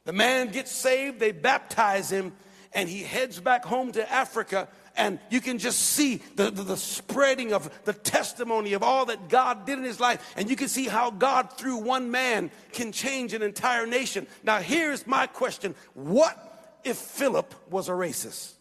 The 0.05 0.12
man 0.12 0.53
gets 0.53 0.70
saved, 0.70 1.18
they 1.18 1.32
baptize 1.32 2.12
him, 2.12 2.32
and 2.72 2.89
he 2.89 3.03
heads 3.03 3.41
back 3.41 3.64
home 3.64 3.91
to 3.93 4.09
Africa. 4.12 4.68
And 4.97 5.18
you 5.30 5.41
can 5.41 5.59
just 5.59 5.80
see 5.80 6.22
the, 6.36 6.53
the, 6.53 6.62
the, 6.62 6.76
spreading 6.76 7.53
of 7.53 7.68
the 7.84 7.93
testimony 7.93 8.72
of 8.72 8.84
all 8.84 9.07
that 9.07 9.28
God 9.28 9.66
did 9.66 9.78
in 9.78 9.84
his 9.84 9.99
life. 9.99 10.34
And 10.36 10.49
you 10.49 10.55
can 10.55 10.68
see 10.68 10.86
how 10.86 11.11
God, 11.11 11.53
through 11.55 11.78
one 11.78 12.12
man, 12.12 12.53
can 12.70 12.93
change 12.93 13.34
an 13.34 13.43
entire 13.43 13.86
nation. 13.86 14.28
Now, 14.45 14.59
here's 14.59 15.09
my 15.09 15.26
question 15.26 15.74
What 15.95 16.47
if 16.85 16.97
Philip 16.97 17.55
was 17.70 17.89
a 17.89 17.93
racist? 17.93 18.53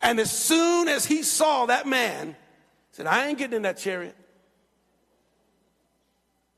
And 0.00 0.18
as 0.18 0.32
soon 0.32 0.88
as 0.88 1.06
he 1.06 1.22
saw 1.22 1.66
that 1.66 1.86
man, 1.86 2.34
said, 2.90 3.06
I 3.06 3.28
ain't 3.28 3.38
getting 3.38 3.56
in 3.56 3.62
that 3.62 3.78
chariot. 3.78 4.16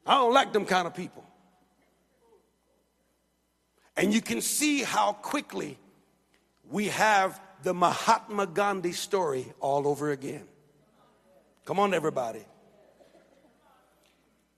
I 0.06 0.14
don't 0.14 0.32
like 0.32 0.52
them 0.52 0.64
kind 0.64 0.86
of 0.86 0.94
people. 0.94 1.24
And 3.96 4.12
you 4.12 4.20
can 4.20 4.40
see 4.40 4.82
how 4.82 5.12
quickly 5.12 5.78
we 6.68 6.88
have 6.88 7.40
the 7.62 7.72
Mahatma 7.72 8.46
Gandhi 8.46 8.92
story 8.92 9.46
all 9.60 9.86
over 9.86 10.10
again. 10.10 10.44
Come 11.64 11.78
on, 11.78 11.94
everybody. 11.94 12.44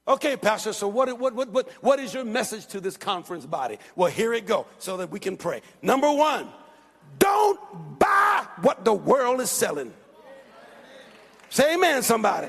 Okay, 0.09 0.37
Pastor, 0.37 0.73
so 0.73 0.87
what, 0.87 1.19
what, 1.19 1.35
what, 1.35 1.49
what, 1.49 1.69
what 1.81 1.99
is 1.99 2.15
your 2.15 2.25
message 2.25 2.67
to 2.69 2.81
this 2.81 2.97
conference 2.97 3.45
body? 3.45 3.79
Well, 3.97 4.11
here 4.11 4.33
it 4.33 4.47
go 4.47 4.67
so 4.79 4.99
that 4.99 5.11
we 5.11 5.19
can 5.19 5.37
pray. 5.37 5.63
Number 5.83 6.11
one, 6.11 6.49
don't 7.19 7.99
buy 7.99 8.47
what 8.61 8.85
the 8.85 8.93
world 8.93 9.41
is 9.41 9.51
selling. 9.51 9.93
Say 11.51 11.75
amen, 11.75 12.03
somebody. 12.03 12.49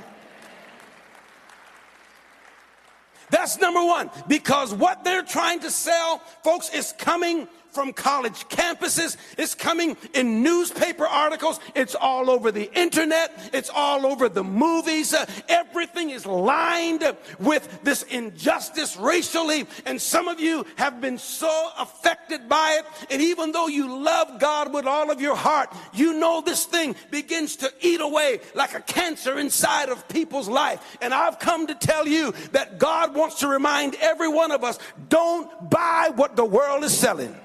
That's 3.29 3.59
number 3.59 3.83
one, 3.83 4.09
because 4.27 4.73
what 4.73 5.03
they're 5.03 5.23
trying 5.23 5.59
to 5.61 5.71
sell, 5.71 6.19
folks, 6.43 6.69
is 6.69 6.93
coming 6.97 7.47
from 7.77 7.93
college 7.93 8.47
campuses. 8.49 9.17
It's 9.37 9.53
coming 9.53 9.97
in 10.15 10.41
newspaper 10.41 11.05
articles. 11.05 11.59
It's 11.75 11.93
all 11.93 12.31
over 12.31 12.51
the 12.51 12.73
internet. 12.75 13.51
It's 13.53 13.69
all 13.69 14.07
over 14.07 14.29
the 14.29 14.43
movies. 14.43 15.13
Uh, 15.13 15.27
everything 15.47 16.09
is 16.09 16.25
lined 16.25 17.03
with 17.37 17.83
this 17.83 18.01
injustice 18.01 18.97
racially. 18.97 19.67
And 19.85 20.01
some 20.01 20.27
of 20.27 20.39
you 20.39 20.65
have 20.77 20.99
been 21.01 21.19
so 21.19 21.69
affected 21.77 22.49
by 22.49 22.79
it. 22.79 23.11
And 23.11 23.21
even 23.21 23.51
though 23.51 23.67
you 23.67 23.95
love 24.03 24.39
God 24.39 24.73
with 24.73 24.87
all 24.87 25.11
of 25.11 25.21
your 25.21 25.35
heart, 25.35 25.71
you 25.93 26.13
know 26.13 26.41
this 26.41 26.65
thing 26.65 26.95
begins 27.11 27.57
to 27.57 27.71
eat 27.81 28.01
away 28.01 28.39
like 28.55 28.73
a 28.73 28.81
cancer 28.81 29.37
inside 29.37 29.89
of 29.89 30.07
people's 30.09 30.49
life. 30.49 30.97
And 30.99 31.13
I've 31.13 31.37
come 31.37 31.67
to 31.67 31.75
tell 31.75 32.07
you 32.07 32.33
that 32.53 32.79
God 32.79 33.13
wants 33.13 33.41
to 33.41 33.47
remind 33.47 33.93
every 34.01 34.29
one 34.29 34.49
of 34.49 34.63
us 34.63 34.79
don't 35.09 35.69
buy 35.69 36.09
what 36.15 36.35
the 36.35 36.43
world 36.43 36.83
is 36.83 36.97
selling. 36.97 37.35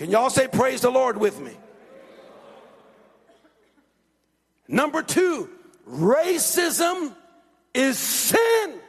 Can 0.00 0.10
y'all 0.10 0.30
say 0.30 0.48
praise 0.48 0.80
the 0.80 0.88
Lord 0.88 1.18
with 1.18 1.38
me? 1.42 1.52
Number 4.66 5.02
two, 5.02 5.50
racism 5.86 7.14
is 7.74 7.98
sin. 7.98 8.80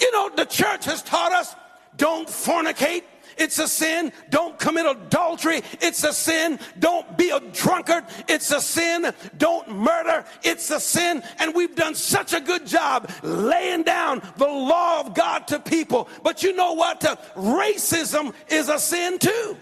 You 0.00 0.12
know, 0.12 0.30
the 0.34 0.46
church 0.46 0.86
has 0.86 1.02
taught 1.02 1.32
us 1.32 1.54
don't 1.98 2.26
fornicate, 2.26 3.02
it's 3.36 3.58
a 3.58 3.68
sin. 3.68 4.12
Don't 4.30 4.58
commit 4.58 4.86
adultery. 4.86 5.62
It's 5.80 6.04
a 6.04 6.12
sin. 6.12 6.58
Don't 6.78 7.16
be 7.16 7.30
a 7.30 7.40
drunkard. 7.40 8.04
It's 8.28 8.50
a 8.50 8.60
sin. 8.60 9.12
Don't 9.36 9.68
murder. 9.68 10.24
It's 10.42 10.70
a 10.70 10.80
sin. 10.80 11.22
And 11.38 11.54
we've 11.54 11.74
done 11.74 11.94
such 11.94 12.32
a 12.32 12.40
good 12.40 12.66
job 12.66 13.10
laying 13.22 13.82
down 13.82 14.22
the 14.36 14.46
law 14.46 15.00
of 15.00 15.14
God 15.14 15.48
to 15.48 15.58
people. 15.58 16.08
But 16.22 16.42
you 16.42 16.54
know 16.54 16.72
what? 16.72 17.00
Racism 17.36 18.34
is 18.48 18.68
a 18.68 18.78
sin 18.78 19.18
too. 19.18 19.56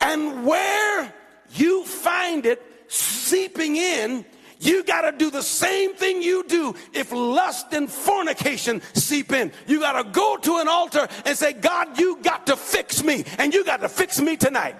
And 0.00 0.46
where 0.46 1.12
you 1.54 1.84
find 1.84 2.46
it 2.46 2.62
seeping 2.88 3.76
in 3.76 4.24
you 4.60 4.84
got 4.84 5.02
to 5.02 5.16
do 5.16 5.30
the 5.30 5.42
same 5.42 5.94
thing 5.94 6.22
you 6.22 6.44
do 6.44 6.74
if 6.92 7.12
lust 7.12 7.72
and 7.72 7.90
fornication 7.90 8.82
seep 8.94 9.32
in. 9.32 9.52
You 9.66 9.80
got 9.80 10.02
to 10.02 10.10
go 10.10 10.36
to 10.36 10.56
an 10.58 10.68
altar 10.68 11.06
and 11.24 11.36
say, 11.36 11.52
God, 11.52 11.98
you 11.98 12.18
got 12.22 12.46
to 12.46 12.56
fix 12.56 13.02
me, 13.02 13.24
and 13.38 13.54
you 13.54 13.64
got 13.64 13.80
to 13.80 13.88
fix 13.88 14.20
me 14.20 14.36
tonight. 14.36 14.76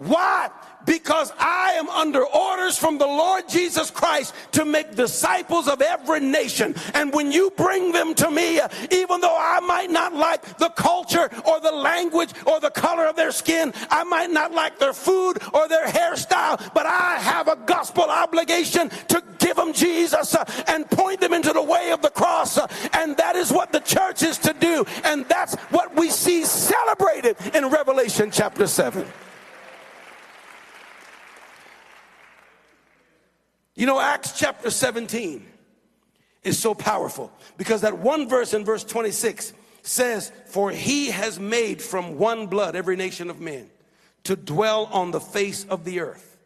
Why? 0.00 0.50
because 0.84 1.32
I 1.38 1.72
am 1.72 1.88
under 1.88 2.24
orders 2.24 2.78
from 2.78 2.98
the 2.98 3.06
Lord 3.06 3.48
Jesus 3.48 3.90
Christ 3.90 4.34
to 4.52 4.64
make 4.64 4.94
disciples 4.94 5.68
of 5.68 5.80
every 5.80 6.20
nation. 6.20 6.74
And 6.94 7.12
when 7.12 7.32
you 7.32 7.50
bring 7.56 7.92
them 7.92 8.14
to 8.16 8.30
me, 8.30 8.60
even 8.90 9.20
though 9.20 9.36
I 9.38 9.60
might 9.60 9.90
not 9.90 10.14
like 10.14 10.58
the 10.58 10.70
culture 10.70 11.30
or 11.46 11.60
the 11.60 11.72
language 11.72 12.30
or 12.46 12.60
the 12.60 12.70
color 12.70 13.06
of 13.06 13.16
their 13.16 13.32
skin, 13.32 13.72
I 13.90 14.04
might 14.04 14.30
not 14.30 14.52
like 14.52 14.78
their 14.78 14.92
food 14.92 15.38
or 15.52 15.68
their 15.68 15.86
hairstyle, 15.86 16.72
but 16.74 16.86
I 16.86 17.18
have 17.18 17.48
a 17.48 17.56
gospel 17.56 18.04
obligation 18.04 18.88
to 19.08 19.22
give 19.38 19.56
them 19.56 19.72
Jesus 19.72 20.34
uh, 20.34 20.44
and 20.68 20.88
point 20.90 21.20
them 21.20 21.32
into 21.32 21.52
the 21.52 21.62
way 21.62 21.92
of 21.92 22.02
the 22.02 22.10
cross. 22.10 22.58
Uh, 22.58 22.66
and 22.92 23.16
that 23.16 23.36
is 23.36 23.52
what 23.52 23.72
the 23.72 23.80
church 23.80 24.22
is 24.22 24.38
to 24.38 24.54
do. 24.54 24.84
And 25.04 25.24
that's 25.26 25.54
what 25.70 25.96
we 25.96 26.10
see 26.10 26.44
celebrated 26.44 27.36
in 27.54 27.66
Revelation 27.68 28.30
chapter 28.30 28.66
7. 28.66 29.06
You 33.80 33.86
know, 33.86 33.98
Acts 33.98 34.32
chapter 34.32 34.68
17 34.68 35.42
is 36.42 36.58
so 36.58 36.74
powerful 36.74 37.32
because 37.56 37.80
that 37.80 37.96
one 37.96 38.28
verse 38.28 38.52
in 38.52 38.62
verse 38.62 38.84
26 38.84 39.54
says, 39.80 40.30
For 40.48 40.70
he 40.70 41.06
has 41.06 41.40
made 41.40 41.80
from 41.80 42.18
one 42.18 42.46
blood 42.46 42.76
every 42.76 42.94
nation 42.94 43.30
of 43.30 43.40
men 43.40 43.70
to 44.24 44.36
dwell 44.36 44.84
on 44.92 45.12
the 45.12 45.18
face 45.18 45.64
of 45.64 45.86
the 45.86 46.00
earth. 46.00 46.36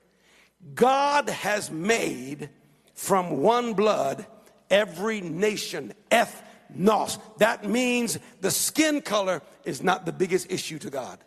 God 0.76 1.28
has 1.28 1.72
made 1.72 2.50
from 2.94 3.42
one 3.42 3.74
blood 3.74 4.26
every 4.70 5.20
nation, 5.20 5.92
ethnos. 6.12 7.18
That 7.38 7.68
means 7.68 8.16
the 8.42 8.52
skin 8.52 9.00
color 9.00 9.42
is 9.64 9.82
not 9.82 10.06
the 10.06 10.12
biggest 10.12 10.52
issue 10.52 10.78
to 10.78 10.88
God. 10.88 11.18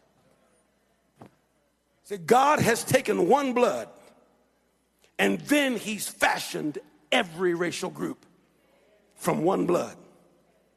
See, 2.05 2.15
God 2.15 2.59
has 2.59 2.85
taken 2.85 3.27
one 3.27 3.51
blood 3.51 3.89
and 5.19 5.39
then 5.41 5.77
he's 5.77 6.07
fashioned 6.07 6.79
every 7.11 7.53
racial 7.53 7.89
group 7.89 8.25
from 9.15 9.43
one 9.43 9.65
blood. 9.65 9.95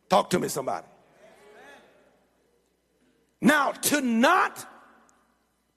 Talk 0.09 0.31
to 0.31 0.39
me, 0.39 0.49
somebody. 0.49 0.87
Now, 3.41 3.73
to 3.73 4.01
not 4.01 4.67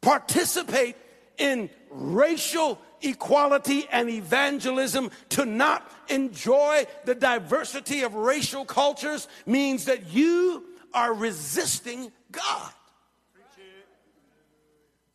participate 0.01 0.95
in 1.37 1.69
racial 1.89 2.79
equality 3.01 3.85
and 3.91 4.09
evangelism, 4.09 5.11
to 5.29 5.45
not 5.45 5.89
enjoy 6.09 6.85
the 7.05 7.15
diversity 7.15 8.01
of 8.01 8.15
racial 8.15 8.65
cultures, 8.65 9.27
means 9.45 9.85
that 9.85 10.07
you 10.07 10.65
are 10.93 11.13
resisting 11.13 12.11
God. 12.31 12.71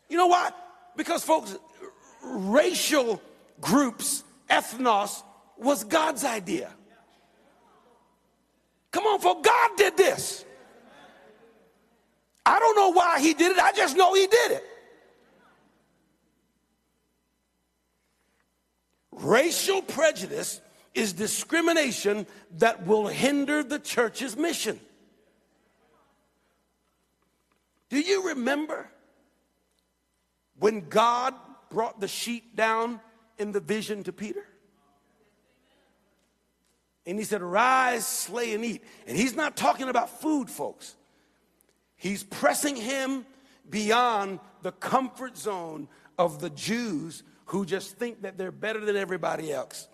You 0.09 0.17
know 0.17 0.27
what? 0.27 0.57
Because, 0.97 1.23
folks, 1.23 1.57
racial 2.23 3.21
groups, 3.61 4.25
ethnos, 4.49 5.23
was 5.57 5.85
God's 5.85 6.25
idea. 6.25 6.71
Come 8.91 9.05
on, 9.05 9.21
for 9.21 9.41
God 9.41 9.71
did 9.77 9.97
this. 9.97 10.45
I 12.47 12.59
don't 12.59 12.77
know 12.77 12.93
why 12.93 13.21
he 13.21 13.35
did 13.35 13.53
it, 13.53 13.59
I 13.59 13.73
just 13.73 13.97
know 13.97 14.15
he 14.15 14.27
did 14.27 14.53
it. 14.53 14.65
Racial 19.13 19.83
prejudice 19.83 20.61
is 20.95 21.13
discrimination 21.13 22.27
that 22.59 22.87
will 22.87 23.07
hinder 23.07 23.63
the 23.63 23.79
church's 23.79 24.37
mission. 24.37 24.81
Do 27.91 28.01
you 28.01 28.29
remember 28.29 28.89
when 30.59 30.89
God 30.89 31.35
brought 31.71 32.01
the 32.01 32.09
sheep 32.09 32.57
down 32.57 33.01
in 33.39 33.53
the 33.53 33.61
vision 33.61 34.03
to 34.05 34.13
Peter? 34.13 34.45
And 37.07 37.19
he 37.19 37.25
said, 37.25 37.43
Rise, 37.43 38.07
slay, 38.07 38.53
and 38.53 38.65
eat. 38.65 38.85
And 39.07 39.17
he's 39.17 39.35
not 39.35 39.57
talking 39.57 39.89
about 39.89 40.21
food, 40.21 40.51
folks. 40.51 40.95
He's 41.97 42.23
pressing 42.23 42.77
him 42.77 43.25
beyond 43.69 44.41
the 44.63 44.73
comfort 44.73 45.37
zone 45.37 45.89
of 46.19 46.41
the 46.41 46.51
Jews 46.51 47.23
who 47.47 47.65
just 47.65 47.97
think 47.97 48.23
that 48.23 48.37
they're 48.37 48.53
better 48.53 48.85
than 48.85 48.97
everybody 48.97 49.51
else. 49.51 49.89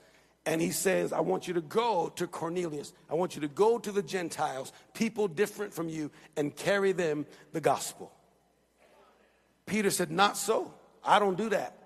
And 0.47 0.61
he 0.61 0.73
says, 0.73 1.13
I 1.13 1.21
want 1.21 1.49
you 1.49 1.55
to 1.55 1.61
go 1.61 2.13
to 2.17 2.27
Cornelius. 2.27 2.93
I 3.09 3.15
want 3.15 3.35
you 3.35 3.41
to 3.43 3.49
go 3.49 3.79
to 3.79 3.93
the 3.93 4.03
Gentiles, 4.03 4.73
people 4.93 5.29
different 5.29 5.73
from 5.73 5.89
you, 5.89 6.11
and 6.37 6.55
carry 6.55 6.93
them 6.93 7.27
the 7.53 7.61
gospel. 7.61 8.13
Peter 9.67 9.91
said, 9.91 10.11
Not 10.11 10.37
so. 10.37 10.75
I 11.03 11.19
don't 11.19 11.39
do 11.39 11.49
that. 11.51 11.79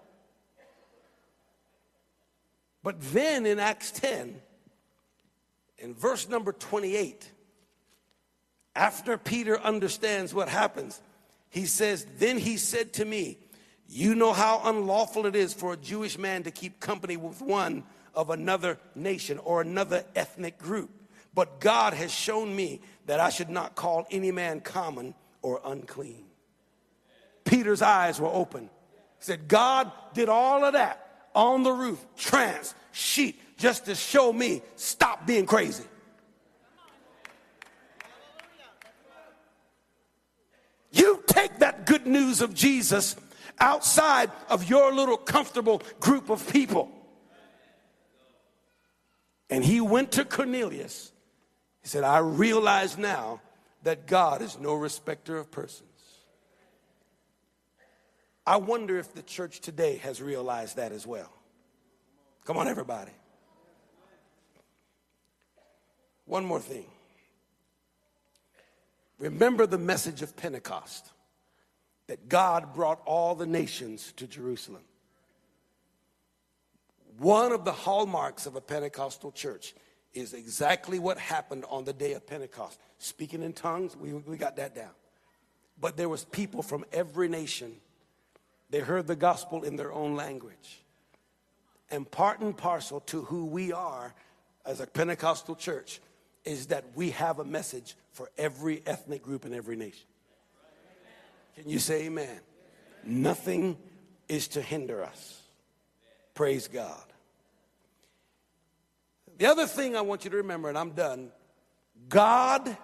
But 2.89 3.03
then 3.13 3.45
in 3.45 3.59
Acts 3.59 3.91
10, 3.91 4.35
in 5.77 5.95
verse 5.95 6.27
number 6.27 6.53
28, 6.53 7.31
after 8.75 9.19
Peter 9.19 9.61
understands 9.61 10.33
what 10.33 10.49
happens, 10.49 10.99
he 11.51 11.67
says, 11.67 12.07
Then 12.17 12.39
he 12.39 12.57
said 12.57 12.95
to 12.95 13.05
me, 13.05 13.37
You 13.91 14.15
know 14.15 14.33
how 14.33 14.63
unlawful 14.65 15.27
it 15.27 15.37
is 15.37 15.53
for 15.53 15.75
a 15.75 15.77
Jewish 15.77 16.17
man 16.17 16.45
to 16.45 16.51
keep 16.51 16.81
company 16.81 17.19
with 17.19 17.43
one 17.43 17.85
of 18.15 18.31
another 18.31 18.79
nation 18.95 19.37
or 19.37 19.61
another 19.61 20.07
ethnic 20.17 20.57
group. 20.57 20.89
But 21.35 21.61
God 21.61 21.93
has 21.93 22.11
shown 22.11 22.57
me 22.57 22.81
that 23.05 23.21
I 23.21 23.29
should 23.29 23.51
not 23.51 23.75
call 23.75 24.07
any 24.11 24.33
man 24.33 24.63
common 24.63 25.15
or 25.43 25.61
unclean. 25.63 26.25
Peter's 27.45 27.83
eyes 27.83 28.19
were 28.19 28.33
open. 28.33 28.71
He 29.19 29.25
said, 29.27 29.47
God 29.47 29.93
did 30.15 30.31
all 30.31 30.65
of 30.65 30.73
that 30.73 31.05
on 31.35 31.63
the 31.63 31.73
roof, 31.73 32.05
trance, 32.17 32.75
sheet, 32.93 33.41
just 33.57 33.87
to 33.87 33.95
show 33.95 34.33
me 34.33 34.63
stop 34.77 35.27
being 35.27 35.47
crazy. 35.47 35.85
You 40.91 41.23
take 41.27 41.59
that 41.59 41.87
good 41.87 42.07
news 42.07 42.41
of 42.41 42.55
Jesus 42.55 43.15
outside 43.61 44.31
of 44.49 44.69
your 44.69 44.93
little 44.93 45.17
comfortable 45.17 45.83
group 46.01 46.31
of 46.31 46.51
people. 46.51 46.91
And 49.51 49.65
he 49.65 49.81
went 49.81 50.13
to 50.13 50.25
Cornelius. 50.25 51.13
He 51.83 51.89
said, 51.89 52.05
I 52.05 52.19
realize 52.19 52.99
now 52.99 53.41
that 53.83 54.07
God 54.07 54.43
is 54.43 54.59
no 54.59 54.75
respecter 54.75 55.37
of 55.37 55.51
persons. 55.51 55.88
I 58.49 58.57
wonder 58.57 58.99
if 58.99 59.13
the 59.13 59.21
church 59.21 59.61
today 59.61 59.99
has 59.99 60.23
realized 60.23 60.77
that 60.77 60.91
as 60.91 61.07
well. 61.07 61.31
Come 62.47 62.57
on, 62.57 62.67
everybody. 62.67 63.11
One 66.25 66.47
more 66.47 66.59
thing. 66.59 66.87
Remember 69.19 69.67
the 69.67 69.77
message 69.77 70.23
of 70.23 70.35
Pentecost 70.35 71.11
that 72.07 72.31
God 72.31 72.73
brought 72.73 73.03
all 73.05 73.35
the 73.35 73.45
nations 73.45 74.15
to 74.17 74.27
Jerusalem. 74.27 74.85
One 77.19 77.53
of 77.53 77.67
the 77.67 77.73
hallmarks 77.73 78.47
of 78.47 78.57
a 78.57 78.63
Pentecostal 78.63 79.31
church 79.31 79.75
is 80.15 80.33
exactly 80.33 80.99
what 80.99 81.19
happened 81.19 81.67
on 81.69 81.85
the 81.85 81.93
day 81.93 82.15
of 82.15 82.27
Pentecost. 82.27 82.81
Speaking 82.97 83.43
in 83.43 83.53
tongues, 83.53 83.95
we, 83.95 84.15
we 84.15 84.39
got 84.39 84.57
that 84.57 84.75
down. 84.75 84.93
But 85.79 85.99
there 85.99 86.09
was 86.09 86.25
people 86.25 86.63
from 86.63 86.87
every 86.93 87.29
nation. 87.29 87.75
They 88.71 88.81
heard 88.81 89.07
the 89.07 89.17
gospel 89.17 89.63
in 89.63 89.77
their 89.77 89.93
own 89.93 90.15
language. 90.15 90.83
And 91.91 92.11
part 92.11 92.41
and 92.41 92.57
parcel 92.57 93.01
to 93.01 93.23
who 93.23 93.47
we 93.47 93.73
are 93.73 94.15
as 94.67 94.81
a 94.81 94.87
Pentecostal 94.87 95.57
church 95.57 96.01
is 96.45 96.67
that 96.67 96.85
we 96.95 97.11
have 97.11 97.39
a 97.39 97.45
message 97.45 97.97
for 98.13 98.31
every 98.37 98.83
ethnic 98.87 99.23
group 99.23 99.47
in 99.47 99.55
every 99.55 99.77
nation. 99.77 100.07
Can 101.57 101.69
you 101.69 101.79
say 101.79 102.07
amen? 102.07 102.41
Nothing 103.05 103.77
is 104.29 104.49
to 104.49 104.63
hinder 104.63 105.03
us. 105.03 105.41
Praise 106.35 106.69
God. 106.69 107.03
The 109.39 109.47
other 109.47 109.67
thing 109.67 109.97
I 109.97 110.03
want 110.03 110.25
you 110.25 110.31
to 110.31 110.37
remember, 110.39 110.69
and 110.69 110.77
I'm 110.77 110.91
done 110.91 111.31
God 112.09 112.77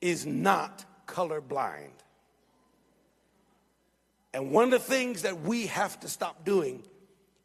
is 0.00 0.24
not 0.24 0.84
colorblind. 1.06 1.90
And 4.38 4.52
one 4.52 4.62
of 4.62 4.70
the 4.70 4.78
things 4.78 5.22
that 5.22 5.40
we 5.40 5.66
have 5.66 5.98
to 5.98 6.08
stop 6.08 6.44
doing 6.44 6.84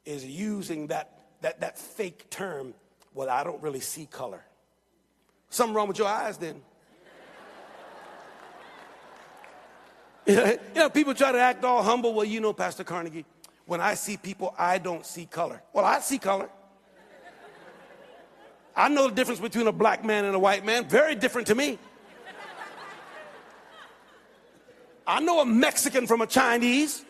is 0.06 0.24
using 0.24 0.86
that, 0.88 1.24
that, 1.42 1.62
that 1.62 1.80
fake 1.80 2.30
term, 2.30 2.76
well, 3.16 3.32
I 3.32 3.44
don't 3.44 3.60
really 3.64 3.80
see 3.80 4.06
color. 4.06 4.46
Something 5.50 5.74
wrong 5.74 5.88
with 5.88 5.98
your 5.98 6.08
eyes 6.08 6.38
then. 6.38 6.62
you 10.28 10.60
know, 10.76 10.92
people 10.92 11.16
try 11.16 11.32
to 11.32 11.40
act 11.40 11.64
all 11.64 11.82
humble. 11.82 12.14
Well, 12.14 12.26
you 12.26 12.40
know, 12.40 12.54
Pastor 12.54 12.84
Carnegie, 12.84 13.26
when 13.66 13.82
I 13.82 13.96
see 13.96 14.16
people, 14.16 14.54
I 14.56 14.78
don't 14.78 15.04
see 15.04 15.26
color. 15.26 15.64
Well, 15.74 15.86
I 15.86 16.00
see 16.00 16.20
color. 16.20 16.48
I 18.76 18.88
know 18.90 19.08
the 19.08 19.16
difference 19.16 19.40
between 19.40 19.66
a 19.66 19.72
black 19.72 20.06
man 20.06 20.26
and 20.26 20.36
a 20.36 20.40
white 20.40 20.64
man. 20.64 20.88
Very 20.88 21.16
different 21.16 21.48
to 21.48 21.56
me. 21.56 21.80
I 25.06 25.20
know 25.20 25.42
a 25.42 25.46
Mexican 25.46 26.08
from 26.08 26.22
a 26.22 26.28
Chinese. 26.28 27.04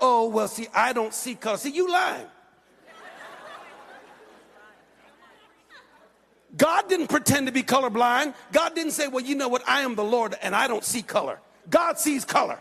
Oh, 0.00 0.28
well, 0.28 0.48
see, 0.48 0.66
I 0.74 0.92
don't 0.92 1.12
see 1.12 1.34
color. 1.34 1.58
See, 1.58 1.70
you 1.70 1.90
lying. 1.90 2.26
God 6.56 6.88
didn't 6.88 7.06
pretend 7.08 7.46
to 7.46 7.52
be 7.52 7.62
colorblind. 7.62 8.34
God 8.52 8.74
didn't 8.74 8.92
say, 8.92 9.08
well, 9.08 9.24
you 9.24 9.34
know 9.34 9.48
what? 9.48 9.62
I 9.68 9.82
am 9.82 9.94
the 9.94 10.04
Lord 10.04 10.34
and 10.42 10.54
I 10.54 10.66
don't 10.66 10.84
see 10.84 11.02
color. 11.02 11.38
God 11.68 11.98
sees 11.98 12.24
color. 12.24 12.58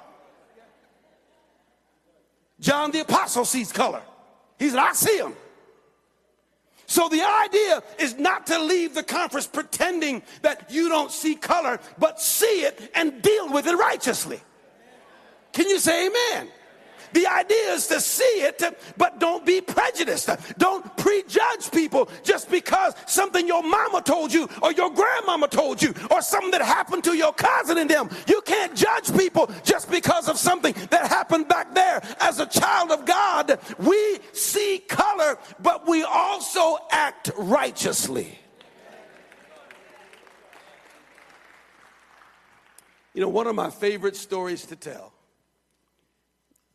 John 2.59 2.91
the 2.91 3.01
Apostle 3.01 3.45
sees 3.45 3.71
color. 3.71 4.01
He 4.59 4.69
said, 4.69 4.79
I 4.79 4.93
see 4.93 5.17
them. 5.17 5.35
So 6.89 7.07
the 7.07 7.21
idea 7.21 7.83
is 7.99 8.17
not 8.17 8.47
to 8.47 8.59
leave 8.59 8.95
the 8.95 9.03
conference 9.03 9.45
pretending 9.45 10.23
that 10.41 10.71
you 10.71 10.89
don't 10.89 11.11
see 11.11 11.35
color, 11.35 11.79
but 11.99 12.19
see 12.19 12.63
it 12.63 12.91
and 12.95 13.21
deal 13.21 13.53
with 13.53 13.67
it 13.67 13.75
righteously. 13.75 14.41
Can 15.53 15.69
you 15.69 15.77
say 15.77 16.07
amen? 16.07 16.49
The 17.13 17.27
idea 17.27 17.73
is 17.73 17.87
to 17.87 17.99
see 17.99 18.23
it, 18.23 18.61
but 18.97 19.19
don't 19.19 19.45
be 19.45 19.61
prejudiced. 19.61 20.29
Don't 20.57 20.85
prejudge 20.97 21.71
people 21.71 22.09
just 22.23 22.49
because 22.51 22.93
something 23.07 23.47
your 23.47 23.63
mama 23.63 24.01
told 24.01 24.33
you 24.33 24.47
or 24.61 24.71
your 24.71 24.91
grandmama 24.91 25.47
told 25.47 25.81
you 25.81 25.93
or 26.11 26.21
something 26.21 26.51
that 26.51 26.61
happened 26.61 27.03
to 27.05 27.15
your 27.15 27.33
cousin 27.33 27.77
and 27.77 27.89
them. 27.89 28.09
You 28.27 28.41
can't 28.41 28.75
judge 28.75 29.15
people 29.15 29.49
just 29.63 29.89
because 29.89 30.29
of 30.29 30.37
something 30.37 30.73
that 30.89 31.07
happened 31.07 31.47
back 31.47 31.73
there. 31.73 32.01
As 32.19 32.39
a 32.39 32.45
child 32.45 32.91
of 32.91 33.05
God, 33.05 33.59
we 33.79 34.19
see 34.33 34.81
color, 34.87 35.37
but 35.61 35.87
we 35.87 36.03
also 36.03 36.77
act 36.91 37.31
righteously. 37.37 38.39
You 43.13 43.21
know, 43.21 43.29
one 43.29 43.47
of 43.47 43.55
my 43.55 43.69
favorite 43.69 44.15
stories 44.15 44.65
to 44.67 44.75
tell 44.75 45.11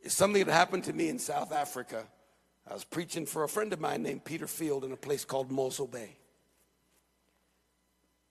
is 0.05 0.13
something 0.13 0.45
that 0.45 0.53
happened 0.53 0.83
to 0.85 0.93
me 0.93 1.09
in 1.09 1.19
South 1.19 1.51
Africa. 1.51 2.05
I 2.69 2.73
was 2.73 2.83
preaching 2.83 3.25
for 3.25 3.43
a 3.43 3.49
friend 3.49 3.73
of 3.73 3.79
mine 3.79 4.03
named 4.03 4.23
Peter 4.23 4.47
Field 4.47 4.85
in 4.85 4.91
a 4.91 4.97
place 4.97 5.25
called 5.25 5.51
Mossel 5.51 5.87
Bay. 5.87 6.17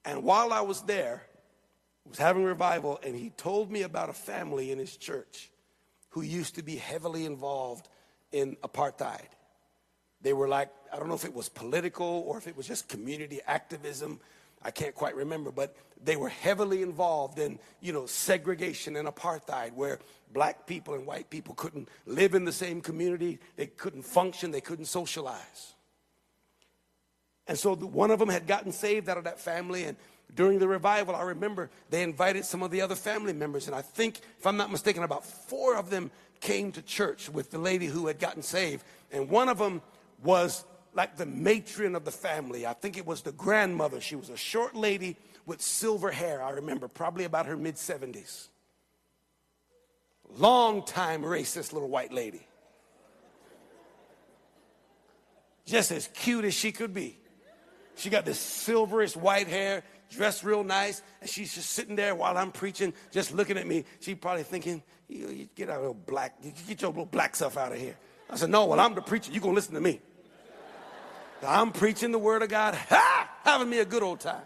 And 0.04 0.22
while 0.22 0.52
I 0.52 0.60
was 0.60 0.82
there, 0.82 1.22
was 2.08 2.18
having 2.18 2.44
revival, 2.44 3.00
and 3.02 3.16
he 3.16 3.30
told 3.30 3.70
me 3.70 3.82
about 3.82 4.08
a 4.08 4.12
family 4.12 4.70
in 4.70 4.78
his 4.78 4.96
church 4.96 5.50
who 6.10 6.22
used 6.22 6.54
to 6.56 6.62
be 6.62 6.76
heavily 6.76 7.26
involved 7.26 7.88
in 8.30 8.56
apartheid. 8.62 9.28
They 10.20 10.32
were 10.32 10.48
like, 10.48 10.70
I 10.92 10.98
don't 10.98 11.08
know 11.08 11.14
if 11.14 11.24
it 11.24 11.34
was 11.34 11.48
political 11.48 12.24
or 12.26 12.38
if 12.38 12.46
it 12.46 12.56
was 12.56 12.68
just 12.68 12.88
community 12.88 13.40
activism. 13.46 14.20
I 14.64 14.70
can't 14.70 14.94
quite 14.94 15.14
remember, 15.14 15.50
but 15.50 15.76
they 16.02 16.16
were 16.16 16.28
heavily 16.28 16.82
involved 16.82 17.38
in, 17.38 17.58
you 17.80 17.92
know, 17.92 18.06
segregation 18.06 18.96
and 18.96 19.06
apartheid, 19.06 19.74
where 19.74 19.98
black 20.32 20.66
people 20.66 20.94
and 20.94 21.06
white 21.06 21.30
people 21.30 21.54
couldn't 21.54 21.88
live 22.06 22.34
in 22.34 22.44
the 22.44 22.52
same 22.52 22.80
community, 22.80 23.38
they 23.56 23.66
couldn't 23.66 24.02
function, 24.02 24.50
they 24.50 24.60
couldn't 24.60 24.86
socialize. 24.86 25.74
And 27.46 27.58
so 27.58 27.74
the- 27.74 27.86
one 27.86 28.10
of 28.10 28.18
them 28.18 28.30
had 28.30 28.46
gotten 28.46 28.72
saved 28.72 29.08
out 29.08 29.18
of 29.18 29.24
that 29.24 29.38
family, 29.38 29.84
and 29.84 29.96
during 30.34 30.58
the 30.58 30.68
revival, 30.68 31.14
I 31.14 31.22
remember 31.22 31.70
they 31.90 32.02
invited 32.02 32.44
some 32.44 32.62
of 32.62 32.70
the 32.70 32.80
other 32.80 32.96
family 32.96 33.32
members, 33.32 33.66
and 33.66 33.76
I 33.76 33.82
think, 33.82 34.20
if 34.38 34.46
I'm 34.46 34.56
not 34.56 34.72
mistaken, 34.72 35.02
about 35.02 35.24
four 35.24 35.76
of 35.76 35.90
them 35.90 36.10
came 36.40 36.72
to 36.72 36.82
church 36.82 37.28
with 37.28 37.50
the 37.50 37.58
lady 37.58 37.86
who 37.86 38.06
had 38.06 38.18
gotten 38.18 38.42
saved, 38.42 38.84
and 39.12 39.28
one 39.28 39.48
of 39.48 39.58
them 39.58 39.82
was 40.22 40.64
like 40.94 41.16
the 41.16 41.26
matron 41.26 41.96
of 41.96 42.04
the 42.04 42.10
family. 42.10 42.66
I 42.66 42.72
think 42.72 42.96
it 42.96 43.06
was 43.06 43.22
the 43.22 43.32
grandmother. 43.32 44.00
She 44.00 44.16
was 44.16 44.30
a 44.30 44.36
short 44.36 44.74
lady 44.74 45.16
with 45.46 45.60
silver 45.60 46.10
hair, 46.10 46.42
I 46.42 46.50
remember, 46.50 46.88
probably 46.88 47.24
about 47.24 47.46
her 47.46 47.56
mid 47.56 47.74
70s. 47.74 48.48
Long 50.36 50.84
time 50.84 51.22
racist 51.22 51.72
little 51.72 51.88
white 51.88 52.12
lady. 52.12 52.46
Just 55.66 55.92
as 55.92 56.08
cute 56.08 56.44
as 56.44 56.54
she 56.54 56.72
could 56.72 56.94
be. 56.94 57.18
She 57.96 58.10
got 58.10 58.24
this 58.24 58.38
silverish 58.38 59.16
white 59.16 59.46
hair, 59.46 59.82
dressed 60.10 60.42
real 60.44 60.64
nice, 60.64 61.02
and 61.20 61.30
she's 61.30 61.54
just 61.54 61.70
sitting 61.70 61.94
there 61.94 62.14
while 62.14 62.36
I'm 62.36 62.50
preaching, 62.50 62.92
just 63.10 63.32
looking 63.32 63.56
at 63.56 63.66
me. 63.66 63.84
She 64.00 64.14
probably 64.14 64.42
thinking, 64.42 64.82
you, 65.08 65.28
you 65.28 65.48
get 65.54 65.70
out 65.70 65.82
of 65.82 66.06
black, 66.06 66.36
you 66.42 66.52
get 66.66 66.82
your 66.82 66.90
little 66.90 67.06
black 67.06 67.36
stuff 67.36 67.56
out 67.56 67.72
of 67.72 67.78
here. 67.78 67.96
I 68.28 68.36
said, 68.36 68.50
no, 68.50 68.64
well, 68.64 68.80
I'm 68.80 68.94
the 68.94 69.02
preacher. 69.02 69.30
You're 69.30 69.42
going 69.42 69.54
to 69.54 69.56
listen 69.56 69.74
to 69.74 69.80
me. 69.80 70.00
I'm 71.42 71.72
preaching 71.72 72.12
the 72.12 72.18
word 72.18 72.42
of 72.42 72.48
God, 72.48 72.74
ha! 72.74 73.30
having 73.44 73.68
me 73.68 73.78
a 73.78 73.84
good 73.84 74.02
old 74.02 74.20
time. 74.20 74.42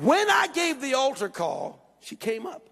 When 0.00 0.30
I 0.30 0.48
gave 0.48 0.80
the 0.80 0.94
altar 0.94 1.28
call, 1.28 1.96
she 2.00 2.16
came 2.16 2.46
up. 2.46 2.68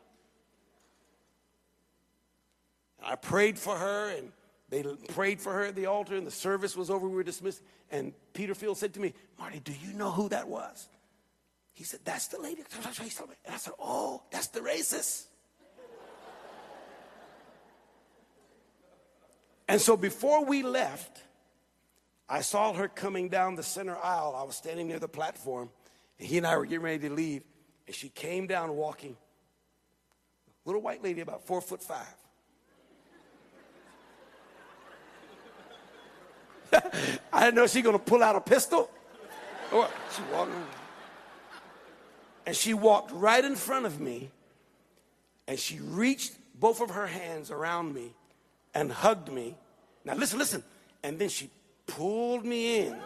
I 3.03 3.15
prayed 3.17 3.59
for 3.59 3.77
her, 3.77 4.11
and 4.11 4.33
they 4.69 4.83
prayed 5.09 5.41
for 5.41 5.53
her 5.53 5.65
at 5.65 5.77
the 5.77 5.87
altar, 5.87 6.17
and 6.17 6.27
the 6.27 6.33
service 6.33 6.77
was 6.77 6.91
over. 6.91 7.09
We 7.09 7.15
were 7.15 7.23
dismissed. 7.23 7.63
And 7.91 8.13
Peter 8.33 8.55
Field 8.55 8.79
said 8.79 8.95
to 8.95 9.01
me, 9.01 9.15
Marty, 9.39 9.61
do 9.61 9.73
you 9.73 9.93
know 9.93 10.11
who 10.11 10.29
that 10.31 10.49
was? 10.49 10.89
He 11.73 11.85
said, 11.85 12.01
That's 12.05 12.29
the 12.29 12.41
lady. 12.41 12.65
And 12.75 12.87
I 13.53 13.57
said, 13.57 13.75
Oh, 13.79 14.23
that's 14.31 14.49
the 14.49 14.61
racist. 14.61 15.27
and 19.69 19.81
so 19.81 19.97
before 19.97 20.45
we 20.45 20.63
left, 20.63 21.23
I 22.29 22.41
saw 22.41 22.73
her 22.73 22.89
coming 22.89 23.29
down 23.29 23.55
the 23.55 23.63
center 23.63 23.97
aisle. 23.97 24.35
I 24.37 24.43
was 24.43 24.57
standing 24.57 24.89
near 24.89 24.99
the 24.99 25.09
platform, 25.09 25.71
and 26.19 26.29
he 26.29 26.39
and 26.39 26.47
I 26.47 26.57
were 26.57 26.65
getting 26.65 26.83
ready 26.83 27.09
to 27.09 27.15
leave. 27.15 27.43
And 27.87 27.95
she 27.95 28.09
came 28.09 28.47
down 28.47 28.75
walking. 28.75 29.17
Little 30.65 30.83
white 30.83 31.05
lady, 31.05 31.21
about 31.21 31.47
four 31.47 31.61
foot 31.61 31.83
five. 31.83 32.07
I 37.33 37.45
didn't 37.45 37.55
know 37.55 37.69
she 37.69 37.83
gonna 37.83 37.99
pull 37.99 38.23
out 38.23 38.35
a 38.35 38.41
pistol. 38.41 38.91
Or 39.73 39.89
she 40.15 40.23
walked, 40.33 40.53
and 42.47 42.57
she 42.57 42.75
walked 42.75 43.13
right 43.13 43.45
in 43.45 43.57
front 43.57 43.87
of 43.87 44.01
me, 44.01 44.31
and 45.47 45.59
she 45.59 45.79
reached 45.81 46.35
both 46.59 46.81
of 46.81 46.91
her 46.91 47.07
hands 47.07 47.51
around 47.51 47.95
me 47.95 48.15
and 48.75 48.91
hugged 48.91 49.31
me. 49.31 49.57
Now 50.05 50.15
listen, 50.15 50.39
listen. 50.39 50.65
And 51.03 51.19
then 51.19 51.29
she 51.29 51.51
pulled 51.87 52.45
me 52.45 52.87
in. 52.87 52.97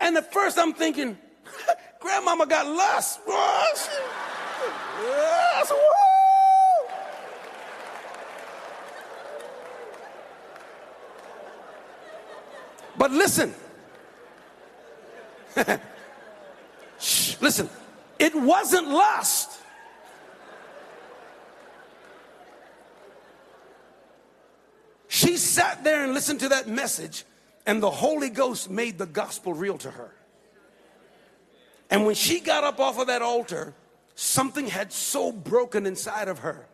And 0.00 0.16
at 0.16 0.32
first 0.32 0.58
I'm 0.58 0.72
thinking, 0.74 1.16
Grandmama 2.00 2.46
got 2.46 2.66
lust. 2.66 3.20
But 13.02 13.10
listen. 13.10 13.52
Shh, 17.00 17.34
listen. 17.40 17.68
It 18.16 18.32
wasn't 18.32 18.90
lust. 18.90 19.51
She 25.22 25.36
sat 25.36 25.84
there 25.84 26.02
and 26.02 26.14
listened 26.14 26.40
to 26.40 26.48
that 26.48 26.66
message, 26.66 27.24
and 27.64 27.80
the 27.80 27.90
Holy 27.90 28.28
Ghost 28.28 28.68
made 28.68 28.98
the 28.98 29.06
gospel 29.06 29.54
real 29.54 29.78
to 29.78 29.90
her. 29.92 30.12
And 31.90 32.04
when 32.04 32.16
she 32.16 32.40
got 32.40 32.64
up 32.64 32.80
off 32.80 32.98
of 32.98 33.06
that 33.06 33.22
altar, 33.22 33.72
something 34.16 34.66
had 34.66 34.92
so 34.92 35.30
broken 35.30 35.86
inside 35.86 36.26
of 36.26 36.40
her 36.40 36.66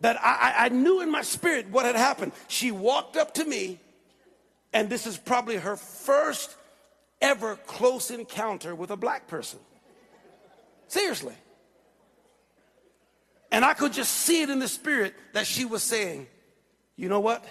that 0.00 0.22
I, 0.22 0.66
I- 0.66 0.68
knew 0.68 1.00
in 1.00 1.10
my 1.10 1.22
spirit 1.22 1.70
what 1.70 1.86
had 1.86 1.96
happened. 1.96 2.32
She 2.48 2.70
walked 2.70 3.16
up 3.16 3.32
to 3.34 3.44
me, 3.46 3.80
and 4.74 4.90
this 4.90 5.06
is 5.06 5.16
probably 5.16 5.56
her 5.56 5.76
first 5.76 6.54
ever 7.22 7.56
close 7.66 8.10
encounter 8.10 8.74
with 8.74 8.90
a 8.90 8.96
black 8.96 9.26
person. 9.26 9.58
Seriously. 10.88 11.34
And 13.50 13.64
I 13.64 13.72
could 13.72 13.94
just 13.94 14.12
see 14.12 14.42
it 14.42 14.50
in 14.50 14.58
the 14.58 14.68
spirit 14.68 15.14
that 15.32 15.46
she 15.46 15.64
was 15.64 15.82
saying, 15.82 16.26
you 16.98 17.08
know 17.08 17.20
what? 17.20 17.44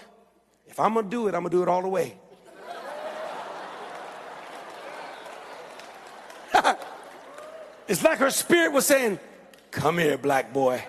If 0.68 0.78
I'm 0.78 0.94
gonna 0.94 1.08
do 1.08 1.30
it, 1.30 1.34
I'm 1.34 1.42
gonna 1.42 1.50
do 1.50 1.64
it 1.64 1.70
all 1.70 1.82
the 1.82 1.88
way. 1.88 2.18
it's 7.88 8.04
like 8.04 8.20
her 8.20 8.30
spirit 8.30 8.74
was 8.74 8.86
saying, 8.86 9.18
Come 9.72 10.00
here, 10.00 10.18
black 10.18 10.52
boy. 10.52 10.84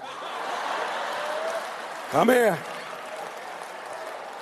Come 2.11 2.31
here. 2.31 2.59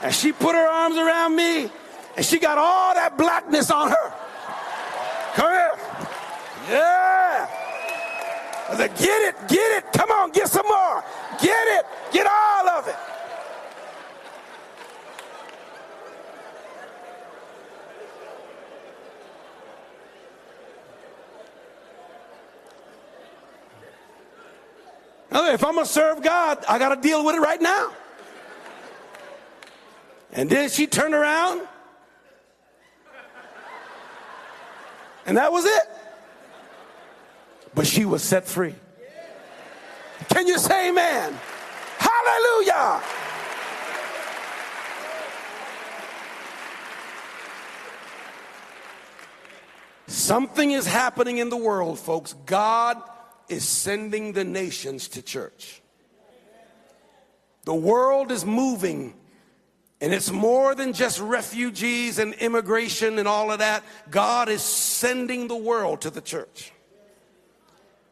And 0.02 0.14
she 0.14 0.32
put 0.32 0.54
her 0.54 0.66
arms 0.66 0.96
around 0.96 1.36
me 1.36 1.70
and 2.16 2.24
she 2.24 2.38
got 2.38 2.56
all 2.56 2.94
that 2.94 3.18
blackness 3.18 3.70
on 3.70 3.90
her. 3.90 4.12
Come 5.34 5.50
here. 5.50 5.72
Yeah. 6.70 7.48
I 8.68 8.76
said, 8.76 8.96
get 8.96 9.28
it, 9.28 9.36
get 9.48 9.78
it. 9.78 9.92
Come 9.92 10.10
on, 10.10 10.30
get 10.30 10.48
some 10.48 10.66
more. 10.66 11.04
Get 11.40 11.68
it, 11.68 11.84
get 12.12 12.26
all 12.26 12.68
of 12.70 12.88
it. 12.88 12.96
If 25.44 25.62
I'm 25.64 25.74
gonna 25.74 25.86
serve 25.86 26.22
God, 26.22 26.64
I 26.68 26.78
gotta 26.78 27.00
deal 27.00 27.24
with 27.24 27.36
it 27.36 27.40
right 27.40 27.60
now. 27.60 27.92
And 30.32 30.48
then 30.50 30.68
she 30.68 30.86
turned 30.86 31.14
around, 31.14 31.66
and 35.26 35.36
that 35.36 35.52
was 35.52 35.64
it. 35.64 35.82
But 37.74 37.86
she 37.86 38.04
was 38.04 38.22
set 38.22 38.46
free. 38.46 38.74
Can 40.28 40.46
you 40.46 40.58
say 40.58 40.88
amen? 40.88 41.38
Hallelujah. 41.98 43.02
Something 50.06 50.70
is 50.72 50.86
happening 50.86 51.38
in 51.38 51.50
the 51.50 51.56
world, 51.56 51.98
folks. 51.98 52.34
God 52.46 53.02
is 53.48 53.66
sending 53.66 54.32
the 54.32 54.44
nations 54.44 55.08
to 55.08 55.22
church. 55.22 55.80
The 57.64 57.74
world 57.74 58.30
is 58.30 58.44
moving, 58.44 59.14
and 60.00 60.14
it's 60.14 60.30
more 60.30 60.74
than 60.74 60.92
just 60.92 61.20
refugees 61.20 62.18
and 62.18 62.34
immigration 62.34 63.18
and 63.18 63.26
all 63.26 63.50
of 63.50 63.58
that. 63.58 63.82
God 64.10 64.48
is 64.48 64.62
sending 64.62 65.48
the 65.48 65.56
world 65.56 66.02
to 66.02 66.10
the 66.10 66.20
church. 66.20 66.72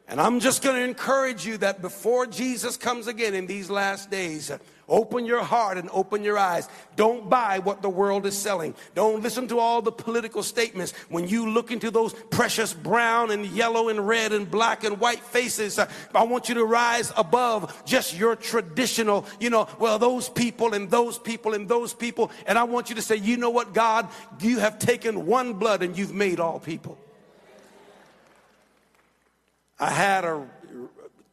And 0.08 0.20
I'm 0.20 0.40
just 0.40 0.62
going 0.62 0.76
to 0.76 0.82
encourage 0.82 1.46
you 1.46 1.56
that 1.58 1.80
before 1.80 2.26
Jesus 2.26 2.76
comes 2.76 3.06
again 3.06 3.34
in 3.34 3.46
these 3.46 3.70
last 3.70 4.10
days, 4.10 4.50
open 4.88 5.26
your 5.26 5.42
heart 5.42 5.78
and 5.78 5.88
open 5.92 6.22
your 6.22 6.38
eyes. 6.38 6.68
Don't 6.96 7.28
buy 7.28 7.58
what 7.58 7.82
the 7.82 7.88
world 7.88 8.26
is 8.26 8.36
selling. 8.36 8.74
Don't 8.94 9.22
listen 9.22 9.48
to 9.48 9.58
all 9.58 9.82
the 9.82 9.92
political 9.92 10.42
statements. 10.42 10.92
When 11.08 11.28
you 11.28 11.50
look 11.50 11.70
into 11.70 11.90
those 11.90 12.14
precious 12.30 12.72
brown 12.72 13.30
and 13.30 13.46
yellow 13.46 13.88
and 13.88 14.06
red 14.06 14.32
and 14.32 14.50
black 14.50 14.84
and 14.84 15.00
white 15.00 15.20
faces, 15.20 15.78
uh, 15.78 15.90
I 16.14 16.24
want 16.24 16.48
you 16.48 16.54
to 16.56 16.64
rise 16.64 17.12
above 17.16 17.84
just 17.84 18.16
your 18.16 18.36
traditional, 18.36 19.26
you 19.40 19.50
know, 19.50 19.68
well, 19.78 19.98
those 19.98 20.28
people 20.28 20.74
and 20.74 20.90
those 20.90 21.18
people 21.18 21.54
and 21.54 21.68
those 21.68 21.94
people. 21.94 22.30
And 22.46 22.58
I 22.58 22.64
want 22.64 22.88
you 22.88 22.96
to 22.96 23.02
say, 23.02 23.16
you 23.16 23.36
know 23.36 23.50
what, 23.50 23.74
God, 23.74 24.08
you 24.40 24.58
have 24.58 24.78
taken 24.78 25.26
one 25.26 25.54
blood 25.54 25.82
and 25.82 25.96
you've 25.96 26.14
made 26.14 26.40
all 26.40 26.60
people. 26.60 26.98
I 29.78 29.90
had 29.90 30.24
a 30.24 30.46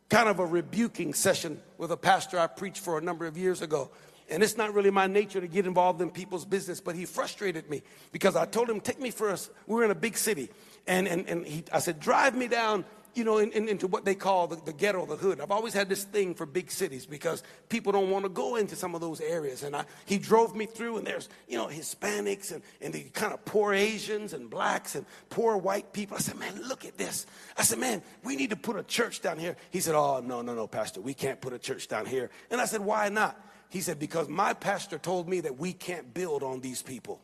kind 0.09 0.27
of 0.27 0.39
a 0.39 0.45
rebuking 0.45 1.13
session 1.13 1.61
with 1.81 1.91
a 1.91 1.97
pastor 1.97 2.37
I 2.37 2.45
preached 2.45 2.77
for 2.77 2.99
a 2.99 3.01
number 3.01 3.25
of 3.25 3.35
years 3.35 3.63
ago. 3.63 3.89
And 4.29 4.43
it's 4.43 4.55
not 4.55 4.71
really 4.75 4.91
my 4.91 5.07
nature 5.07 5.41
to 5.41 5.47
get 5.47 5.65
involved 5.65 5.99
in 5.99 6.11
people's 6.11 6.45
business, 6.45 6.79
but 6.79 6.95
he 6.95 7.05
frustrated 7.05 7.71
me 7.71 7.81
because 8.11 8.35
I 8.35 8.45
told 8.45 8.69
him, 8.69 8.79
take 8.79 8.99
me 8.99 9.09
first. 9.09 9.49
We 9.65 9.73
were 9.73 9.83
in 9.83 9.89
a 9.89 9.95
big 9.95 10.15
city. 10.15 10.51
And, 10.85 11.07
and, 11.07 11.27
and 11.27 11.43
he, 11.43 11.63
I 11.73 11.79
said, 11.79 11.99
drive 11.99 12.35
me 12.35 12.47
down 12.47 12.85
you 13.13 13.23
know, 13.23 13.37
in, 13.37 13.51
in, 13.51 13.67
into 13.67 13.87
what 13.87 14.05
they 14.05 14.15
call 14.15 14.47
the, 14.47 14.55
the, 14.55 14.73
ghetto, 14.73 15.05
the 15.05 15.15
hood. 15.15 15.41
I've 15.41 15.51
always 15.51 15.73
had 15.73 15.89
this 15.89 16.03
thing 16.03 16.33
for 16.33 16.45
big 16.45 16.71
cities 16.71 17.05
because 17.05 17.43
people 17.69 17.91
don't 17.91 18.09
want 18.09 18.25
to 18.25 18.29
go 18.29 18.55
into 18.55 18.75
some 18.75 18.95
of 18.95 19.01
those 19.01 19.19
areas. 19.19 19.63
And 19.63 19.75
I, 19.75 19.85
he 20.05 20.17
drove 20.17 20.55
me 20.55 20.65
through, 20.65 20.97
and 20.97 21.05
there's, 21.05 21.29
you 21.47 21.57
know, 21.57 21.67
Hispanics 21.67 22.51
and, 22.51 22.61
and 22.81 22.93
the 22.93 23.03
kind 23.03 23.33
of 23.33 23.43
poor 23.45 23.73
Asians 23.73 24.33
and 24.33 24.49
blacks 24.49 24.95
and 24.95 25.05
poor 25.29 25.57
white 25.57 25.93
people. 25.93 26.17
I 26.17 26.19
said, 26.21 26.37
man, 26.37 26.61
look 26.67 26.85
at 26.85 26.97
this. 26.97 27.25
I 27.57 27.63
said, 27.63 27.79
man, 27.79 28.01
we 28.23 28.35
need 28.35 28.51
to 28.51 28.55
put 28.55 28.77
a 28.77 28.83
church 28.83 29.21
down 29.21 29.37
here. 29.37 29.57
He 29.71 29.79
said, 29.79 29.95
oh, 29.95 30.21
no, 30.21 30.41
no, 30.41 30.53
no, 30.53 30.67
Pastor, 30.67 31.01
we 31.01 31.13
can't 31.13 31.41
put 31.41 31.53
a 31.53 31.59
church 31.59 31.87
down 31.87 32.05
here. 32.05 32.29
And 32.49 32.61
I 32.61 32.65
said, 32.65 32.81
why 32.81 33.09
not? 33.09 33.39
He 33.69 33.81
said, 33.81 33.99
because 33.99 34.27
my 34.27 34.53
pastor 34.53 34.97
told 34.97 35.29
me 35.29 35.39
that 35.41 35.57
we 35.57 35.71
can't 35.71 36.13
build 36.13 36.43
on 36.43 36.59
these 36.59 36.81
people. 36.81 37.21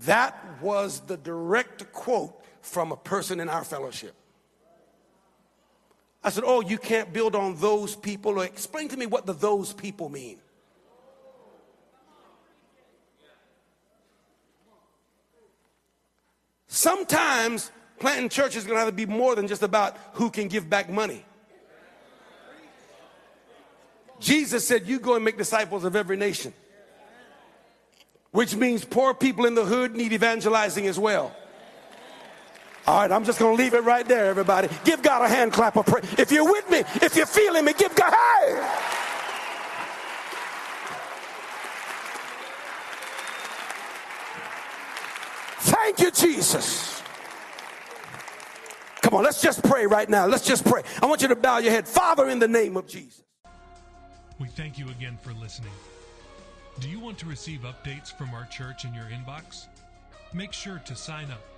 That 0.00 0.60
was 0.60 1.00
the 1.00 1.16
direct 1.16 1.92
quote 1.92 2.42
from 2.66 2.90
a 2.92 2.96
person 2.96 3.40
in 3.40 3.48
our 3.48 3.64
fellowship. 3.64 4.14
I 6.22 6.30
said, 6.30 6.44
Oh, 6.44 6.60
you 6.60 6.76
can't 6.76 7.12
build 7.12 7.36
on 7.36 7.56
those 7.56 7.94
people. 7.94 8.40
Or 8.40 8.44
explain 8.44 8.88
to 8.88 8.96
me 8.96 9.06
what 9.06 9.24
the 9.24 9.32
those 9.32 9.72
people 9.72 10.08
mean. 10.08 10.38
Sometimes 16.66 17.70
planting 18.00 18.28
churches 18.28 18.58
is 18.58 18.64
going 18.64 18.74
to 18.74 18.80
have 18.80 18.88
to 18.88 18.94
be 18.94 19.06
more 19.06 19.34
than 19.34 19.46
just 19.46 19.62
about 19.62 19.96
who 20.14 20.28
can 20.28 20.48
give 20.48 20.68
back 20.68 20.90
money. 20.90 21.24
Jesus 24.18 24.66
said, 24.66 24.88
You 24.88 24.98
go 24.98 25.14
and 25.14 25.24
make 25.24 25.38
disciples 25.38 25.84
of 25.84 25.94
every 25.94 26.16
nation, 26.16 26.52
which 28.32 28.56
means 28.56 28.84
poor 28.84 29.14
people 29.14 29.46
in 29.46 29.54
the 29.54 29.64
hood 29.64 29.94
need 29.94 30.12
evangelizing 30.12 30.88
as 30.88 30.98
well. 30.98 31.34
All 32.86 33.00
right, 33.00 33.10
I'm 33.10 33.24
just 33.24 33.40
going 33.40 33.56
to 33.56 33.62
leave 33.62 33.74
it 33.74 33.82
right 33.82 34.06
there, 34.06 34.26
everybody. 34.26 34.68
Give 34.84 35.02
God 35.02 35.22
a 35.22 35.28
hand 35.28 35.52
clap 35.52 35.76
of 35.76 35.86
praise. 35.86 36.04
If 36.18 36.30
you're 36.30 36.44
with 36.44 36.70
me, 36.70 36.78
if 37.02 37.16
you're 37.16 37.26
feeling 37.26 37.64
me, 37.64 37.72
give 37.72 37.94
God, 37.96 38.12
hey! 38.12 38.86
Thank 45.58 45.98
you, 45.98 46.10
Jesus. 46.12 47.02
Come 49.02 49.14
on, 49.14 49.24
let's 49.24 49.40
just 49.40 49.64
pray 49.64 49.86
right 49.86 50.08
now. 50.08 50.26
Let's 50.26 50.44
just 50.44 50.64
pray. 50.64 50.82
I 51.02 51.06
want 51.06 51.22
you 51.22 51.28
to 51.28 51.36
bow 51.36 51.58
your 51.58 51.72
head. 51.72 51.88
Father, 51.88 52.28
in 52.28 52.38
the 52.38 52.48
name 52.48 52.76
of 52.76 52.86
Jesus. 52.86 53.22
We 54.38 54.48
thank 54.48 54.78
you 54.78 54.88
again 54.90 55.18
for 55.22 55.32
listening. 55.32 55.72
Do 56.78 56.88
you 56.88 57.00
want 57.00 57.18
to 57.18 57.26
receive 57.26 57.60
updates 57.60 58.16
from 58.16 58.30
our 58.34 58.44
church 58.46 58.84
in 58.84 58.94
your 58.94 59.06
inbox? 59.06 59.66
Make 60.34 60.52
sure 60.52 60.80
to 60.84 60.94
sign 60.94 61.30
up 61.30 61.40